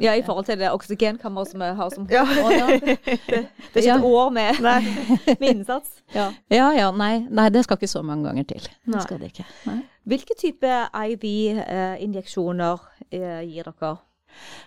Ja, 0.00 0.14
i 0.16 0.22
forhold 0.26 0.44
til 0.48 0.58
det 0.58 0.72
oksygenkammeret 0.72 1.50
som 1.50 1.60
vi 1.60 1.64
har 1.78 1.90
som 1.94 2.08
ja. 2.10 2.24
det, 2.26 2.98
det, 3.30 3.46
er 3.74 3.80
ikke 3.82 3.94
et 3.94 4.04
år 4.04 4.30
med, 4.34 4.50
med 5.40 5.48
innsats. 5.52 5.90
Ja. 6.14 6.32
ja 6.50 6.72
ja, 6.74 6.90
nei, 6.90 7.26
nei, 7.30 7.48
det 7.54 7.64
skal 7.64 7.76
ikke 7.78 7.92
så 7.92 8.02
mange 8.02 8.24
ganger 8.28 8.44
til. 8.56 8.68
Det 8.86 9.02
skal 9.04 9.20
det 9.20 9.26
ikke. 9.34 9.46
Nei. 9.68 9.80
Hvilke 10.06 10.34
type 10.38 10.70
IV-injeksjoner 10.94 12.76
gir 13.10 13.64
dere? 13.70 13.96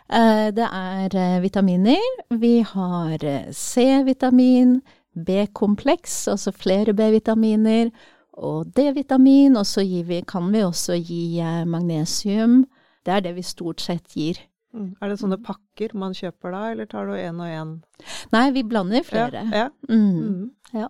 Eh, 0.09 0.49
det 0.55 0.65
er 0.65 1.15
eh, 1.15 1.41
vitaminer. 1.43 2.21
Vi 2.41 2.59
har 2.65 3.25
eh, 3.25 3.51
C-vitamin, 3.53 4.79
B-kompleks, 5.13 6.27
altså 6.31 6.53
flere 6.55 6.95
B-vitaminer, 6.97 7.91
og 8.39 8.71
D-vitamin, 8.75 9.57
og 9.59 9.65
så 9.67 9.83
vi, 9.83 10.21
kan 10.27 10.47
vi 10.53 10.63
også 10.63 10.95
gi 10.95 11.41
magnesium. 11.67 12.63
Det 13.05 13.13
er 13.13 13.25
det 13.25 13.35
vi 13.35 13.43
stort 13.43 13.81
sett 13.81 14.15
gir. 14.15 14.39
Mm. 14.73 14.93
Er 15.01 15.09
det 15.09 15.17
sånne 15.19 15.39
pakker 15.41 15.95
man 15.97 16.13
kjøper 16.15 16.53
da, 16.53 16.63
eller 16.71 16.89
tar 16.89 17.09
du 17.09 17.15
én 17.17 17.41
og 17.41 17.49
én? 17.49 17.77
Nei, 18.33 18.45
vi 18.55 18.63
blander 18.63 19.03
flere. 19.03 19.43
Ja. 19.49 19.65
ja. 19.65 19.69
Mm. 19.89 20.19
Mm. 20.19 20.51
ja. 20.77 20.89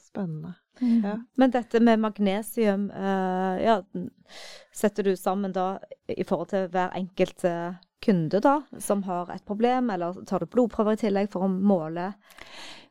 Spennende. 0.00 0.54
Mm. 0.80 1.04
Ja. 1.04 1.14
Men 1.36 1.52
dette 1.54 1.80
med 1.80 2.00
magnesium, 2.00 2.88
uh, 2.90 3.56
ja, 3.60 3.80
setter 4.74 5.06
du 5.06 5.14
sammen 5.16 5.52
da 5.54 5.74
i 6.08 6.24
forhold 6.26 6.50
til 6.52 6.68
hver 6.72 6.94
enkelt 6.98 7.44
uh, 7.44 7.78
kunde 8.04 8.40
da, 8.40 8.60
som 8.78 9.02
har 9.06 9.30
et 9.34 9.44
problem, 9.46 9.90
eller 9.90 10.20
tar 10.26 10.40
du 10.42 10.50
blodprøver 10.50 10.96
i 10.96 11.02
tillegg 11.04 11.32
for 11.32 11.46
å 11.46 11.50
måle? 11.50 12.12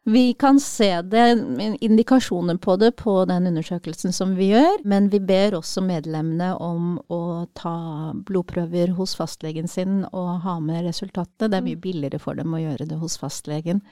Vi 0.09 0.33
kan 0.33 0.59
se 0.59 1.01
det, 1.01 1.45
indikasjoner 1.81 2.57
på 2.57 2.75
det 2.75 2.91
på 2.91 3.25
den 3.25 3.47
undersøkelsen 3.47 4.13
som 4.15 4.31
vi 4.35 4.47
gjør, 4.53 4.79
men 4.87 5.09
vi 5.11 5.19
ber 5.19 5.57
også 5.57 5.83
medlemmene 5.85 6.53
om 6.55 6.95
å 7.13 7.45
ta 7.53 8.13
blodprøver 8.15 8.95
hos 8.97 9.13
fastlegen 9.19 9.67
sin 9.67 10.05
og 10.09 10.39
ha 10.45 10.55
med 10.63 10.87
resultatene. 10.87 11.51
Det 11.51 11.59
er 11.59 11.67
mye 11.67 11.81
billigere 11.83 12.21
for 12.23 12.39
dem 12.39 12.55
å 12.55 12.61
gjøre 12.63 12.87
det 12.89 12.97
hos 13.01 13.19
fastlegen. 13.21 13.83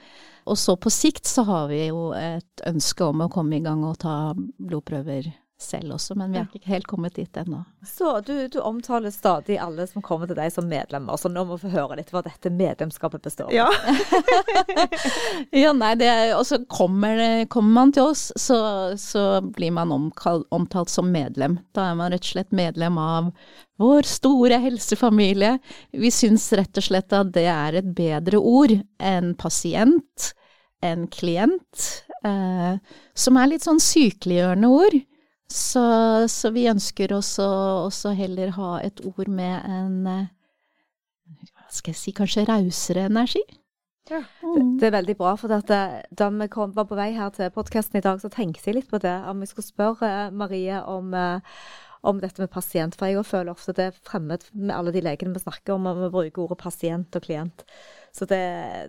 Og 0.48 0.58
så 0.58 0.78
på 0.80 0.90
sikt 0.90 1.28
så 1.28 1.44
har 1.46 1.68
vi 1.70 1.84
jo 1.90 2.08
et 2.16 2.66
ønske 2.66 3.04
om 3.04 3.26
å 3.26 3.30
komme 3.32 3.60
i 3.60 3.62
gang 3.62 3.84
og 3.86 4.00
ta 4.02 4.16
blodprøver 4.34 5.28
selv 5.60 5.96
også, 5.96 6.14
men 6.14 6.30
vi 6.32 6.38
har 6.38 6.46
ikke 6.46 6.70
helt 6.70 6.86
kommet 6.86 7.16
dit 7.18 7.36
ennå. 7.36 7.64
Så 7.86 8.20
du, 8.26 8.34
du, 8.48 8.60
omtaler 8.62 9.10
stadig 9.10 9.56
alle 9.58 9.88
som 9.90 10.02
kommer 10.04 10.30
til 10.30 10.38
deg 10.38 10.52
som 10.54 10.68
medlemmer, 10.70 11.18
så 11.18 11.30
nå 11.32 11.42
må 11.48 11.56
vi 11.56 11.66
få 11.66 11.72
høre 11.72 11.98
litt 11.98 12.12
hva 12.14 12.22
dette 12.22 12.52
medlemskapet 12.54 13.24
består 13.26 13.50
av. 13.50 13.56
Ja. 13.56 13.66
ja, 15.64 15.72
nei, 15.74 15.90
det 15.98 16.10
er, 16.12 16.34
og 16.36 16.46
så 16.46 16.60
kommer, 16.70 17.18
kommer, 17.50 17.74
man 17.80 17.94
til 17.96 18.12
oss, 18.12 18.28
så, 18.38 18.60
så 19.00 19.24
blir 19.42 19.74
man 19.74 19.92
omkalt, 19.94 20.46
omtalt 20.54 20.94
som 20.94 21.10
medlem. 21.10 21.58
Da 21.74 21.90
er 21.90 21.98
man 21.98 22.14
rett 22.14 22.22
og 22.28 22.32
slett 22.36 22.54
medlem 22.54 23.02
av 23.02 23.32
vår 23.82 24.06
store 24.06 24.62
helsefamilie. 24.62 25.56
Vi 25.90 26.14
syns 26.14 26.48
rett 26.54 26.78
og 26.78 26.86
slett 26.86 27.18
at 27.18 27.34
det 27.34 27.48
er 27.50 27.82
et 27.82 27.92
bedre 27.98 28.38
ord 28.38 28.78
enn 29.02 29.34
pasient, 29.38 30.32
enn 30.86 31.08
klient, 31.10 31.86
eh, 32.22 32.78
som 33.18 33.38
er 33.42 33.54
litt 33.56 33.66
sånn 33.66 33.82
sykeliggjørende 33.82 34.70
ord. 34.70 35.00
Så, 35.48 35.82
så 36.28 36.50
vi 36.52 36.66
ønsker 36.68 37.14
også, 37.16 37.44
også, 37.86 38.12
heller 38.12 38.52
ha 38.58 38.74
et 38.84 39.00
ord 39.04 39.30
med 39.32 39.64
en 39.64 40.06
eh, 40.06 40.26
Hva 41.28 41.70
skal 41.72 41.94
jeg 41.94 42.00
si, 42.00 42.12
kanskje 42.16 42.44
rausere 42.48 43.06
energi. 43.08 43.42
Ja. 44.10 44.22
Mm. 44.40 44.76
Det, 44.80 44.86
er 44.88 44.94
veldig 44.96 45.16
bra, 45.16 45.34
for 45.40 45.52
at 45.56 45.70
eh, 45.72 45.98
da 46.18 46.28
vi 46.32 46.48
kom, 46.52 46.72
var 46.76 46.88
på 46.88 46.96
vei 46.96 47.10
her 47.16 47.32
til 47.32 47.52
podkasten 47.52 48.00
i 48.00 48.04
dag, 48.04 48.20
så 48.20 48.30
tenkte 48.32 48.68
jeg 48.68 48.78
litt 48.78 48.90
på 48.92 49.00
det. 49.00 49.14
Om 49.28 49.40
vi 49.44 49.48
skulle 49.48 49.68
spørre 49.68 50.08
eh, 50.08 50.32
Marie 50.32 50.80
om, 50.84 51.12
om 52.06 52.20
dette 52.22 52.42
med 52.42 52.50
pasient. 52.52 52.96
For 52.98 53.10
jeg 53.10 53.24
føler 53.26 53.52
ofte 53.52 53.74
det 53.76 53.88
er 53.90 54.02
fremmed 54.06 54.46
med 54.54 54.74
alle 54.76 54.94
de 54.94 55.02
legene 55.04 55.34
vi 55.36 55.42
snakker 55.42 55.76
om, 55.76 55.88
og 55.90 56.02
vi 56.04 56.12
bruker 56.14 56.44
ordet 56.44 56.60
pasient 56.62 57.18
og 57.18 57.24
klient. 57.26 57.64
Så 58.14 58.26
det, 58.28 58.42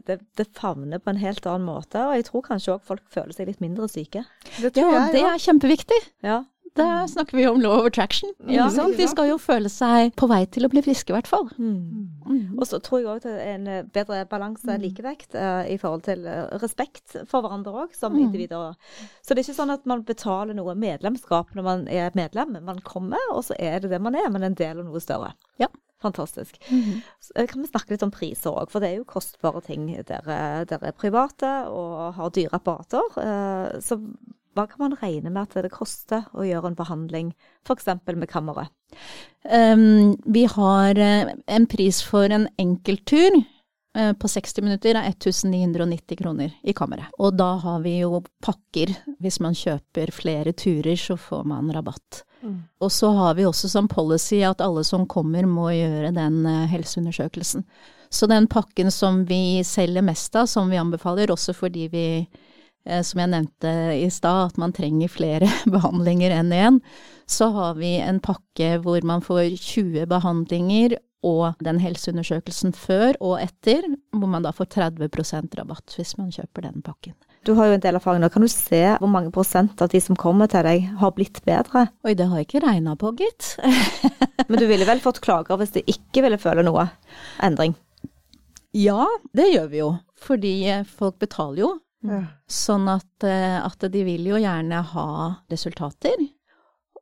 det, 0.08 0.20
det, 0.40 0.48
favner 0.58 1.02
på 1.02 1.12
en 1.12 1.22
helt 1.22 1.46
annen 1.50 1.68
måte. 1.68 2.02
Og 2.02 2.18
jeg 2.18 2.30
tror 2.30 2.46
kanskje 2.48 2.78
òg 2.78 2.86
folk 2.88 3.06
føler 3.14 3.36
seg 3.36 3.50
litt 3.52 3.64
mindre 3.64 3.90
syke. 3.92 4.24
Det 4.58 4.74
tror 4.78 4.94
ja, 4.94 5.04
jeg, 5.04 5.18
det 5.18 5.26
er 5.28 5.44
kjempeviktig. 5.44 6.00
Ja. 6.26 6.44
Da 6.78 7.08
snakker 7.08 7.38
vi 7.38 7.48
om 7.48 7.62
law 7.62 7.80
of 7.80 7.86
attraction. 7.86 8.34
Ja, 8.48 8.70
De 8.98 9.08
skal 9.08 9.30
jo 9.32 9.38
føle 9.42 9.70
seg 9.72 10.14
på 10.20 10.28
vei 10.30 10.44
til 10.52 10.68
å 10.68 10.70
bli 10.72 10.84
friske, 10.86 11.12
i 11.12 11.16
hvert 11.18 11.30
fall. 11.30 11.50
Mm. 11.58 12.20
Mm. 12.30 12.60
Og 12.60 12.68
så 12.70 12.80
tror 12.84 13.02
jeg 13.02 13.10
òg 13.10 13.28
er 13.32 13.42
en 13.56 13.68
eh, 13.68 13.84
bedre 13.96 14.22
balanse, 14.30 14.68
mm. 14.70 14.84
likevekt, 14.84 15.36
uh, 15.36 15.66
i 15.70 15.80
forhold 15.82 16.06
til 16.08 16.26
uh, 16.30 16.46
respekt 16.62 17.18
for 17.30 17.46
hverandre 17.46 17.74
òg, 17.86 17.98
som 17.98 18.14
mm. 18.16 18.22
individer. 18.28 18.78
Så 19.24 19.34
det 19.34 19.44
er 19.44 19.50
ikke 19.50 19.60
sånn 19.62 19.76
at 19.76 19.86
man 19.90 20.06
betaler 20.08 20.58
noe 20.58 20.78
medlemskap 20.78 21.54
når 21.58 21.68
man 21.68 21.86
er 21.92 22.16
medlem. 22.18 22.58
Man 22.66 22.82
kommer, 22.86 23.22
og 23.34 23.46
så 23.50 23.58
er 23.60 23.82
det 23.84 23.94
det 23.94 24.02
man 24.04 24.18
er, 24.20 24.30
men 24.34 24.46
en 24.46 24.58
del 24.58 24.82
av 24.82 24.90
noe 24.90 25.04
større. 25.04 25.34
Ja. 25.62 25.72
Fantastisk. 26.00 26.56
Mm 26.72 26.82
-hmm. 26.82 27.48
Kan 27.48 27.62
vi 27.62 27.68
snakke 27.68 27.92
litt 27.92 28.04
om 28.04 28.12
priser 28.12 28.50
òg, 28.50 28.70
for 28.72 28.80
det 28.80 28.90
er 28.90 28.96
jo 28.98 29.04
kostbare 29.04 29.62
ting. 29.62 29.88
Dere, 30.08 30.66
dere 30.66 30.88
er 30.88 30.92
private 30.92 31.68
og 31.68 32.14
har 32.14 32.30
dyre 32.30 32.56
apparater. 32.56 33.82
Så 33.82 34.00
hva 34.58 34.66
kan 34.68 34.82
man 34.82 34.98
regne 35.00 35.32
med 35.32 35.46
at 35.46 35.64
det 35.64 35.72
koster 35.74 36.26
å 36.34 36.46
gjøre 36.48 36.72
en 36.72 36.78
behandling, 36.78 37.32
f.eks. 37.68 37.88
med 38.10 38.30
kammeret? 38.32 38.72
Um, 39.46 40.16
vi 40.26 40.46
har 40.50 40.98
uh, 40.98 41.32
en 41.46 41.68
pris 41.70 42.02
for 42.04 42.32
en 42.34 42.48
enkelttur 42.60 43.38
uh, 43.38 44.14
på 44.18 44.32
60 44.32 44.66
minutter 44.66 44.98
er 44.98 45.12
1990 45.14 46.20
kroner 46.20 46.56
i 46.64 46.74
kammeret. 46.74 47.14
Og 47.22 47.38
da 47.38 47.54
har 47.62 47.86
vi 47.86 48.00
jo 48.00 48.24
pakker. 48.44 48.96
Hvis 49.22 49.40
man 49.44 49.58
kjøper 49.58 50.12
flere 50.16 50.56
turer, 50.58 50.98
så 50.98 51.18
får 51.20 51.46
man 51.48 51.72
rabatt. 51.76 52.24
Mm. 52.42 52.60
Og 52.82 52.92
så 52.92 53.14
har 53.16 53.38
vi 53.38 53.46
også 53.46 53.70
som 53.70 53.88
policy 53.92 54.42
at 54.48 54.64
alle 54.66 54.84
som 54.88 55.08
kommer 55.08 55.46
må 55.48 55.70
gjøre 55.78 56.12
den 56.18 56.42
uh, 56.50 56.66
helseundersøkelsen. 56.74 57.68
Så 58.10 58.26
den 58.26 58.50
pakken 58.50 58.90
som 58.90 59.22
vi 59.30 59.62
selger 59.62 60.02
mest 60.02 60.34
av, 60.36 60.50
som 60.50 60.72
vi 60.72 60.82
anbefaler, 60.82 61.30
også 61.30 61.54
fordi 61.54 61.92
vi 61.94 62.06
Eh, 62.26 62.49
som 63.06 63.22
jeg 63.22 63.32
nevnte 63.32 63.74
i 63.96 64.08
stad, 64.14 64.54
at 64.54 64.60
man 64.62 64.74
trenger 64.76 65.12
flere 65.12 65.50
behandlinger 65.76 66.34
enn 66.40 66.54
én, 66.56 66.80
så 67.30 67.52
har 67.56 67.78
vi 67.78 67.98
en 68.02 68.22
pakke 68.24 68.78
hvor 68.84 69.06
man 69.06 69.22
får 69.26 69.56
20 69.58 70.10
behandlinger 70.10 70.98
og 71.26 71.60
den 71.64 71.82
helseundersøkelsen 71.84 72.72
før 72.78 73.18
og 73.20 73.40
etter, 73.44 73.84
hvor 74.16 74.30
man 74.32 74.46
da 74.46 74.54
får 74.56 74.72
30% 74.78 75.58
rabatt 75.60 75.98
hvis 75.98 76.16
man 76.20 76.32
kjøper 76.32 76.70
den 76.70 76.84
pakken. 76.86 77.18
Du 77.48 77.54
har 77.56 77.70
jo 77.70 77.76
en 77.78 77.84
del 77.84 77.96
erfaring 77.96 78.24
nå. 78.24 78.30
Kan 78.32 78.44
du 78.44 78.52
se 78.52 78.82
hvor 79.00 79.12
mange 79.12 79.32
prosent 79.36 79.80
av 79.82 79.92
de 79.92 80.02
som 80.04 80.18
kommer 80.20 80.50
til 80.52 80.66
deg, 80.68 80.90
har 81.00 81.14
blitt 81.16 81.40
bedre? 81.48 81.88
Oi, 82.04 82.16
det 82.18 82.28
har 82.28 82.42
jeg 82.42 82.50
ikke 82.50 82.64
regna 82.66 82.96
på, 83.00 83.14
gitt. 83.20 83.54
Men 84.50 84.60
du 84.60 84.66
ville 84.68 84.88
vel 84.88 85.04
fått 85.04 85.22
klager 85.24 85.60
hvis 85.60 85.76
du 85.78 85.80
ikke 85.86 86.26
ville 86.26 86.40
føle 86.42 86.66
noe 86.68 86.90
endring? 87.44 87.78
Ja, 88.76 89.08
det 89.36 89.50
gjør 89.54 89.70
vi 89.72 89.82
jo. 89.82 89.94
Fordi 90.20 90.54
folk 91.00 91.20
betaler 91.24 91.64
jo 91.64 91.72
ja. 92.06 92.20
Sånn 92.48 92.88
at, 92.92 93.26
eh, 93.28 93.58
at, 93.60 93.84
de 93.92 94.04
vil 94.08 94.28
jo 94.32 94.40
gjerne 94.40 94.84
ha 94.94 95.10
resultater. 95.52 96.22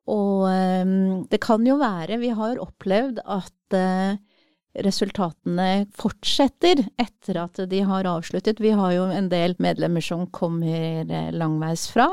Og 0.07 0.47
um, 0.47 1.23
det 1.27 1.41
kan 1.43 1.65
jo 1.67 1.75
være 1.81 2.15
Vi 2.21 2.29
har 2.31 2.61
opplevd 2.63 3.19
at 3.27 3.75
uh, 3.75 4.15
resultatene 4.85 5.87
fortsetter 5.97 6.85
etter 6.95 7.41
at 7.43 7.59
de 7.69 7.81
har 7.85 8.07
avsluttet. 8.07 8.61
Vi 8.63 8.71
har 8.77 8.93
jo 8.95 9.07
en 9.11 9.27
del 9.29 9.57
medlemmer 9.59 10.05
som 10.05 10.27
kommer 10.31 11.03
langveis 11.33 11.87
fra, 11.91 12.07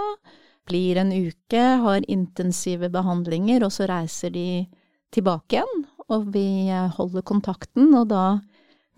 blir 0.66 0.96
en 0.96 1.12
uke, 1.12 1.60
har 1.84 2.08
intensive 2.08 2.88
behandlinger, 2.90 3.66
og 3.66 3.74
så 3.76 3.86
reiser 3.90 4.32
de 4.32 4.64
tilbake 5.12 5.60
igjen. 5.60 5.84
Og 6.08 6.30
vi 6.32 6.72
holder 6.96 7.24
kontakten, 7.28 7.92
og 7.92 8.08
da 8.10 8.24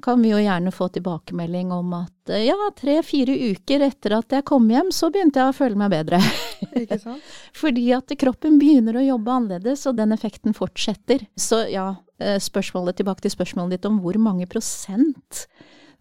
kan 0.03 0.22
vi 0.22 0.30
jo 0.30 0.40
gjerne 0.40 0.72
få 0.74 0.88
tilbakemelding 0.92 1.72
om 1.72 1.94
at 1.97 2.32
eh, 2.32 2.47
ja, 2.49 2.57
tre-fire 2.76 3.36
uker 3.53 3.86
etter 3.88 4.16
at 4.18 4.34
jeg 4.36 4.44
kom 4.49 4.68
hjem, 4.70 4.90
så 4.92 5.11
begynte 5.12 5.40
jeg 5.40 5.53
å 5.53 5.57
føle 5.57 5.80
meg 5.80 5.92
bedre. 5.94 6.20
Ikke 6.82 6.99
sant? 7.01 7.30
Fordi 7.61 7.86
at 7.97 8.16
kroppen 8.20 8.59
begynner 8.61 8.99
å 8.99 9.07
jobbe 9.07 9.38
annerledes, 9.38 9.86
og 9.88 9.97
den 10.01 10.12
effekten 10.16 10.57
fortsetter. 10.57 11.24
Så 11.38 11.64
ja, 11.72 11.88
eh, 12.20 12.36
spørsmålet 12.42 13.01
tilbake 13.01 13.24
til 13.24 13.34
spørsmålet 13.34 13.78
ditt 13.78 13.88
om 13.88 14.03
hvor 14.05 14.18
mange 14.20 14.49
prosent 14.51 15.47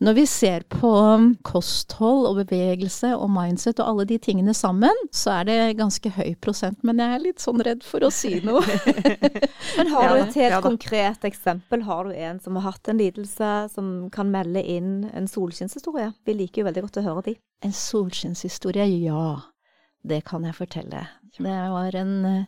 når 0.03 0.15
vi 0.17 0.23
ser 0.27 0.65
på 0.67 0.89
kosthold 1.47 2.25
og 2.27 2.39
bevegelse 2.41 3.13
og 3.15 3.29
mindset 3.31 3.79
og 3.79 3.93
alle 3.93 4.05
de 4.09 4.17
tingene 4.19 4.53
sammen, 4.57 4.97
så 5.15 5.37
er 5.37 5.47
det 5.47 5.57
ganske 5.79 6.11
høy 6.17 6.33
prosent, 6.43 6.81
men 6.83 6.99
jeg 6.99 7.15
er 7.15 7.23
litt 7.23 7.43
sånn 7.43 7.63
redd 7.63 7.85
for 7.87 8.03
å 8.03 8.11
si 8.11 8.41
noe. 8.43 8.63
men 9.77 9.91
har 9.93 10.11
du 10.11 10.19
et 10.19 10.39
helt 10.41 10.57
ja, 10.57 10.61
konkret 10.63 11.23
eksempel? 11.27 11.85
Har 11.87 12.09
du 12.09 12.15
en 12.15 12.41
som 12.43 12.59
har 12.59 12.73
hatt 12.73 12.91
en 12.91 12.99
lidelse, 12.99 13.53
som 13.71 13.93
kan 14.11 14.33
melde 14.33 14.63
inn 14.67 15.05
en 15.15 15.29
solskinnshistorie? 15.31 16.11
Vi 16.27 16.35
liker 16.43 16.63
jo 16.63 16.69
veldig 16.69 16.87
godt 16.89 16.99
å 16.99 17.05
høre 17.07 17.27
de. 17.29 17.37
En 17.63 17.75
solskinnshistorie, 17.75 18.89
ja. 19.05 19.29
Det 20.05 20.25
kan 20.27 20.43
jeg 20.45 20.59
fortelle. 20.59 21.07
Det 21.39 21.61
var 21.71 21.95
en 21.97 22.45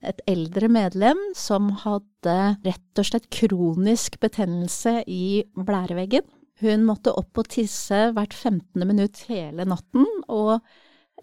et 0.00 0.20
eldre 0.30 0.70
medlem 0.72 1.18
som 1.36 1.66
hadde 1.82 2.36
rett 2.64 3.00
og 3.00 3.04
slett 3.04 3.26
kronisk 3.34 4.16
betennelse 4.22 5.02
i 5.04 5.42
blæreveggen. 5.52 6.24
Hun 6.60 6.84
måtte 6.84 7.14
opp 7.16 7.40
og 7.40 7.48
tisse 7.48 8.10
hvert 8.16 8.34
15. 8.36 8.84
minutt 8.84 9.24
hele 9.30 9.64
natten, 9.68 10.06
og 10.28 10.58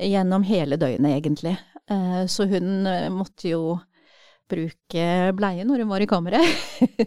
gjennom 0.02 0.46
hele 0.48 0.80
døgnet, 0.82 1.20
egentlig. 1.20 1.56
Eh, 1.90 2.24
så 2.30 2.48
hun 2.50 2.88
eh, 2.90 3.08
måtte 3.14 3.52
jo 3.52 3.78
bruke 4.48 5.06
bleie 5.36 5.66
når 5.68 5.84
hun 5.84 5.92
var 5.92 6.04
i 6.04 6.10
kammeret. 6.10 6.44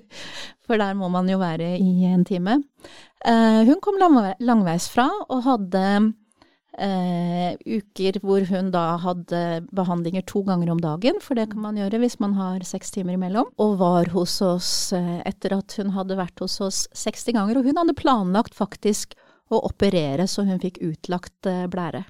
For 0.67 0.81
der 0.81 0.97
må 0.99 1.09
man 1.13 1.29
jo 1.31 1.41
være 1.41 1.75
i 1.81 2.07
en 2.11 2.25
time. 2.29 2.61
Eh, 3.25 3.61
hun 3.69 3.81
kom 3.83 3.99
langveis 4.01 4.89
fra 4.93 5.09
og 5.29 5.45
hadde 5.47 5.85
eh, 6.79 7.57
uker 7.67 8.19
hvor 8.25 8.45
hun 8.51 8.71
da 8.75 8.85
hadde 9.03 9.41
behandlinger 9.75 10.25
to 10.29 10.43
ganger 10.47 10.71
om 10.75 10.83
dagen, 10.83 11.19
for 11.25 11.39
det 11.39 11.51
kan 11.53 11.65
man 11.65 11.81
gjøre 11.81 12.03
hvis 12.03 12.19
man 12.23 12.37
har 12.39 12.63
seks 12.67 12.95
timer 12.95 13.17
imellom, 13.17 13.51
og 13.61 13.79
var 13.81 14.13
hos 14.15 14.39
oss 14.45 14.71
eh, 14.97 15.19
etter 15.29 15.57
at 15.59 15.77
hun 15.81 15.95
hadde 15.97 16.19
vært 16.21 16.45
hos 16.45 16.61
oss 16.65 16.85
60 16.95 17.37
ganger. 17.39 17.61
Og 17.61 17.69
hun 17.69 17.83
hadde 17.83 17.99
planlagt 17.99 18.57
faktisk 18.59 19.17
å 19.51 19.63
operere 19.67 20.29
så 20.31 20.47
hun 20.47 20.63
fikk 20.63 20.81
utlagt 20.87 21.49
eh, 21.51 21.67
blære. 21.71 22.05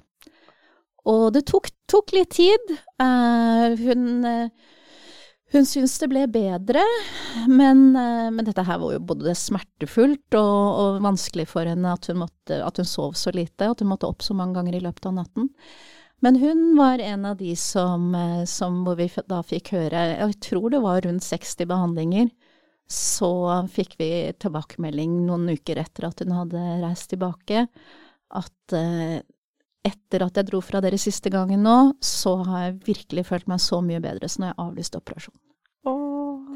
Og 1.09 1.31
det 1.33 1.47
tok, 1.49 1.71
tok 1.89 2.13
litt 2.13 2.35
tid. 2.37 2.75
Eh, 3.01 3.79
hun 3.81 4.27
eh, 4.27 4.51
hun 5.51 5.65
syntes 5.67 5.97
det 5.99 6.09
ble 6.11 6.25
bedre, 6.31 6.83
men, 7.47 7.89
eh, 7.95 8.27
men, 8.31 8.43
dette 8.47 8.63
her 8.67 8.79
var 8.81 8.95
jo 8.95 9.01
både 9.11 9.33
smertefullt 9.37 10.37
og, 10.39 10.59
og 10.83 11.01
vanskelig 11.03 11.47
for 11.51 11.67
henne 11.67 11.95
at 11.95 12.07
hun, 12.11 12.21
måtte, 12.23 12.61
at 12.63 12.79
hun, 12.79 12.87
sov 12.87 13.17
så 13.19 13.33
lite, 13.35 13.67
at 13.67 13.83
hun 13.83 13.91
måtte 13.91 14.09
opp 14.09 14.23
så 14.23 14.37
mange 14.37 14.55
ganger 14.59 14.77
i 14.77 14.83
løpet 14.83 15.09
av 15.09 15.17
natten. 15.19 15.49
Men 16.21 16.37
hun 16.37 16.77
var 16.77 17.01
en 17.01 17.25
av 17.25 17.39
de 17.39 17.55
som, 17.57 18.13
eh, 18.15 18.45
som 18.45 18.83
hvor 18.85 18.99
vi 18.99 19.09
da 19.27 19.41
fikk 19.43 19.73
høre, 19.75 20.05
jeg 20.21 20.39
tror 20.45 20.69
det 20.71 20.83
var 20.83 21.03
rundt 21.07 21.25
60 21.25 21.67
behandlinger, 21.71 22.31
så 22.91 23.31
fikk 23.71 23.95
vi 24.01 24.11
tilbakemelding 24.39 25.21
noen 25.25 25.47
uker 25.53 25.79
etter 25.79 26.09
at 26.09 26.23
hun 26.23 26.33
hadde 26.35 26.63
reist 26.83 27.09
tilbake, 27.13 27.65
at 28.31 28.75
eh, 28.75 29.21
etter 29.87 30.25
at 30.25 30.37
jeg 30.37 30.49
dro 30.49 30.59
fra 30.63 30.81
dere 30.83 30.99
siste 31.01 31.31
gangen 31.33 31.63
nå, 31.65 31.77
så 32.03 32.35
har 32.45 32.67
jeg 32.67 32.75
virkelig 32.85 33.25
følt 33.29 33.47
meg 33.49 33.61
så 33.63 33.81
mye 33.85 34.01
bedre, 34.03 34.29
så 34.29 34.43
når 34.43 34.51
jeg 34.51 34.59
avlyste 34.65 35.01
operasjonen. 35.01 35.41
Å, 35.89 35.95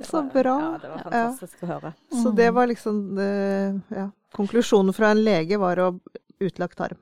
så 0.05 0.21
bra. 0.29 0.53
Ja, 0.61 0.69
det 0.81 0.91
var 0.91 1.01
fantastisk 1.07 1.57
ja. 1.57 1.65
å 1.65 1.71
høre. 1.71 1.93
Så 2.21 2.31
det 2.37 2.51
var 2.53 2.69
liksom 2.69 2.99
ja, 3.89 4.05
Konklusjonen 4.35 4.93
fra 4.93 5.09
en 5.15 5.23
lege 5.25 5.57
var 5.57 5.81
å 5.81 5.89
utlagt 6.43 6.77
tarm. 6.77 6.99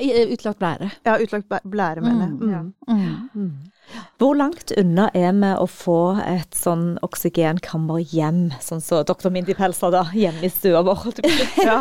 Utlagt 0.00 0.58
blære. 0.58 0.90
Ja, 1.06 1.18
utlagt 1.22 1.52
blære, 1.62 2.02
mener 2.02 2.24
jeg. 2.26 2.64
Mm. 2.64 2.72
Mm. 2.88 3.28
Mm. 3.34 3.73
Hvor 4.18 4.36
langt 4.38 4.70
unna 4.78 5.08
er 5.14 5.32
vi 5.34 5.50
å 5.58 5.66
få 5.70 6.16
et 6.22 6.54
sånn 6.56 6.94
oksygenkammer 7.04 8.00
hjem, 8.14 8.46
sånn 8.62 8.82
som 8.82 9.02
så 9.02 9.06
doktor 9.06 9.32
Mindy 9.34 9.56
Pelser 9.58 9.92
da, 9.94 10.04
hjemme 10.14 10.46
i 10.46 10.52
stua 10.52 10.84
vår? 10.86 11.20
Ja. 11.64 11.78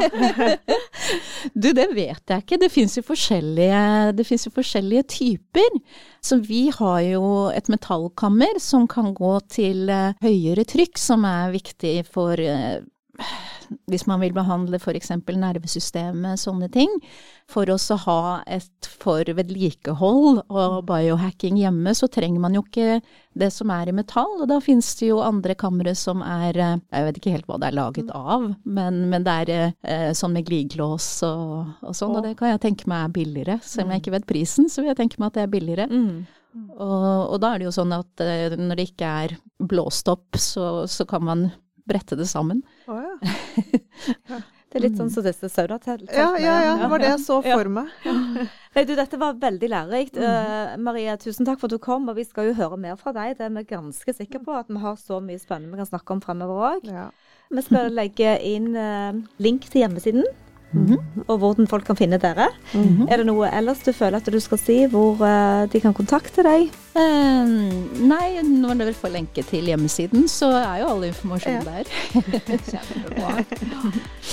du, 1.54 1.72
det 1.76 1.88
vet 1.94 2.30
jeg 2.30 2.44
ikke. 2.44 2.60
Det 2.62 2.70
fins 2.72 2.98
jo, 2.98 3.04
jo, 3.06 4.54
forskjellige 4.56 5.04
typer. 5.12 5.78
Så 6.24 6.40
vi 6.44 6.68
har 6.74 7.02
jo 7.06 7.50
et 7.54 7.70
metallkammer 7.72 8.60
som 8.64 8.88
kan 8.90 9.14
gå 9.18 9.36
til 9.52 9.90
eh, 9.92 10.16
høyere 10.24 10.66
trykk, 10.70 11.00
som 11.00 11.26
er 11.28 11.54
viktig 11.56 11.96
for 12.10 12.40
eh, 12.40 12.80
hvis 13.90 14.06
man 14.10 14.22
vil 14.24 14.34
behandle 14.36 14.80
f.eks. 14.80 15.12
nervesystemet, 15.28 16.40
sånne 16.42 16.70
ting, 16.74 16.92
for 17.50 17.70
å 17.70 17.78
ha 18.06 18.42
et 18.50 18.88
for 18.88 19.28
vedlikehold 19.38 20.44
og 20.48 20.76
biohacking 20.88 21.60
hjemme, 21.62 21.94
så 21.96 22.08
trenger 22.12 22.42
man 22.44 22.58
jo 22.58 22.64
ikke 22.64 23.00
det 23.38 23.50
som 23.54 23.72
er 23.74 23.90
i 23.90 23.96
metall. 23.96 24.44
Og 24.44 24.48
da 24.50 24.60
finnes 24.64 24.90
det 25.00 25.12
jo 25.12 25.22
andre 25.24 25.56
kamre 25.60 25.96
som 25.98 26.24
er 26.26 26.56
Jeg 26.56 27.06
vet 27.08 27.20
ikke 27.20 27.34
helt 27.36 27.50
hva 27.50 27.60
det 27.62 27.70
er 27.70 27.78
laget 27.78 28.14
av, 28.16 28.52
men, 28.64 29.04
men 29.12 29.26
det 29.26 29.40
er 29.44 29.54
eh, 29.56 30.12
sånn 30.18 30.36
med 30.36 30.48
glidelås 30.48 31.08
og, 31.28 31.74
og 31.84 31.98
sånn, 31.98 32.16
og 32.18 32.24
det 32.26 32.38
kan 32.40 32.54
jeg 32.54 32.64
tenke 32.64 32.90
meg 32.90 33.08
er 33.08 33.18
billigere. 33.18 33.60
Selv 33.62 33.88
om 33.88 33.94
jeg 33.94 34.00
mm. 34.00 34.04
ikke 34.04 34.16
vet 34.18 34.30
prisen, 34.30 34.72
så 34.72 34.82
vil 34.82 34.94
jeg 34.94 35.02
tenke 35.02 35.20
meg 35.20 35.32
at 35.32 35.40
det 35.40 35.46
er 35.46 35.54
billigere. 35.54 35.90
Mm. 35.90 36.24
Og, 36.54 37.10
og, 37.34 37.36
da 37.42 37.54
er 37.54 37.62
det 37.62 37.68
jo 37.68 37.76
sånn 37.76 37.94
at 37.96 38.24
eh, 38.24 38.54
når 38.60 38.80
det 38.80 38.88
ikke 38.92 39.14
er 39.26 39.36
blåst 39.64 40.10
opp, 40.12 40.38
så, 40.40 40.86
så 40.90 41.06
kan 41.10 41.26
man 41.26 41.48
brette 41.90 42.18
det 42.20 42.28
sammen. 42.30 42.64
Oh, 42.88 43.00
ja. 44.30 44.42
Det 44.74 44.80
er 44.80 44.88
litt 44.88 44.98
sånn 44.98 45.12
som 45.14 45.22
disse 45.22 45.46
saudateltene. 45.54 46.16
Ja, 46.18 46.32
ja, 46.42 46.54
ja, 46.66 46.70
det 46.82 46.88
var 46.90 47.02
det 47.04 47.10
jeg 47.12 47.20
så 47.22 47.36
for 47.46 47.70
meg. 47.70 47.92
Nei, 48.74 48.84
du, 48.90 48.96
dette 48.98 49.20
var 49.22 49.36
veldig 49.38 49.68
lærerikt. 49.70 50.18
Uh, 50.18 50.74
Marie, 50.82 51.14
tusen 51.22 51.46
takk 51.46 51.60
for 51.62 51.70
at 51.70 51.76
du 51.76 51.84
kom, 51.84 52.08
og 52.10 52.18
vi 52.18 52.26
skal 52.26 52.50
jo 52.50 52.56
høre 52.58 52.80
mer 52.82 52.96
fra 52.98 53.14
deg. 53.14 53.36
Det 53.38 53.46
er 53.46 53.54
vi 53.54 53.64
ganske 53.70 54.16
sikre 54.18 54.42
på, 54.42 54.56
at 54.58 54.72
vi 54.74 54.82
har 54.82 54.98
så 54.98 55.20
mye 55.22 55.38
spennende 55.38 55.76
vi 55.76 55.84
kan 55.84 55.92
snakke 55.92 56.18
om 56.18 56.24
fremover 56.26 56.66
òg. 56.72 56.90
Ja. 56.90 57.06
Vi 57.54 57.66
skal 57.68 57.94
legge 57.94 58.34
inn 58.50 58.72
uh, 58.74 59.14
link 59.46 59.70
til 59.70 59.86
hjemmesiden. 59.86 60.26
Mm 60.74 60.86
-hmm. 60.86 61.24
Og 61.28 61.38
hvordan 61.40 61.68
folk 61.68 61.86
kan 61.86 61.96
finne 61.96 62.18
dere. 62.18 62.48
Mm 62.74 62.84
-hmm. 62.84 63.12
Er 63.14 63.18
det 63.18 63.26
noe 63.26 63.50
ellers 63.58 63.80
du 63.86 63.92
føler 63.94 64.18
at 64.18 64.26
du 64.34 64.40
skal 64.40 64.58
si, 64.58 64.86
hvor 64.86 65.12
uh, 65.22 65.70
de 65.70 65.80
kan 65.80 65.94
kontakte 65.94 66.44
deg? 66.44 66.70
Uh, 66.96 67.46
nei, 68.08 68.42
når 68.44 68.74
dere 68.78 68.94
får 68.94 69.10
lenke 69.10 69.44
til 69.44 69.66
hjemmesiden, 69.66 70.28
så 70.28 70.52
er 70.52 70.80
jo 70.80 70.88
all 70.88 71.04
informasjon 71.04 71.54
Ja. 71.54 71.60
der. 71.60 71.84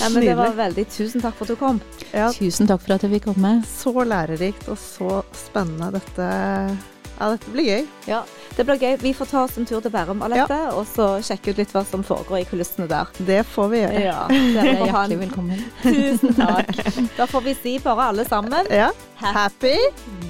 ja, 0.01 0.09
men 0.09 0.21
det 0.21 0.37
var 0.37 0.51
veldig 0.55 0.85
Tusen 0.87 1.21
takk 1.21 1.33
for 1.35 1.43
at 1.45 1.49
du 1.49 1.55
kom. 1.55 1.81
Ja, 2.13 2.31
Tusen 2.31 2.67
takk 2.67 2.81
for 2.81 2.93
at 2.93 3.03
jeg 3.03 3.11
fikk 3.11 3.23
komme. 3.23 3.63
så 3.67 4.03
lærerikt 4.03 4.67
og 4.69 4.77
så 4.77 5.21
spennende. 5.33 5.91
Dette 5.91 6.77
Ja, 7.21 7.27
dette 7.29 7.51
blir 7.53 7.67
gøy. 7.67 7.83
Ja, 8.09 8.23
det 8.57 8.63
blir 8.65 8.79
gøy. 8.81 8.95
Vi 9.03 9.11
får 9.13 9.27
ta 9.29 9.43
oss 9.45 9.57
en 9.61 9.67
tur 9.69 9.77
til 9.85 9.93
Bærum, 9.93 10.23
Alette, 10.25 10.57
og 10.73 10.87
så 10.89 11.11
sjekke 11.21 11.53
ut 11.53 11.59
litt 11.61 11.73
hva 11.75 11.83
som 11.85 12.01
foregår 12.07 12.39
i 12.41 12.47
kulissene 12.49 12.87
der. 12.89 13.11
Det 13.27 13.43
får 13.45 13.69
vi 13.69 13.83
gjøre. 13.83 14.01
Ja, 14.07 14.23
Dere 14.31 14.73
er 14.73 14.85
hjertelig 14.89 15.19
velkommen. 15.27 15.61
Tusen 15.83 16.33
takk. 16.39 16.73
Da 17.19 17.29
får 17.29 17.45
vi 17.45 17.53
si 17.61 17.75
bare 17.85 18.09
alle 18.09 18.25
sammen 18.25 18.73
Ja. 18.73 18.89
Happy 19.21 19.77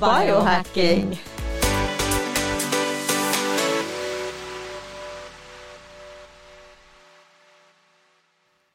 biohacking! 0.04 1.16